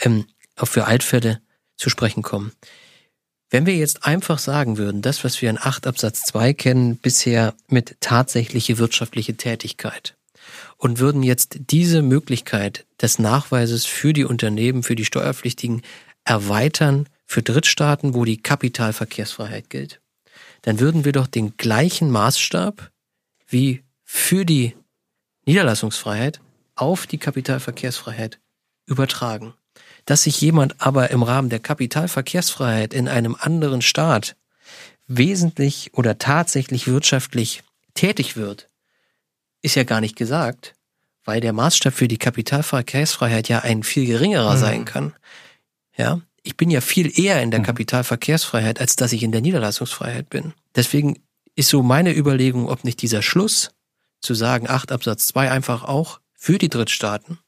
ähm, 0.00 0.26
auch 0.56 0.68
für 0.68 0.86
Altfälle 0.86 1.40
zu 1.76 1.90
sprechen 1.90 2.22
kommen. 2.22 2.52
Wenn 3.50 3.66
wir 3.66 3.76
jetzt 3.76 4.04
einfach 4.04 4.38
sagen 4.38 4.76
würden, 4.76 5.02
das, 5.02 5.22
was 5.22 5.40
wir 5.40 5.50
in 5.50 5.58
8 5.58 5.86
Absatz 5.86 6.22
2 6.22 6.52
kennen, 6.52 6.96
bisher 6.96 7.54
mit 7.68 7.96
tatsächliche 8.00 8.78
wirtschaftliche 8.78 9.36
Tätigkeit 9.36 10.16
und 10.78 10.98
würden 10.98 11.22
jetzt 11.22 11.58
diese 11.70 12.02
Möglichkeit 12.02 12.86
des 13.00 13.18
Nachweises 13.18 13.86
für 13.86 14.12
die 14.12 14.24
Unternehmen, 14.24 14.82
für 14.82 14.96
die 14.96 15.04
Steuerpflichtigen 15.04 15.82
erweitern 16.24 17.08
für 17.26 17.42
Drittstaaten, 17.42 18.14
wo 18.14 18.24
die 18.24 18.38
Kapitalverkehrsfreiheit 18.38 19.68
gilt, 19.68 20.00
dann 20.62 20.80
würden 20.80 21.04
wir 21.04 21.12
doch 21.12 21.26
den 21.26 21.56
gleichen 21.56 22.10
Maßstab 22.10 22.90
wie 23.48 23.84
für 24.02 24.44
die 24.44 24.74
Niederlassungsfreiheit 25.44 26.40
auf 26.74 27.06
die 27.06 27.18
Kapitalverkehrsfreiheit 27.18 28.38
übertragen. 28.86 29.54
Dass 30.04 30.22
sich 30.22 30.40
jemand 30.40 30.80
aber 30.80 31.10
im 31.10 31.22
Rahmen 31.22 31.50
der 31.50 31.58
Kapitalverkehrsfreiheit 31.58 32.94
in 32.94 33.08
einem 33.08 33.36
anderen 33.38 33.82
Staat 33.82 34.36
wesentlich 35.06 35.94
oder 35.94 36.18
tatsächlich 36.18 36.86
wirtschaftlich 36.86 37.62
tätig 37.94 38.36
wird, 38.36 38.68
ist 39.62 39.74
ja 39.74 39.84
gar 39.84 40.00
nicht 40.00 40.16
gesagt, 40.16 40.74
weil 41.24 41.40
der 41.40 41.52
Maßstab 41.52 41.92
für 41.92 42.08
die 42.08 42.18
Kapitalverkehrsfreiheit 42.18 43.48
ja 43.48 43.60
ein 43.60 43.82
viel 43.82 44.06
geringerer 44.06 44.54
mhm. 44.54 44.60
sein 44.60 44.84
kann. 44.84 45.12
Ja, 45.96 46.20
ich 46.46 46.56
bin 46.56 46.70
ja 46.70 46.80
viel 46.80 47.18
eher 47.18 47.42
in 47.42 47.50
der 47.50 47.60
mhm. 47.60 47.64
Kapitalverkehrsfreiheit, 47.64 48.80
als 48.80 48.96
dass 48.96 49.12
ich 49.12 49.22
in 49.22 49.32
der 49.32 49.40
Niederlassungsfreiheit 49.40 50.30
bin. 50.30 50.52
Deswegen 50.74 51.18
ist 51.56 51.68
so 51.68 51.82
meine 51.82 52.14
Überlegung, 52.16 52.68
ob 52.68 52.84
nicht 52.84 53.02
dieser 53.02 53.22
Schluss 53.22 53.70
zu 54.20 54.34
sagen, 54.34 54.68
8 54.68 54.92
Absatz 54.92 55.26
2 55.28 55.50
einfach 55.50 55.84
auch 55.84 56.20
für 56.34 56.58
die 56.58 56.68
Drittstaaten 56.68 57.38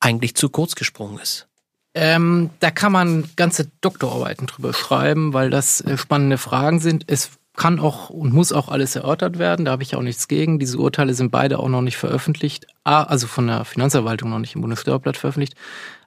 eigentlich 0.00 0.34
zu 0.34 0.50
kurz 0.50 0.74
gesprungen 0.74 1.18
ist. 1.18 1.48
Ähm, 1.94 2.50
da 2.60 2.70
kann 2.70 2.92
man 2.92 3.28
ganze 3.36 3.70
Doktorarbeiten 3.80 4.46
drüber 4.46 4.72
schreiben, 4.72 5.32
weil 5.32 5.50
das 5.50 5.80
äh, 5.82 5.96
spannende 5.96 6.38
Fragen 6.38 6.80
sind. 6.80 7.04
Es 7.06 7.30
kann 7.54 7.80
auch 7.80 8.08
und 8.08 8.32
muss 8.32 8.52
auch 8.52 8.68
alles 8.68 8.96
erörtert 8.96 9.38
werden. 9.38 9.66
Da 9.66 9.72
habe 9.72 9.82
ich 9.82 9.94
auch 9.94 10.02
nichts 10.02 10.26
gegen. 10.26 10.58
Diese 10.58 10.78
Urteile 10.78 11.14
sind 11.14 11.30
beide 11.30 11.58
auch 11.58 11.68
noch 11.68 11.82
nicht 11.82 11.98
veröffentlicht, 11.98 12.66
also 12.84 13.26
von 13.26 13.46
der 13.46 13.64
Finanzverwaltung 13.64 14.30
noch 14.30 14.38
nicht 14.38 14.54
im 14.54 14.62
Bundessteuerblatt 14.62 15.18
veröffentlicht. 15.18 15.54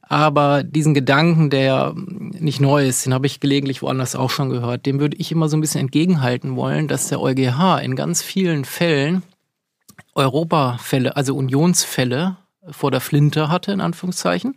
Aber 0.07 0.63
diesen 0.63 0.93
Gedanken, 0.93 1.49
der 1.49 1.93
nicht 1.95 2.61
neu 2.61 2.87
ist, 2.87 3.05
den 3.05 3.13
habe 3.13 3.25
ich 3.25 3.39
gelegentlich 3.39 3.81
woanders 3.81 4.15
auch 4.15 4.29
schon 4.29 4.49
gehört, 4.49 4.85
dem 4.85 4.99
würde 4.99 5.17
ich 5.17 5.31
immer 5.31 5.49
so 5.49 5.57
ein 5.57 5.61
bisschen 5.61 5.81
entgegenhalten 5.81 6.55
wollen, 6.55 6.87
dass 6.87 7.07
der 7.07 7.19
EuGH 7.19 7.79
in 7.81 7.95
ganz 7.95 8.21
vielen 8.21 8.65
Fällen 8.65 9.23
Europafälle, 10.13 11.15
also 11.15 11.35
Unionsfälle 11.35 12.37
vor 12.69 12.91
der 12.91 13.01
Flinte 13.01 13.49
hatte, 13.49 13.71
in 13.71 13.81
Anführungszeichen 13.81 14.55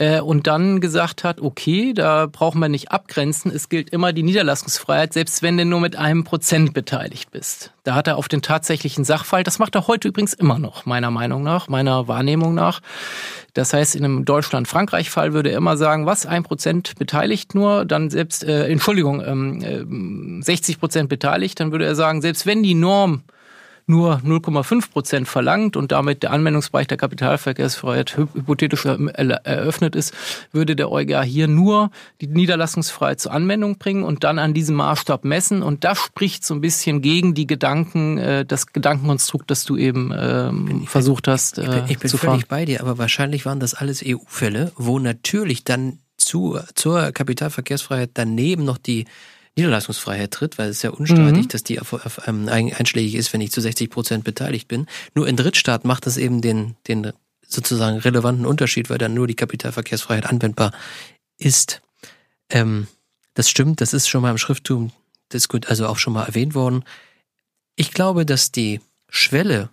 äh, 0.00 0.20
und 0.20 0.46
dann 0.46 0.80
gesagt 0.80 1.24
hat, 1.24 1.42
okay, 1.42 1.92
da 1.92 2.26
brauchen 2.26 2.58
wir 2.58 2.70
nicht 2.70 2.90
abgrenzen, 2.90 3.52
es 3.54 3.68
gilt 3.68 3.90
immer 3.90 4.14
die 4.14 4.22
Niederlassungsfreiheit, 4.22 5.12
selbst 5.12 5.42
wenn 5.42 5.58
du 5.58 5.66
nur 5.66 5.80
mit 5.80 5.94
einem 5.94 6.24
Prozent 6.24 6.72
beteiligt 6.72 7.30
bist. 7.30 7.72
Da 7.84 7.94
hat 7.94 8.08
er 8.08 8.16
auf 8.16 8.26
den 8.26 8.40
tatsächlichen 8.40 9.04
Sachfall, 9.04 9.42
das 9.42 9.58
macht 9.58 9.74
er 9.74 9.86
heute 9.86 10.08
übrigens 10.08 10.32
immer 10.32 10.58
noch, 10.58 10.86
meiner 10.86 11.10
Meinung 11.10 11.42
nach, 11.42 11.68
meiner 11.68 12.08
Wahrnehmung 12.08 12.54
nach. 12.54 12.80
Das 13.52 13.74
heißt, 13.74 13.94
in 13.94 14.04
einem 14.04 14.24
Deutschland-Frankreich-Fall 14.24 15.34
würde 15.34 15.50
er 15.50 15.58
immer 15.58 15.76
sagen, 15.76 16.06
was, 16.06 16.24
ein 16.24 16.44
Prozent 16.44 16.94
beteiligt 16.98 17.54
nur, 17.54 17.84
dann 17.84 18.08
selbst, 18.08 18.42
äh, 18.42 18.68
Entschuldigung, 18.68 19.22
ähm, 19.22 20.40
äh, 20.40 20.42
60 20.44 20.80
Prozent 20.80 21.08
beteiligt, 21.10 21.60
dann 21.60 21.72
würde 21.72 21.84
er 21.84 21.94
sagen, 21.94 22.22
selbst 22.22 22.46
wenn 22.46 22.62
die 22.62 22.74
Norm 22.74 23.22
nur 23.90 24.22
0,5 24.24 24.90
Prozent 24.90 25.28
verlangt 25.28 25.76
und 25.76 25.92
damit 25.92 26.22
der 26.22 26.32
Anwendungsbereich 26.32 26.86
der 26.86 26.96
Kapitalverkehrsfreiheit 26.96 28.16
hypothetisch 28.16 28.86
eröffnet 28.86 29.94
ist, 29.94 30.14
würde 30.52 30.76
der 30.76 30.90
EuGH 30.90 31.22
hier 31.24 31.48
nur 31.48 31.90
die 32.20 32.28
Niederlassungsfreiheit 32.28 33.20
zur 33.20 33.32
Anwendung 33.32 33.76
bringen 33.76 34.04
und 34.04 34.24
dann 34.24 34.38
an 34.38 34.54
diesem 34.54 34.76
Maßstab 34.76 35.24
messen. 35.24 35.62
Und 35.62 35.84
das 35.84 35.98
spricht 35.98 36.44
so 36.44 36.54
ein 36.54 36.60
bisschen 36.60 37.02
gegen 37.02 37.34
die 37.34 37.46
Gedanken, 37.46 38.18
äh, 38.18 38.46
das 38.46 38.68
Gedankenkonstrukt, 38.68 39.50
das 39.50 39.64
du 39.64 39.76
eben 39.76 40.12
ähm, 40.16 40.86
versucht 40.86 41.28
hast 41.28 41.58
äh, 41.58 41.62
ich 41.62 41.68
bin, 41.68 41.84
ich 41.88 41.98
bin 41.98 42.10
zu 42.10 42.18
völlig 42.18 42.48
bei 42.48 42.64
dir, 42.64 42.80
aber 42.80 42.98
wahrscheinlich 42.98 43.44
waren 43.44 43.60
das 43.60 43.74
alles 43.74 44.02
EU-Fälle, 44.06 44.72
wo 44.76 44.98
natürlich 44.98 45.64
dann 45.64 45.98
zu, 46.16 46.58
zur 46.74 47.12
Kapitalverkehrsfreiheit 47.12 48.10
daneben 48.14 48.64
noch 48.64 48.78
die 48.78 49.06
Niederlassungsfreiheit 49.60 50.30
tritt, 50.30 50.58
weil 50.58 50.70
es 50.70 50.82
ja 50.82 50.90
unstreitig, 50.90 51.44
mhm. 51.44 51.48
dass 51.48 51.64
die 51.64 51.80
ähm, 52.26 52.48
einschlägig 52.48 53.14
ist, 53.14 53.32
wenn 53.32 53.40
ich 53.40 53.52
zu 53.52 53.60
60 53.60 53.90
Prozent 53.90 54.24
beteiligt 54.24 54.68
bin. 54.68 54.86
Nur 55.14 55.28
in 55.28 55.36
Drittstaat 55.36 55.84
macht 55.84 56.06
das 56.06 56.16
eben 56.16 56.40
den, 56.40 56.76
den 56.88 57.12
sozusagen 57.46 57.98
relevanten 57.98 58.46
Unterschied, 58.46 58.90
weil 58.90 58.98
dann 58.98 59.14
nur 59.14 59.26
die 59.26 59.34
Kapitalverkehrsfreiheit 59.34 60.26
anwendbar 60.26 60.72
ist. 61.38 61.82
Ähm, 62.48 62.86
das 63.34 63.48
stimmt, 63.50 63.80
das 63.80 63.92
ist 63.92 64.08
schon 64.08 64.22
mal 64.22 64.30
im 64.30 64.38
Schrifttum 64.38 64.92
diskut, 65.32 65.68
also 65.68 65.86
auch 65.86 65.98
schon 65.98 66.12
mal 66.12 66.24
erwähnt 66.24 66.54
worden. 66.54 66.84
Ich 67.76 67.92
glaube, 67.92 68.26
dass 68.26 68.52
die 68.52 68.80
Schwelle 69.08 69.70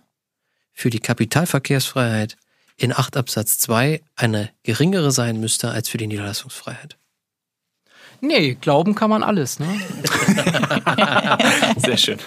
für 0.72 0.90
die 0.90 1.00
Kapitalverkehrsfreiheit 1.00 2.36
in 2.76 2.92
8 2.92 3.16
Absatz 3.16 3.58
2 3.58 4.00
eine 4.14 4.50
geringere 4.62 5.10
sein 5.10 5.40
müsste 5.40 5.70
als 5.70 5.88
für 5.88 5.98
die 5.98 6.06
Niederlassungsfreiheit. 6.06 6.96
Nee, 8.20 8.56
glauben 8.60 8.94
kann 8.94 9.10
man 9.10 9.22
alles, 9.22 9.60
ne? 9.60 9.66
Sehr 11.76 11.96
schön. 11.96 12.18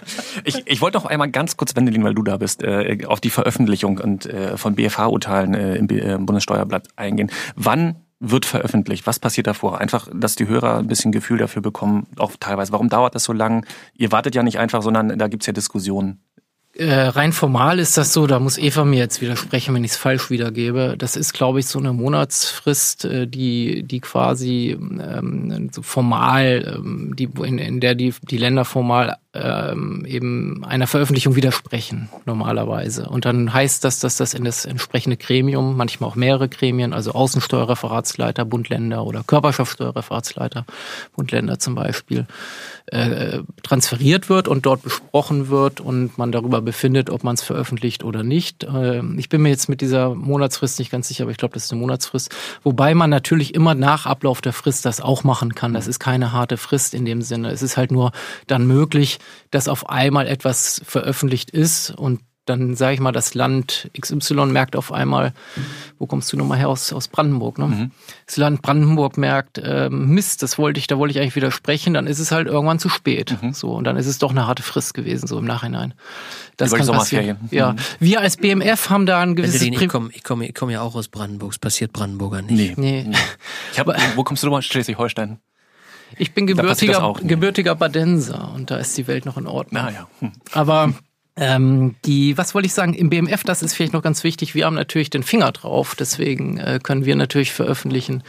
Ich, 0.45 0.63
ich 0.65 0.81
wollte 0.81 0.97
noch 0.97 1.05
einmal 1.05 1.29
ganz 1.29 1.57
kurz, 1.57 1.75
Wendelin, 1.75 2.03
weil 2.03 2.13
du 2.13 2.23
da 2.23 2.37
bist, 2.37 2.63
äh, 2.63 3.05
auf 3.05 3.19
die 3.19 3.29
Veröffentlichung 3.29 3.97
und 3.97 4.25
äh, 4.25 4.57
von 4.57 4.75
BFH-Urteilen 4.75 5.53
äh, 5.53 5.75
im, 5.75 5.89
äh, 5.89 6.13
im 6.13 6.25
Bundessteuerblatt 6.25 6.87
eingehen. 6.95 7.31
Wann 7.55 7.97
wird 8.21 8.45
veröffentlicht? 8.45 9.07
Was 9.07 9.19
passiert 9.19 9.47
davor? 9.47 9.79
Einfach, 9.79 10.07
dass 10.13 10.35
die 10.35 10.47
Hörer 10.47 10.77
ein 10.77 10.87
bisschen 10.87 11.11
Gefühl 11.11 11.39
dafür 11.39 11.61
bekommen, 11.61 12.07
auch 12.17 12.31
teilweise, 12.39 12.71
warum 12.71 12.87
dauert 12.87 13.15
das 13.15 13.23
so 13.23 13.33
lang? 13.33 13.65
Ihr 13.95 14.11
wartet 14.11 14.35
ja 14.35 14.43
nicht 14.43 14.59
einfach, 14.59 14.83
sondern 14.83 15.17
da 15.17 15.27
gibt's 15.27 15.47
ja 15.47 15.53
Diskussionen. 15.53 16.21
Äh, 16.73 16.93
rein 16.93 17.33
formal 17.33 17.79
ist 17.79 17.97
das 17.97 18.13
so, 18.13 18.27
da 18.27 18.39
muss 18.39 18.57
Eva 18.57 18.85
mir 18.85 18.99
jetzt 18.99 19.21
widersprechen, 19.21 19.75
wenn 19.75 19.83
ich 19.83 19.91
es 19.91 19.97
falsch 19.97 20.29
wiedergebe. 20.29 20.95
Das 20.97 21.17
ist, 21.17 21.33
glaube 21.33 21.59
ich, 21.59 21.67
so 21.67 21.79
eine 21.79 21.91
Monatsfrist, 21.91 23.05
äh, 23.05 23.27
die, 23.27 23.83
die 23.83 23.99
quasi 23.99 24.77
ähm, 24.79 25.69
so 25.73 25.81
formal, 25.81 26.75
ähm, 26.77 27.13
die, 27.17 27.29
in, 27.43 27.57
in 27.57 27.81
der 27.81 27.95
die, 27.95 28.13
die 28.21 28.37
Länder 28.37 28.63
formal 28.63 29.17
ähm, 29.33 30.05
eben 30.05 30.65
einer 30.65 30.87
Veröffentlichung 30.87 31.35
widersprechen, 31.35 32.09
normalerweise. 32.25 33.07
Und 33.07 33.23
dann 33.23 33.53
heißt 33.53 33.83
das, 33.85 33.99
dass 33.99 34.17
das 34.17 34.33
in 34.33 34.43
das 34.43 34.65
entsprechende 34.65 35.15
Gremium, 35.15 35.77
manchmal 35.77 36.09
auch 36.09 36.15
mehrere 36.15 36.49
Gremien, 36.49 36.91
also 36.91 37.11
Außensteuerreferatsleiter, 37.13 38.43
Bundländer 38.43 39.05
oder 39.05 39.23
Körperschaftssteuerreferatsleiter, 39.23 40.65
Bundländer 41.15 41.59
zum 41.59 41.75
Beispiel, 41.75 42.25
äh, 42.87 43.39
transferiert 43.63 44.27
wird 44.27 44.49
und 44.49 44.65
dort 44.65 44.83
besprochen 44.83 45.47
wird 45.47 45.79
und 45.79 46.17
man 46.17 46.33
darüber 46.33 46.61
befindet, 46.61 47.09
ob 47.09 47.23
man 47.23 47.35
es 47.35 47.41
veröffentlicht 47.41 48.03
oder 48.03 48.23
nicht. 48.23 48.65
Äh, 48.65 49.01
ich 49.15 49.29
bin 49.29 49.43
mir 49.43 49.49
jetzt 49.49 49.69
mit 49.69 49.79
dieser 49.79 50.13
Monatsfrist 50.13 50.77
nicht 50.77 50.91
ganz 50.91 51.07
sicher, 51.07 51.23
aber 51.23 51.31
ich 51.31 51.37
glaube, 51.37 51.53
das 51.53 51.65
ist 51.65 51.71
eine 51.71 51.79
Monatsfrist. 51.79 52.35
Wobei 52.63 52.93
man 52.95 53.09
natürlich 53.09 53.55
immer 53.55 53.75
nach 53.75 54.05
Ablauf 54.05 54.41
der 54.41 54.51
Frist 54.51 54.85
das 54.85 54.99
auch 54.99 55.23
machen 55.23 55.55
kann. 55.55 55.73
Das 55.73 55.87
ist 55.87 55.99
keine 55.99 56.33
harte 56.33 56.57
Frist 56.57 56.93
in 56.93 57.05
dem 57.05 57.21
Sinne. 57.21 57.51
Es 57.51 57.61
ist 57.61 57.77
halt 57.77 57.91
nur 57.91 58.11
dann 58.47 58.67
möglich, 58.67 59.19
dass 59.51 59.67
auf 59.67 59.89
einmal 59.89 60.27
etwas 60.27 60.81
veröffentlicht 60.85 61.51
ist 61.51 61.91
und 61.91 62.21
dann 62.45 62.75
sage 62.75 62.95
ich 62.95 62.99
mal, 62.99 63.11
das 63.11 63.35
Land 63.35 63.91
XY 63.99 64.47
merkt 64.47 64.75
auf 64.75 64.91
einmal, 64.91 65.33
wo 65.99 66.07
kommst 66.07 66.33
du 66.33 66.37
nochmal 66.37 66.57
her 66.57 66.69
aus, 66.69 66.91
aus 66.91 67.07
Brandenburg, 67.07 67.59
ne? 67.59 67.67
Mhm. 67.67 67.91
Das 68.25 68.37
Land 68.37 68.63
Brandenburg 68.63 69.17
merkt, 69.17 69.59
äh, 69.59 69.89
Mist, 69.89 70.41
das 70.41 70.57
wollte 70.57 70.79
ich, 70.79 70.87
da 70.87 70.97
wollte 70.97 71.11
ich 71.11 71.19
eigentlich 71.19 71.35
widersprechen, 71.35 71.93
dann 71.93 72.07
ist 72.07 72.17
es 72.17 72.31
halt 72.31 72.47
irgendwann 72.47 72.79
zu 72.79 72.89
spät. 72.89 73.37
Mhm. 73.41 73.53
So, 73.53 73.73
und 73.73 73.83
dann 73.83 73.95
ist 73.95 74.07
es 74.07 74.17
doch 74.17 74.31
eine 74.31 74.47
harte 74.47 74.63
Frist 74.63 74.95
gewesen, 74.95 75.27
so 75.27 75.37
im 75.37 75.45
Nachhinein. 75.45 75.93
Das 76.57 76.73
kann 76.73 76.87
passieren. 76.87 77.37
Mhm. 77.41 77.47
Ja. 77.51 77.75
Wir 77.99 78.21
als 78.21 78.37
BMF 78.37 78.89
haben 78.89 79.05
da 79.05 79.21
ein 79.21 79.35
gewisses 79.35 79.61
ich 79.61 79.87
komme 79.87 80.09
ich 80.11 80.23
komm, 80.23 80.41
ich 80.41 80.55
komm 80.55 80.71
ja 80.71 80.81
auch 80.81 80.95
aus 80.95 81.09
Brandenburg, 81.09 81.51
es 81.51 81.59
passiert 81.59 81.93
Brandenburger 81.93 82.41
nicht. 82.41 82.77
Nee. 82.77 83.05
nee. 83.07 83.17
Ich 83.71 83.79
hab, 83.79 83.87
wo 84.15 84.23
kommst 84.23 84.41
du 84.41 84.47
nochmal? 84.47 84.63
Schleswig-Holstein? 84.63 85.39
Ich 86.17 86.33
bin 86.33 86.47
gebürtiger, 86.47 87.13
gebürtiger 87.21 87.75
Badenser 87.75 88.51
und 88.53 88.71
da 88.71 88.77
ist 88.77 88.97
die 88.97 89.07
Welt 89.07 89.25
noch 89.25 89.37
in 89.37 89.47
Ordnung. 89.47 89.81
Ah, 89.81 89.91
ja. 89.91 90.07
Hm. 90.19 90.31
Aber 90.51 90.93
ähm, 91.37 91.95
die, 92.05 92.37
was 92.37 92.53
wollte 92.53 92.65
ich 92.65 92.73
sagen, 92.73 92.93
im 92.93 93.09
BMF, 93.09 93.43
das 93.43 93.63
ist 93.63 93.73
vielleicht 93.73 93.93
noch 93.93 94.03
ganz 94.03 94.23
wichtig, 94.23 94.53
wir 94.53 94.65
haben 94.65 94.75
natürlich 94.75 95.09
den 95.09 95.23
Finger 95.23 95.51
drauf, 95.51 95.95
deswegen 95.97 96.57
äh, 96.57 96.79
können 96.83 97.05
wir 97.05 97.15
natürlich 97.15 97.53
veröffentlichen, 97.53 98.23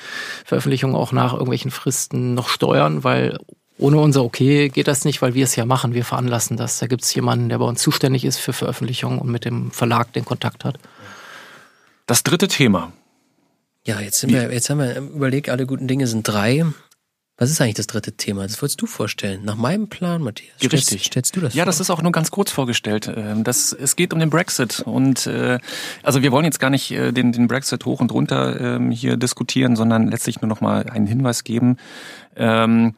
Veröffentlichungen 0.45 0.95
auch 0.97 1.12
nach 1.12 1.33
irgendwelchen 1.33 1.70
Fristen 1.70 2.35
noch 2.35 2.49
steuern, 2.49 3.05
weil 3.05 3.39
ohne 3.78 3.99
unser 3.99 4.22
Okay 4.22 4.68
geht 4.68 4.87
das 4.87 5.05
nicht, 5.05 5.20
weil 5.22 5.35
wir 5.35 5.45
es 5.45 5.57
ja 5.57 5.64
machen, 5.64 5.95
wir 5.95 6.05
veranlassen 6.05 6.57
das. 6.57 6.78
Da 6.78 6.87
gibt 6.87 7.03
es 7.03 7.12
jemanden, 7.14 7.49
der 7.49 7.59
bei 7.59 7.64
uns 7.64 7.83
zuständig 7.83 8.24
ist 8.24 8.39
für 8.39 8.53
Veröffentlichungen 8.53 9.18
und 9.18 9.30
mit 9.30 9.45
dem 9.45 9.72
Verlag 9.72 10.12
den 10.12 10.24
Kontakt 10.24 10.64
hat. 10.64 10.78
Das 12.07 12.22
dritte 12.22 12.47
Thema. 12.47 12.93
Ja, 13.85 14.01
jetzt, 14.01 14.20
sind 14.20 14.33
wir, 14.33 14.53
jetzt 14.53 14.70
haben 14.70 14.78
wir 14.78 14.97
überlegt, 14.97 15.49
alle 15.49 15.66
guten 15.66 15.89
Dinge 15.89 16.07
sind 16.07 16.22
drei. 16.22 16.64
Was 17.43 17.51
ist 17.51 17.61
eigentlich 17.61 17.74
das 17.74 17.88
dritte 17.88 18.12
Thema? 18.12 18.45
Das 18.45 18.62
wolltest 18.62 18.80
du 18.80 18.86
vorstellen. 18.86 19.45
Nach 19.45 19.57
meinem 19.57 19.88
Plan, 19.88 20.22
Matthias. 20.22 20.55
Stellst, 20.59 20.74
Richtig. 20.93 21.07
Stellst 21.07 21.34
du 21.34 21.40
das 21.40 21.55
Ja, 21.55 21.64
vor? 21.64 21.66
das 21.66 21.80
ist 21.80 21.90
auch 21.90 22.01
nur 22.01 22.12
ganz 22.12 22.30
kurz 22.30 22.53
vorgestellt. 22.53 23.12
Ähm, 23.12 23.43
das, 23.43 23.72
es 23.72 23.97
geht 23.97 24.14
um 24.14 24.20
den 24.20 24.30
Brexit. 24.30 24.78
Und 24.78 25.26
äh, 25.26 25.59
also 26.05 26.22
wir 26.22 26.30
wollen 26.30 26.45
jetzt 26.45 26.61
gar 26.61 26.70
nicht 26.70 26.93
äh, 26.93 27.11
den, 27.11 27.32
den 27.32 27.49
Brexit 27.49 27.84
hoch 27.84 27.99
und 27.99 28.12
runter 28.12 28.61
ähm, 28.76 28.93
hier 28.93 29.16
diskutieren, 29.16 29.74
sondern 29.74 30.07
letztlich 30.07 30.40
nur 30.40 30.49
noch 30.49 30.61
mal 30.61 30.88
einen 30.88 31.09
Hinweis 31.09 31.43
geben. 31.43 31.78
Ähm, 32.36 32.95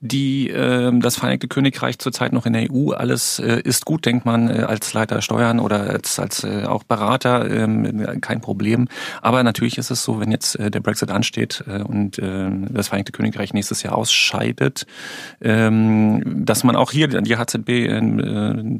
die 0.00 0.50
äh, 0.50 0.92
das 0.98 1.16
Vereinigte 1.16 1.48
Königreich 1.48 1.98
zurzeit 1.98 2.32
noch 2.32 2.46
in 2.46 2.52
der 2.52 2.70
EU. 2.70 2.92
Alles 2.92 3.38
äh, 3.38 3.60
ist 3.62 3.84
gut, 3.84 4.06
denkt 4.06 4.24
man 4.26 4.48
äh, 4.48 4.62
als 4.62 4.92
Leiter 4.92 5.22
Steuern 5.22 5.60
oder 5.60 5.80
als, 5.80 6.18
als 6.18 6.44
äh, 6.44 6.64
auch 6.64 6.84
Berater, 6.84 7.50
äh, 7.50 8.18
kein 8.20 8.40
Problem. 8.40 8.88
Aber 9.22 9.42
natürlich 9.42 9.78
ist 9.78 9.90
es 9.90 10.04
so, 10.04 10.20
wenn 10.20 10.30
jetzt 10.30 10.56
äh, 10.56 10.70
der 10.70 10.80
Brexit 10.80 11.10
ansteht 11.10 11.64
äh, 11.66 11.82
und 11.82 12.18
äh, 12.18 12.50
das 12.70 12.88
Vereinigte 12.88 13.12
Königreich 13.12 13.52
nächstes 13.52 13.82
Jahr 13.82 13.96
ausscheidet, 13.96 14.86
äh, 15.40 15.70
dass 16.24 16.64
man 16.64 16.76
auch 16.76 16.90
hier 16.90 17.08
die 17.08 17.36
HZB 17.36 17.68
äh, 17.68 18.00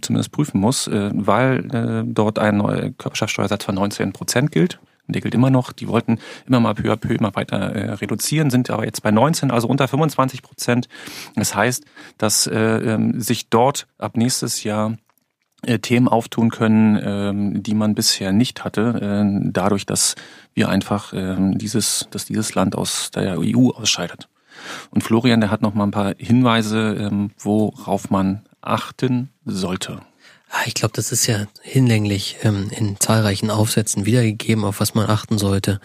zumindest 0.01 0.33
prüfen 0.33 0.61
muss, 0.61 0.87
äh, 0.89 1.11
weil 1.13 1.75
äh, 1.75 2.05
dort 2.07 2.39
ein 2.39 2.59
neuer 2.59 2.91
Körperschaftssteuersatz 2.97 3.65
von 3.65 3.75
19 3.75 4.13
Prozent 4.13 4.53
gilt 4.53 4.79
der 5.09 5.21
gilt 5.21 5.35
immer 5.35 5.51
noch. 5.51 5.73
Die 5.73 5.89
wollten 5.89 6.19
immer 6.47 6.61
mal 6.61 6.75
peu 6.75 6.93
à 6.93 6.97
peu 6.97 7.15
immer 7.15 7.35
weiter 7.35 7.59
äh, 7.59 7.93
reduzieren, 7.93 8.51
sind 8.51 8.71
aber 8.71 8.85
jetzt 8.85 9.03
bei 9.03 9.11
19, 9.11 9.51
also 9.51 9.69
unter 9.69 9.89
25 9.89 10.43
Prozent. 10.43 10.89
Das 11.35 11.55
heißt, 11.55 11.85
dass 12.19 12.47
äh, 12.47 12.59
ähm, 12.59 13.21
sich 13.21 13.49
dort 13.49 13.87
ab 13.99 14.17
nächstes 14.17 14.65
Jahr 14.65 14.97
äh, 15.63 15.79
Themen 15.81 16.07
auftun 16.07 16.51
können, 16.51 17.01
ähm, 17.03 17.63
die 17.63 17.75
man 17.75 17.95
bisher 17.95 18.33
nicht 18.33 18.65
hatte, 18.65 19.25
äh, 19.25 19.51
dadurch, 19.51 19.87
dass 19.87 20.15
wir 20.55 20.69
einfach 20.69 21.13
äh, 21.13 21.37
dieses, 21.55 22.07
dass 22.11 22.27
dieses 22.27 22.55
Land 22.55 22.77
aus 22.77 23.11
der 23.11 23.39
EU 23.41 23.71
ausscheidet. 23.71 24.29
Und 24.91 25.03
Florian, 25.03 25.41
der 25.41 25.51
hat 25.51 25.63
noch 25.63 25.75
mal 25.75 25.85
ein 25.85 25.91
paar 25.91 26.15
Hinweise, 26.17 26.95
ähm, 26.95 27.31
worauf 27.39 28.11
man 28.11 28.43
achten 28.61 29.31
sollte. 29.45 30.01
Ah, 30.51 30.63
ich 30.65 30.73
glaube, 30.73 30.93
das 30.95 31.13
ist 31.13 31.27
ja 31.27 31.47
hinlänglich 31.61 32.39
ähm, 32.43 32.71
in 32.71 32.99
zahlreichen 32.99 33.51
Aufsätzen 33.51 34.07
wiedergegeben, 34.07 34.65
auf 34.65 34.81
was 34.81 34.95
man 34.95 35.09
achten 35.09 35.37
sollte. 35.37 35.79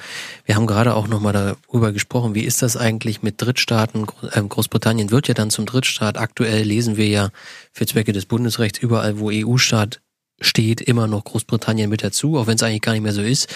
Wir 0.45 0.55
haben 0.55 0.67
gerade 0.67 0.95
auch 0.95 1.07
nochmal 1.07 1.33
darüber 1.33 1.91
gesprochen, 1.91 2.33
wie 2.33 2.45
ist 2.45 2.61
das 2.61 2.77
eigentlich 2.77 3.21
mit 3.21 3.41
Drittstaaten? 3.41 4.05
Ähm, 4.33 4.47
Großbritannien 4.47 5.11
wird 5.11 5.27
ja 5.27 5.33
dann 5.33 5.49
zum 5.49 5.65
Drittstaat. 5.65 6.17
Aktuell 6.17 6.63
lesen 6.63 6.95
wir 6.95 7.07
ja 7.07 7.29
für 7.73 7.85
Zwecke 7.85 8.13
des 8.13 8.25
Bundesrechts 8.25 8.79
überall, 8.79 9.19
wo 9.19 9.31
EU-Staat 9.31 9.99
steht 10.43 10.81
immer 10.81 11.07
noch 11.07 11.23
Großbritannien 11.23 11.89
mit 11.89 12.03
dazu, 12.03 12.37
auch 12.37 12.47
wenn 12.47 12.55
es 12.55 12.63
eigentlich 12.63 12.81
gar 12.81 12.93
nicht 12.93 13.01
mehr 13.01 13.13
so 13.13 13.21
ist. 13.21 13.47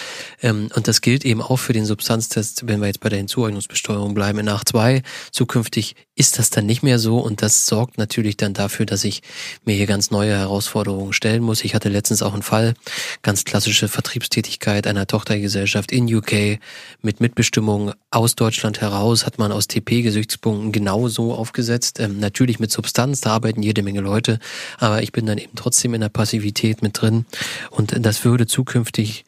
Ähm, 0.42 0.68
und 0.74 0.88
das 0.88 1.00
gilt 1.00 1.24
eben 1.24 1.42
auch 1.42 1.56
für 1.56 1.72
den 1.72 1.84
Substanztest, 1.84 2.66
wenn 2.66 2.80
wir 2.80 2.86
jetzt 2.86 3.00
bei 3.00 3.08
der 3.08 3.18
Hinzueignungsbesteuerung 3.18 4.14
bleiben 4.14 4.38
in 4.38 4.48
8.2. 4.48 5.02
Zukünftig 5.30 5.94
ist 6.18 6.38
das 6.38 6.50
dann 6.50 6.66
nicht 6.66 6.82
mehr 6.82 6.98
so 6.98 7.20
und 7.20 7.42
das 7.42 7.66
sorgt 7.66 7.96
natürlich 7.96 8.36
dann 8.36 8.52
dafür, 8.52 8.86
dass 8.86 9.04
ich 9.04 9.22
mir 9.64 9.76
hier 9.76 9.86
ganz 9.86 10.10
neue 10.10 10.36
Herausforderungen 10.36 11.12
stellen 11.12 11.44
muss. 11.44 11.64
Ich 11.64 11.76
hatte 11.76 11.88
letztens 11.88 12.22
auch 12.22 12.32
einen 12.32 12.42
Fall, 12.42 12.74
ganz 13.22 13.44
klassische 13.44 13.86
Vertriebstätigkeit 13.86 14.88
einer 14.88 15.06
Tochtergesellschaft 15.06 15.92
in 15.92 16.12
UK 16.12 16.58
mit 17.02 17.20
Mitbestimmung 17.20 17.92
aus 18.10 18.34
Deutschland 18.34 18.80
heraus, 18.80 19.26
hat 19.26 19.38
man 19.38 19.52
aus 19.52 19.68
TP-Gesichtspunkten 19.68 20.72
genau 20.72 21.08
so 21.08 21.34
aufgesetzt. 21.34 22.00
Ähm, 22.00 22.18
natürlich 22.18 22.58
mit 22.58 22.72
Substanz, 22.72 23.20
da 23.20 23.30
arbeiten 23.30 23.62
jede 23.62 23.84
Menge 23.84 24.00
Leute, 24.00 24.40
aber 24.78 25.02
ich 25.02 25.12
bin 25.12 25.24
dann 25.24 25.38
eben 25.38 25.54
trotzdem 25.54 25.94
in 25.94 26.00
der 26.00 26.08
Passivität 26.08 26.77
Flexibilität 26.78 26.82
mit 26.82 27.00
drin. 27.00 27.26
Und 27.70 28.04
das 28.04 28.24
würde 28.24 28.46
zukünftig 28.46 29.24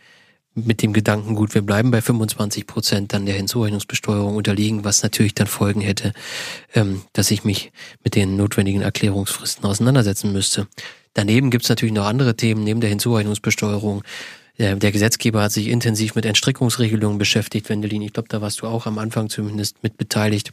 mit 0.54 0.82
dem 0.82 0.92
Gedanken, 0.92 1.36
gut, 1.36 1.54
wir 1.54 1.62
bleiben 1.62 1.90
bei 1.92 2.02
25 2.02 2.66
Prozent 2.66 3.12
dann 3.12 3.24
der 3.24 3.36
Hinzurechnungsbesteuerung 3.36 4.34
unterliegen, 4.34 4.84
was 4.84 5.02
natürlich 5.02 5.34
dann 5.34 5.46
Folgen 5.46 5.80
hätte, 5.80 6.12
ähm, 6.74 7.02
dass 7.12 7.30
ich 7.30 7.44
mich 7.44 7.70
mit 8.02 8.16
den 8.16 8.36
notwendigen 8.36 8.82
Erklärungsfristen 8.82 9.64
auseinandersetzen 9.64 10.32
müsste. 10.32 10.66
Daneben 11.14 11.50
gibt 11.50 11.64
es 11.64 11.68
natürlich 11.68 11.94
noch 11.94 12.06
andere 12.06 12.36
Themen 12.36 12.64
neben 12.64 12.80
der 12.80 12.90
Hinzurechnungsbesteuerung. 12.90 14.02
Der 14.58 14.76
Gesetzgeber 14.76 15.42
hat 15.42 15.52
sich 15.52 15.68
intensiv 15.68 16.14
mit 16.14 16.26
Entstrickungsregelungen 16.26 17.16
beschäftigt, 17.16 17.70
Wendelin. 17.70 18.02
Ich 18.02 18.12
glaube, 18.12 18.28
da 18.28 18.42
warst 18.42 18.60
du 18.60 18.66
auch 18.66 18.84
am 18.84 18.98
Anfang 18.98 19.30
zumindest 19.30 19.82
mit 19.82 19.96
beteiligt. 19.96 20.52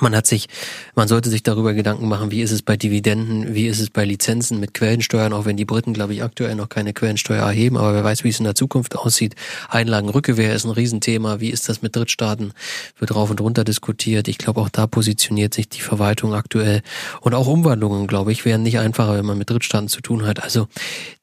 Man 0.00 0.16
hat 0.16 0.26
sich, 0.26 0.48
man 0.94 1.06
sollte 1.06 1.28
sich 1.28 1.42
darüber 1.42 1.74
Gedanken 1.74 2.08
machen, 2.08 2.30
wie 2.30 2.40
ist 2.40 2.50
es 2.50 2.62
bei 2.62 2.78
Dividenden, 2.78 3.54
wie 3.54 3.66
ist 3.66 3.78
es 3.78 3.90
bei 3.90 4.06
Lizenzen 4.06 4.58
mit 4.58 4.72
Quellensteuern, 4.72 5.34
auch 5.34 5.44
wenn 5.44 5.58
die 5.58 5.66
Briten, 5.66 5.92
glaube 5.92 6.14
ich, 6.14 6.22
aktuell 6.22 6.54
noch 6.54 6.70
keine 6.70 6.94
Quellensteuer 6.94 7.44
erheben, 7.44 7.76
aber 7.76 7.92
wer 7.92 8.02
weiß, 8.02 8.24
wie 8.24 8.30
es 8.30 8.38
in 8.38 8.44
der 8.44 8.54
Zukunft 8.54 8.96
aussieht. 8.96 9.34
Einlagenrückgewehr 9.68 10.54
ist 10.54 10.64
ein 10.64 10.70
Riesenthema. 10.70 11.40
Wie 11.40 11.50
ist 11.50 11.68
das 11.68 11.82
mit 11.82 11.94
Drittstaaten? 11.94 12.54
Wird 12.98 13.14
rauf 13.14 13.28
und 13.28 13.40
runter 13.42 13.64
diskutiert. 13.64 14.28
Ich 14.28 14.38
glaube, 14.38 14.62
auch 14.62 14.70
da 14.70 14.86
positioniert 14.86 15.52
sich 15.52 15.68
die 15.68 15.82
Verwaltung 15.82 16.32
aktuell. 16.32 16.80
Und 17.20 17.34
auch 17.34 17.46
Umwandlungen, 17.46 18.06
glaube 18.06 18.32
ich, 18.32 18.46
wären 18.46 18.62
nicht 18.62 18.78
einfacher, 18.78 19.18
wenn 19.18 19.26
man 19.26 19.36
mit 19.36 19.50
Drittstaaten 19.50 19.88
zu 19.88 20.00
tun 20.00 20.24
hat. 20.24 20.42
Also 20.42 20.68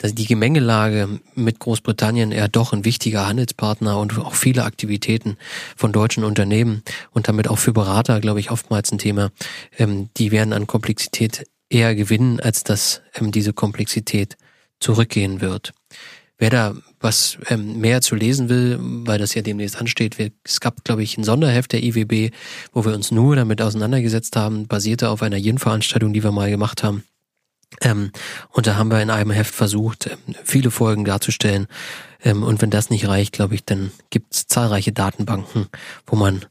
die 0.04 0.26
Gemengelage 0.28 1.20
mit 1.34 1.60
Großbritannien 1.60 2.32
eher 2.32 2.48
doch 2.48 2.72
ein 2.72 2.86
wichtiger 2.86 3.28
Handelspartner 3.28 3.98
und 3.98 4.18
auch 4.20 4.36
viele 4.36 4.64
Aktivitäten 4.64 5.38
von 5.76 5.92
deutschen 5.92 6.24
Unternehmen 6.24 6.84
und 7.14 7.28
damit 7.28 7.48
auch 7.48 7.58
für 7.58 7.74
Berater, 7.74 8.20
glaube 8.20 8.40
ich, 8.40 8.52
auch 8.52 8.59
oftmals 8.60 8.92
ein 8.92 8.98
Thema, 8.98 9.32
ähm, 9.78 10.10
die 10.18 10.32
werden 10.32 10.54
an 10.54 10.68
Komplexität 10.68 11.46
eher 11.70 11.96
gewinnen, 11.96 12.40
als 12.40 12.64
dass 12.64 13.02
ähm, 13.16 13.32
diese 13.32 13.54
Komplexität 13.54 14.38
zurückgehen 14.80 15.40
wird. 15.42 15.72
Wer 16.38 16.50
da 16.50 16.76
was 17.00 17.38
ähm, 17.48 17.80
mehr 17.80 18.02
zu 18.02 18.16
lesen 18.16 18.50
will, 18.50 18.78
weil 18.80 19.20
das 19.20 19.34
ja 19.34 19.42
demnächst 19.42 19.78
ansteht, 19.78 20.18
wir, 20.18 20.32
es 20.44 20.60
gab, 20.60 20.84
glaube 20.84 21.04
ich, 21.04 21.18
ein 21.18 21.24
Sonderheft 21.24 21.72
der 21.72 21.84
IWB, 21.84 22.32
wo 22.74 22.86
wir 22.86 22.94
uns 22.94 23.12
nur 23.12 23.36
damit 23.36 23.62
auseinandergesetzt 23.62 24.36
haben, 24.36 24.68
basierte 24.68 25.10
auf 25.10 25.22
einer 25.22 25.38
Yin-Veranstaltung, 25.38 26.14
die 26.14 26.24
wir 26.24 26.32
mal 26.32 26.50
gemacht 26.50 26.84
haben. 26.84 27.04
Ähm, 27.82 28.12
und 28.50 28.68
da 28.68 28.76
haben 28.76 28.92
wir 28.92 29.02
in 29.02 29.10
einem 29.10 29.32
Heft 29.32 29.54
versucht, 29.54 30.08
ähm, 30.08 30.36
viele 30.44 30.72
Folgen 30.72 31.06
darzustellen. 31.06 31.68
Ähm, 32.24 32.44
und 32.44 32.62
wenn 32.62 32.70
das 32.70 32.90
nicht 32.90 33.08
reicht, 33.08 33.34
glaube 33.34 33.56
ich, 33.56 33.64
dann 33.64 33.92
gibt 34.10 34.34
es 34.34 34.48
zahlreiche 34.48 34.92
Datenbanken, 34.92 35.68
wo 36.06 36.16
man 36.16 36.46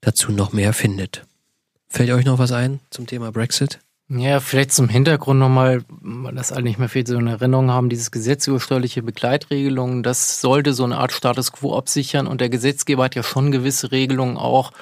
dazu 0.00 0.32
noch 0.32 0.52
mehr 0.52 0.72
findet. 0.72 1.24
Fällt 1.92 2.10
euch 2.10 2.24
noch 2.24 2.38
was 2.38 2.52
ein 2.52 2.80
zum 2.88 3.06
Thema 3.06 3.32
Brexit? 3.32 3.78
Ja, 4.08 4.40
vielleicht 4.40 4.72
zum 4.72 4.88
Hintergrund 4.88 5.38
nochmal, 5.38 5.84
weil 6.00 6.34
das 6.34 6.50
alle 6.50 6.64
nicht 6.64 6.78
mehr 6.78 6.88
viel 6.88 7.06
so 7.06 7.18
in 7.18 7.26
Erinnerung 7.26 7.70
haben, 7.70 7.90
dieses 7.90 8.10
Gesetz 8.10 8.46
über 8.46 8.60
steuerliche 8.60 9.02
Begleitregelungen, 9.02 10.02
das 10.02 10.40
sollte 10.40 10.72
so 10.72 10.84
eine 10.84 10.96
Art 10.96 11.12
Status 11.12 11.52
quo 11.52 11.76
absichern 11.76 12.26
und 12.26 12.40
der 12.40 12.48
Gesetzgeber 12.48 13.04
hat 13.04 13.14
ja 13.14 13.22
schon 13.22 13.52
gewisse 13.52 13.92
Regelungen 13.92 14.38
auch 14.38 14.72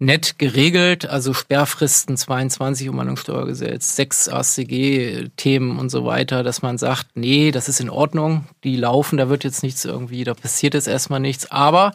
nett 0.00 0.40
geregelt, 0.40 1.06
also 1.06 1.32
Sperrfristen 1.32 2.16
22 2.16 2.88
Umwandlungssteuergesetz, 2.88 3.94
6 3.94 4.28
ASCG-Themen 4.28 5.78
und 5.78 5.90
so 5.90 6.04
weiter, 6.04 6.42
dass 6.42 6.60
man 6.60 6.76
sagt, 6.76 7.10
nee, 7.14 7.52
das 7.52 7.68
ist 7.68 7.80
in 7.80 7.88
Ordnung, 7.88 8.46
die 8.64 8.76
laufen, 8.76 9.16
da 9.16 9.28
wird 9.28 9.44
jetzt 9.44 9.62
nichts 9.62 9.84
irgendwie, 9.84 10.24
da 10.24 10.34
passiert 10.34 10.74
jetzt 10.74 10.88
erstmal 10.88 11.20
nichts, 11.20 11.50
aber 11.52 11.92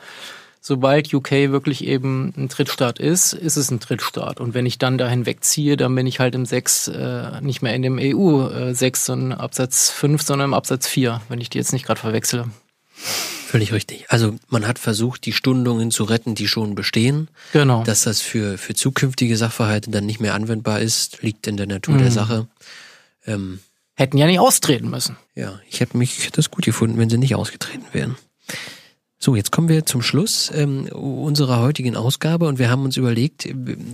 sobald 0.67 1.13
UK 1.13 1.31
wirklich 1.31 1.85
eben 1.85 2.33
ein 2.35 2.49
Drittstaat 2.49 2.99
ist, 2.99 3.31
ist 3.31 3.55
es 3.55 3.71
ein 3.71 3.79
Drittstaat. 3.79 4.41
Und 4.41 4.53
wenn 4.53 4.65
ich 4.65 4.77
dann 4.77 4.97
dahin 4.97 5.25
wegziehe, 5.25 5.77
dann 5.77 5.95
bin 5.95 6.05
ich 6.05 6.19
halt 6.19 6.35
im 6.35 6.45
6 6.45 6.89
äh, 6.89 7.41
nicht 7.41 7.61
mehr 7.61 7.73
in 7.73 7.81
dem 7.81 7.97
EU 7.99 8.49
äh, 8.49 8.75
6, 8.75 9.05
sondern 9.05 9.39
Absatz 9.39 9.89
5, 9.89 10.21
sondern 10.21 10.49
im 10.49 10.53
Absatz 10.53 10.85
4, 10.87 11.21
wenn 11.29 11.39
ich 11.39 11.49
die 11.49 11.57
jetzt 11.57 11.71
nicht 11.71 11.85
gerade 11.85 12.01
verwechsle. 12.01 12.49
Völlig 13.47 13.71
richtig. 13.71 14.05
Also 14.09 14.35
man 14.49 14.67
hat 14.67 14.77
versucht, 14.77 15.25
die 15.25 15.31
Stundungen 15.31 15.89
zu 15.89 16.03
retten, 16.03 16.35
die 16.35 16.49
schon 16.49 16.75
bestehen. 16.75 17.29
Genau. 17.53 17.83
Dass 17.85 18.03
das 18.03 18.19
für, 18.19 18.57
für 18.57 18.73
zukünftige 18.73 19.37
Sachverhalte 19.37 19.89
dann 19.89 20.05
nicht 20.05 20.19
mehr 20.19 20.33
anwendbar 20.33 20.81
ist, 20.81 21.21
liegt 21.21 21.47
in 21.47 21.55
der 21.55 21.67
Natur 21.67 21.95
mhm. 21.95 21.99
der 21.99 22.11
Sache. 22.11 22.47
Ähm, 23.25 23.59
Hätten 23.95 24.17
ja 24.17 24.27
nicht 24.27 24.39
austreten 24.39 24.89
müssen. 24.89 25.15
Ja, 25.33 25.61
ich 25.69 25.79
hätte 25.79 25.97
mich 25.97 26.17
ich 26.17 26.25
hätte 26.25 26.35
das 26.35 26.51
gut 26.51 26.65
gefunden, 26.65 26.97
wenn 26.97 27.09
sie 27.09 27.17
nicht 27.17 27.35
ausgetreten 27.35 27.85
wären. 27.93 28.17
So, 29.27 29.35
jetzt 29.35 29.51
kommen 29.51 29.67
wir 29.67 29.85
zum 29.85 30.01
Schluss 30.01 30.49
ähm, 30.55 30.85
unserer 30.85 31.59
heutigen 31.59 31.97
Ausgabe 31.97 32.47
und 32.47 32.59
wir 32.59 32.69
haben 32.69 32.85
uns 32.85 32.95
überlegt, 32.95 33.45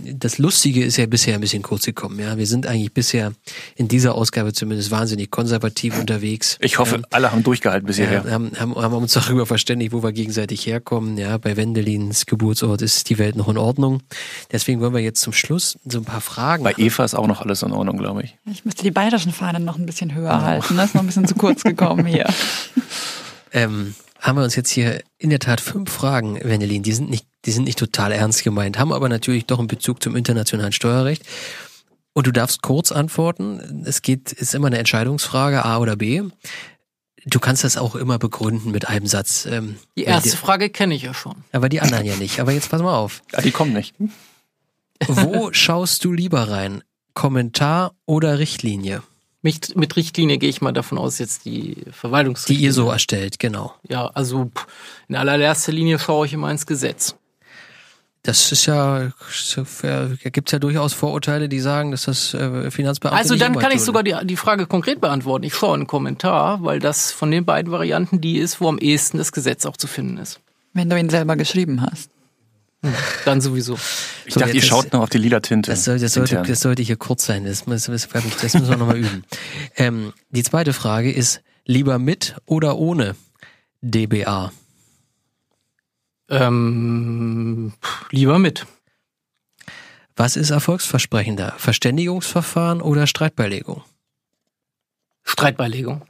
das 0.06 0.38
Lustige 0.38 0.84
ist 0.84 0.96
ja 0.96 1.06
bisher 1.06 1.34
ein 1.34 1.40
bisschen 1.40 1.64
kurz 1.64 1.86
gekommen. 1.86 2.20
Ja, 2.20 2.38
wir 2.38 2.46
sind 2.46 2.68
eigentlich 2.68 2.92
bisher 2.92 3.32
in 3.74 3.88
dieser 3.88 4.14
Ausgabe 4.14 4.52
zumindest 4.52 4.92
wahnsinnig 4.92 5.32
konservativ 5.32 5.98
unterwegs. 5.98 6.56
Ich 6.60 6.78
hoffe, 6.78 6.94
ähm, 6.94 7.06
alle 7.10 7.32
haben 7.32 7.42
durchgehalten 7.42 7.84
bisher. 7.84 8.12
Ja, 8.12 8.30
haben, 8.30 8.52
haben, 8.56 8.76
haben 8.76 8.94
uns 8.94 9.14
darüber 9.14 9.44
verständigt, 9.44 9.90
wo 9.90 10.04
wir 10.04 10.12
gegenseitig 10.12 10.66
herkommen. 10.66 11.18
Ja, 11.18 11.36
bei 11.36 11.56
Wendelins 11.56 12.26
Geburtsort 12.26 12.80
ist 12.80 13.10
die 13.10 13.18
Welt 13.18 13.34
noch 13.34 13.48
in 13.48 13.58
Ordnung. 13.58 14.02
Deswegen 14.52 14.80
wollen 14.80 14.94
wir 14.94 15.00
jetzt 15.00 15.20
zum 15.20 15.32
Schluss 15.32 15.76
so 15.84 15.98
ein 15.98 16.04
paar 16.04 16.20
Fragen. 16.20 16.62
Bei 16.62 16.74
Eva 16.76 17.04
ist 17.04 17.14
auch 17.14 17.26
noch 17.26 17.40
alles 17.40 17.60
in 17.64 17.72
Ordnung, 17.72 17.98
glaube 17.98 18.22
ich. 18.22 18.36
Ich 18.48 18.64
müsste 18.64 18.84
die 18.84 18.92
bayerischen 18.92 19.32
Fahnen 19.32 19.64
noch 19.64 19.78
ein 19.78 19.86
bisschen 19.86 20.14
höher 20.14 20.38
oh. 20.40 20.44
halten. 20.44 20.76
Das 20.76 20.90
ist 20.90 20.94
noch 20.94 21.02
ein 21.02 21.06
bisschen 21.06 21.26
zu 21.26 21.34
kurz 21.34 21.64
gekommen 21.64 22.06
hier. 22.06 22.32
ähm, 23.52 23.96
haben 24.24 24.38
wir 24.38 24.42
uns 24.42 24.56
jetzt 24.56 24.70
hier 24.70 25.02
in 25.18 25.28
der 25.28 25.38
Tat 25.38 25.60
fünf 25.60 25.92
Fragen, 25.92 26.40
Wendelin. 26.42 26.82
Die 26.82 26.92
sind 26.92 27.10
nicht, 27.10 27.26
die 27.44 27.52
sind 27.52 27.64
nicht 27.64 27.78
total 27.78 28.10
ernst 28.10 28.42
gemeint, 28.42 28.78
haben 28.78 28.90
aber 28.90 29.10
natürlich 29.10 29.44
doch 29.44 29.58
einen 29.58 29.68
Bezug 29.68 30.02
zum 30.02 30.16
internationalen 30.16 30.72
Steuerrecht. 30.72 31.22
Und 32.14 32.26
du 32.26 32.32
darfst 32.32 32.62
kurz 32.62 32.90
antworten. 32.90 33.84
Es 33.86 34.00
geht, 34.00 34.32
ist 34.32 34.54
immer 34.54 34.68
eine 34.68 34.78
Entscheidungsfrage, 34.78 35.64
A 35.64 35.76
oder 35.76 35.96
B. 35.96 36.22
Du 37.26 37.38
kannst 37.38 37.64
das 37.64 37.76
auch 37.76 37.96
immer 37.96 38.18
begründen 38.18 38.70
mit 38.70 38.88
einem 38.88 39.06
Satz. 39.06 39.46
Ähm, 39.46 39.76
die 39.96 40.04
erste 40.04 40.30
die, 40.30 40.36
Frage 40.36 40.70
kenne 40.70 40.94
ich 40.94 41.02
ja 41.02 41.12
schon. 41.12 41.34
Aber 41.52 41.68
die 41.68 41.82
anderen 41.82 42.06
ja 42.06 42.16
nicht. 42.16 42.40
Aber 42.40 42.52
jetzt 42.52 42.70
pass 42.70 42.80
mal 42.80 42.96
auf. 42.96 43.22
Ja, 43.32 43.42
die 43.42 43.50
kommen 43.50 43.74
nicht. 43.74 43.94
Wo 45.06 45.52
schaust 45.52 46.02
du 46.04 46.12
lieber 46.12 46.48
rein? 46.48 46.82
Kommentar 47.12 47.92
oder 48.06 48.38
Richtlinie? 48.38 49.02
Mit, 49.44 49.76
mit 49.76 49.94
Richtlinie 49.94 50.38
gehe 50.38 50.48
ich 50.48 50.62
mal 50.62 50.72
davon 50.72 50.96
aus, 50.96 51.18
jetzt 51.18 51.44
die 51.44 51.76
Verwaltungsrichtlinie. 51.90 52.60
Die 52.60 52.64
ihr 52.64 52.72
so 52.72 52.88
erstellt, 52.88 53.38
genau. 53.38 53.74
Ja, 53.86 54.06
also 54.14 54.50
in 55.06 55.16
allererster 55.16 55.70
Linie 55.70 55.98
schaue 55.98 56.24
ich 56.24 56.32
immer 56.32 56.50
ins 56.50 56.64
Gesetz. 56.64 57.14
Das 58.22 58.50
ist 58.52 58.64
ja, 58.64 59.12
gibt 60.32 60.48
es 60.48 60.52
ja 60.52 60.58
durchaus 60.58 60.94
Vorurteile, 60.94 61.50
die 61.50 61.60
sagen, 61.60 61.90
dass 61.90 62.06
das 62.06 62.32
äh, 62.32 62.70
Finanzbeamte 62.70 63.18
Also 63.18 63.36
dann 63.36 63.58
kann 63.58 63.70
ich 63.70 63.82
sogar 63.82 64.02
die, 64.02 64.16
die 64.24 64.36
Frage 64.36 64.66
konkret 64.66 65.02
beantworten. 65.02 65.44
Ich 65.44 65.54
schaue 65.54 65.74
einen 65.74 65.86
Kommentar, 65.86 66.64
weil 66.64 66.80
das 66.80 67.12
von 67.12 67.30
den 67.30 67.44
beiden 67.44 67.70
Varianten 67.70 68.22
die 68.22 68.38
ist, 68.38 68.62
wo 68.62 68.70
am 68.70 68.78
ehesten 68.78 69.18
das 69.18 69.30
Gesetz 69.30 69.66
auch 69.66 69.76
zu 69.76 69.88
finden 69.88 70.16
ist. 70.16 70.40
Wenn 70.72 70.88
du 70.88 70.98
ihn 70.98 71.10
selber 71.10 71.36
geschrieben 71.36 71.82
hast. 71.82 72.10
Dann 73.24 73.40
sowieso. 73.40 73.78
Ich 74.26 74.34
So, 74.34 74.40
dachte, 74.40 74.54
ihr 74.54 74.62
schaut 74.62 74.92
noch 74.92 75.02
auf 75.02 75.10
die 75.10 75.18
lila 75.18 75.40
Tinte. 75.40 75.70
Das, 75.70 75.84
soll, 75.84 75.98
das, 75.98 76.14
sollte, 76.14 76.42
das 76.42 76.60
sollte 76.60 76.82
hier 76.82 76.96
kurz 76.96 77.26
sein. 77.26 77.44
Das, 77.44 77.66
muss, 77.66 77.84
das, 77.84 78.08
das 78.08 78.54
müssen 78.54 78.68
wir 78.68 78.76
nochmal 78.76 78.98
üben. 78.98 79.24
Ähm, 79.76 80.12
die 80.30 80.42
zweite 80.42 80.72
Frage 80.72 81.12
ist, 81.12 81.42
lieber 81.64 81.98
mit 81.98 82.36
oder 82.46 82.76
ohne 82.76 83.16
DBA? 83.80 84.52
Ähm, 86.28 87.72
lieber 88.10 88.38
mit. 88.38 88.66
Was 90.16 90.36
ist 90.36 90.50
erfolgsversprechender? 90.50 91.54
Verständigungsverfahren 91.58 92.80
oder 92.80 93.06
Streitbeilegung? 93.06 93.82
Streitbeilegung. 95.24 96.02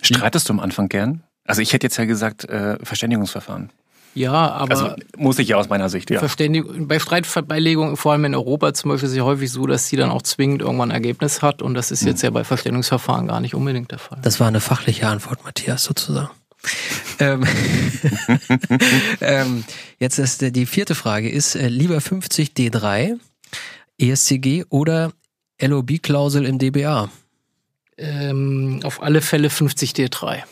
Streitest 0.00 0.48
du 0.48 0.54
am 0.54 0.60
Anfang 0.60 0.88
gern? 0.88 1.22
Also 1.44 1.60
ich 1.60 1.72
hätte 1.72 1.86
jetzt 1.86 1.98
ja 1.98 2.04
gesagt, 2.04 2.44
äh, 2.44 2.78
Verständigungsverfahren. 2.82 3.70
Ja, 4.14 4.50
aber 4.52 4.70
Also 4.70 4.94
muss 5.16 5.38
ich 5.38 5.48
ja 5.48 5.56
aus 5.56 5.68
meiner 5.68 5.88
Sicht, 5.88 6.10
ja. 6.10 6.18
Verständigung, 6.18 6.86
bei 6.86 6.98
Streitbeilegung, 6.98 7.96
vor 7.96 8.12
allem 8.12 8.26
in 8.26 8.34
Europa 8.34 8.74
zum 8.74 8.90
Beispiel, 8.90 9.06
ist 9.06 9.12
es 9.12 9.18
ja 9.18 9.24
häufig 9.24 9.50
so, 9.50 9.66
dass 9.66 9.88
sie 9.88 9.96
dann 9.96 10.10
auch 10.10 10.22
zwingend 10.22 10.60
irgendwann 10.60 10.90
ein 10.90 10.94
Ergebnis 10.94 11.40
hat 11.40 11.62
und 11.62 11.74
das 11.74 11.90
ist 11.90 12.04
jetzt 12.04 12.22
ja 12.22 12.30
bei 12.30 12.44
Verständigungsverfahren 12.44 13.28
gar 13.28 13.40
nicht 13.40 13.54
unbedingt 13.54 13.90
der 13.90 13.98
Fall. 13.98 14.18
Das 14.22 14.38
war 14.38 14.48
eine 14.48 14.60
fachliche 14.60 15.06
Antwort, 15.08 15.44
Matthias, 15.44 15.84
sozusagen. 15.84 16.30
ähm, 17.18 17.44
ähm, 19.20 19.64
jetzt 19.98 20.18
ist 20.18 20.42
die 20.42 20.66
vierte 20.66 20.94
Frage 20.94 21.30
ist, 21.30 21.54
äh, 21.54 21.68
lieber 21.68 22.00
50 22.00 22.50
D3, 22.50 23.18
ESCG 23.98 24.64
oder 24.68 25.12
LOB-Klausel 25.60 26.44
im 26.44 26.58
DBA? 26.58 27.08
Ähm, 27.98 28.80
auf 28.84 29.02
alle 29.02 29.20
Fälle 29.20 29.50
50 29.50 29.92
D3. 29.92 30.42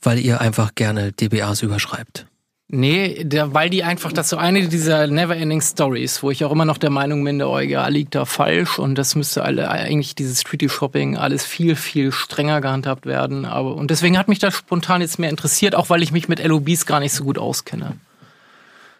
Weil 0.00 0.18
ihr 0.18 0.40
einfach 0.40 0.74
gerne 0.74 1.12
DBAs 1.12 1.62
überschreibt. 1.62 2.26
Nee, 2.70 3.24
der, 3.24 3.54
weil 3.54 3.70
die 3.70 3.82
einfach, 3.82 4.12
das 4.12 4.28
so 4.28 4.36
eine 4.36 4.68
dieser 4.68 5.06
Never-Ending 5.06 5.62
Stories, 5.62 6.22
wo 6.22 6.30
ich 6.30 6.44
auch 6.44 6.52
immer 6.52 6.66
noch 6.66 6.76
der 6.76 6.90
Meinung 6.90 7.24
bin, 7.24 7.38
der 7.38 7.48
EuGH 7.48 7.88
liegt 7.88 8.14
da 8.14 8.26
falsch 8.26 8.78
und 8.78 8.96
das 8.96 9.14
müsste 9.14 9.42
alle, 9.42 9.70
eigentlich 9.70 10.14
dieses 10.14 10.44
Treaty 10.44 10.68
Shopping 10.68 11.16
alles 11.16 11.46
viel, 11.46 11.76
viel 11.76 12.12
strenger 12.12 12.60
gehandhabt 12.60 13.06
werden. 13.06 13.46
Aber, 13.46 13.74
und 13.74 13.90
deswegen 13.90 14.18
hat 14.18 14.28
mich 14.28 14.38
das 14.38 14.54
spontan 14.54 15.00
jetzt 15.00 15.18
mehr 15.18 15.30
interessiert, 15.30 15.74
auch 15.74 15.88
weil 15.88 16.02
ich 16.02 16.12
mich 16.12 16.28
mit 16.28 16.44
LOBs 16.44 16.84
gar 16.84 17.00
nicht 17.00 17.14
so 17.14 17.24
gut 17.24 17.38
auskenne. 17.38 17.94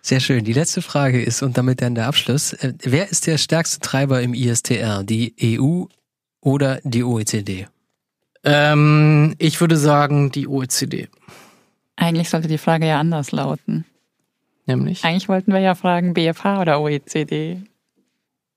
Sehr 0.01 0.21
schön. 0.21 0.45
Die 0.45 0.55
letzte 0.55 0.81
Frage 0.81 1.23
ist, 1.23 1.43
und 1.43 1.59
damit 1.59 1.83
dann 1.83 1.95
der 1.95 2.07
Abschluss, 2.07 2.55
äh, 2.55 2.73
wer 2.83 3.11
ist 3.11 3.27
der 3.27 3.37
stärkste 3.37 3.81
Treiber 3.81 4.23
im 4.23 4.33
ISTR? 4.33 5.03
Die 5.03 5.35
EU 5.43 5.85
oder 6.41 6.81
die 6.85 7.05
OECD? 7.05 7.67
Ähm, 8.45 9.35
ich 9.37 9.61
würde 9.61 9.77
sagen, 9.77 10.31
die 10.31 10.49
OECD. 10.49 11.09
Eigentlich 11.99 12.31
sollte 12.31 12.47
die 12.47 12.59
Frage 12.59 12.87
ja 12.87 13.01
anders 13.01 13.33
lauten. 13.33 13.85
Nämlich. 14.67 15.05
Eigentlich 15.05 15.29
wollten 15.29 15.53
wir 15.53 15.61
ja 15.61 15.75
fragen, 15.75 16.15
BFH 16.15 16.61
oder 16.61 16.81
OECD. 16.81 17.61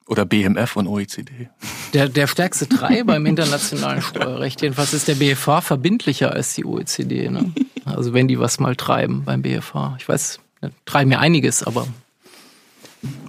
Oder 0.08 0.26
BMF 0.26 0.76
und 0.76 0.88
OECD. 0.88 1.50
Der, 1.94 2.08
der 2.08 2.28
stärkste 2.28 2.68
Treiber 2.68 3.16
im 3.16 3.26
internationalen 3.26 4.02
Steuerrecht, 4.02 4.62
jedenfalls 4.62 4.94
ist 4.94 5.08
der 5.08 5.16
BFH 5.16 5.62
verbindlicher 5.62 6.32
als 6.32 6.54
die 6.54 6.66
OECD. 6.66 7.30
Ne? 7.30 7.52
Also 7.86 8.14
wenn 8.14 8.28
die 8.28 8.40
was 8.40 8.60
mal 8.60 8.76
treiben 8.76 9.24
beim 9.24 9.42
BFH. 9.42 9.96
Ich 9.98 10.08
weiß, 10.08 10.40
ne, 10.62 10.72
treiben 10.86 11.12
ja 11.12 11.20
einiges, 11.20 11.64
aber 11.64 11.88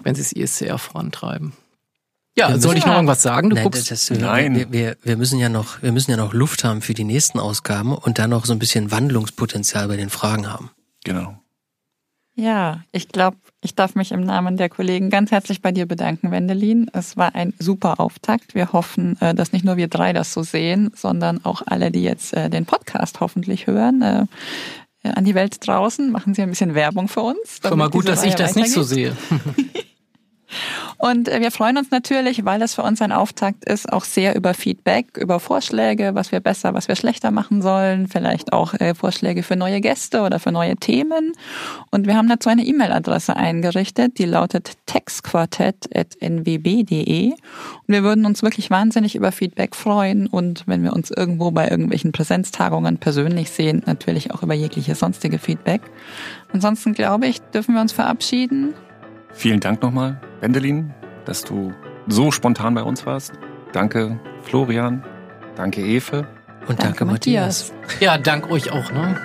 wenn 0.02 0.14
sie 0.14 0.22
das 0.22 0.32
ISCR 0.32 0.78
vorantreiben. 0.78 1.52
Ja, 2.36 2.48
Wir 2.50 2.60
soll 2.60 2.76
ich 2.78 2.86
noch 2.86 2.94
irgendwas 2.94 3.22
sagen? 3.22 3.50
Du 3.50 3.56
Nein, 3.56 3.64
guckst. 3.64 3.90
das, 3.90 4.06
das, 4.06 4.18
Nein. 4.18 4.54
Wir, 4.56 4.72
wir, 4.72 4.96
wir 5.02 5.16
müssen 5.16 5.38
ja 5.38 5.48
noch, 5.50 5.82
wir 5.82 5.92
müssen 5.92 6.10
ja 6.10 6.16
noch 6.16 6.32
Luft 6.32 6.64
haben 6.64 6.80
für 6.80 6.94
die 6.94 7.04
nächsten 7.04 7.38
Ausgaben 7.38 7.94
und 7.94 8.18
dann 8.18 8.30
noch 8.30 8.46
so 8.46 8.52
ein 8.54 8.58
bisschen 8.58 8.90
Wandlungspotenzial 8.90 9.86
bei 9.88 9.96
den 9.96 10.08
Fragen 10.08 10.50
haben. 10.50 10.70
Genau. 11.04 11.36
Ja, 12.34 12.80
ich 12.92 13.08
glaube, 13.08 13.36
ich 13.60 13.74
darf 13.74 13.94
mich 13.94 14.10
im 14.12 14.22
Namen 14.22 14.56
der 14.56 14.70
Kollegen 14.70 15.10
ganz 15.10 15.30
herzlich 15.30 15.60
bei 15.60 15.70
dir 15.70 15.84
bedanken, 15.84 16.30
Wendelin. 16.30 16.90
Es 16.94 17.18
war 17.18 17.34
ein 17.34 17.52
super 17.58 18.00
Auftakt. 18.00 18.54
Wir 18.54 18.72
hoffen, 18.72 19.20
äh, 19.20 19.34
dass 19.34 19.52
nicht 19.52 19.66
nur 19.66 19.76
wir 19.76 19.88
drei 19.88 20.14
das 20.14 20.32
so 20.32 20.42
sehen, 20.42 20.90
sondern 20.96 21.44
auch 21.44 21.60
alle, 21.66 21.90
die 21.90 22.02
jetzt 22.02 22.32
äh, 22.32 22.48
den 22.48 22.64
Podcast 22.64 23.20
hoffentlich 23.20 23.66
hören. 23.66 24.00
äh, 24.00 24.26
An 25.10 25.26
die 25.26 25.34
Welt 25.34 25.58
draußen 25.66 26.10
machen 26.10 26.32
Sie 26.32 26.40
ein 26.40 26.48
bisschen 26.48 26.74
Werbung 26.74 27.08
für 27.08 27.20
uns. 27.20 27.60
Schon 27.62 27.78
mal 27.78 27.90
gut, 27.90 28.08
dass 28.08 28.24
ich 28.24 28.34
das 28.36 28.54
nicht 28.54 28.70
so 28.70 28.82
sehe. 28.82 29.14
Und 30.98 31.28
äh, 31.28 31.40
wir 31.40 31.50
freuen 31.50 31.78
uns 31.78 31.90
natürlich, 31.90 32.44
weil 32.44 32.60
das 32.60 32.74
für 32.74 32.82
uns 32.82 33.00
ein 33.02 33.12
Auftakt 33.12 33.64
ist, 33.64 33.92
auch 33.92 34.04
sehr 34.04 34.36
über 34.36 34.54
Feedback, 34.54 35.16
über 35.16 35.40
Vorschläge, 35.40 36.14
was 36.14 36.32
wir 36.32 36.40
besser, 36.40 36.74
was 36.74 36.88
wir 36.88 36.96
schlechter 36.96 37.30
machen 37.30 37.62
sollen, 37.62 38.08
vielleicht 38.08 38.52
auch 38.52 38.74
äh, 38.74 38.94
Vorschläge 38.94 39.42
für 39.42 39.56
neue 39.56 39.80
Gäste 39.80 40.22
oder 40.22 40.38
für 40.38 40.52
neue 40.52 40.76
Themen. 40.76 41.32
Und 41.90 42.06
wir 42.06 42.16
haben 42.16 42.28
dazu 42.28 42.48
eine 42.48 42.64
E-Mail-Adresse 42.64 43.36
eingerichtet, 43.36 44.18
die 44.18 44.24
lautet 44.24 44.72
textquartett.nwb.de. 44.86 47.30
Und 47.30 47.88
wir 47.88 48.02
würden 48.02 48.26
uns 48.26 48.42
wirklich 48.42 48.70
wahnsinnig 48.70 49.14
über 49.14 49.32
Feedback 49.32 49.74
freuen 49.74 50.26
und 50.26 50.64
wenn 50.66 50.84
wir 50.84 50.92
uns 50.92 51.10
irgendwo 51.10 51.50
bei 51.50 51.68
irgendwelchen 51.68 52.12
Präsenztagungen 52.12 52.98
persönlich 52.98 53.50
sehen, 53.50 53.82
natürlich 53.86 54.32
auch 54.32 54.42
über 54.42 54.54
jegliche 54.54 54.94
sonstige 54.94 55.38
Feedback. 55.38 55.80
Ansonsten 56.52 56.94
glaube 56.94 57.26
ich, 57.26 57.40
dürfen 57.40 57.74
wir 57.74 57.80
uns 57.80 57.92
verabschieden. 57.92 58.74
Vielen 59.32 59.60
Dank 59.60 59.82
nochmal, 59.82 60.20
Wendelin, 60.40 60.92
dass 61.24 61.42
du 61.42 61.72
so 62.06 62.30
spontan 62.30 62.74
bei 62.74 62.82
uns 62.82 63.06
warst. 63.06 63.32
Danke, 63.72 64.18
Florian. 64.42 65.04
Danke, 65.56 65.82
Efe. 65.82 66.26
Und 66.68 66.78
danke, 66.78 66.82
Danke, 66.82 67.04
Matthias. 67.06 67.72
Matthias. 67.72 68.00
Ja, 68.00 68.18
dank 68.18 68.50
euch 68.50 68.70
auch. 68.70 68.92
Ne? 68.92 69.16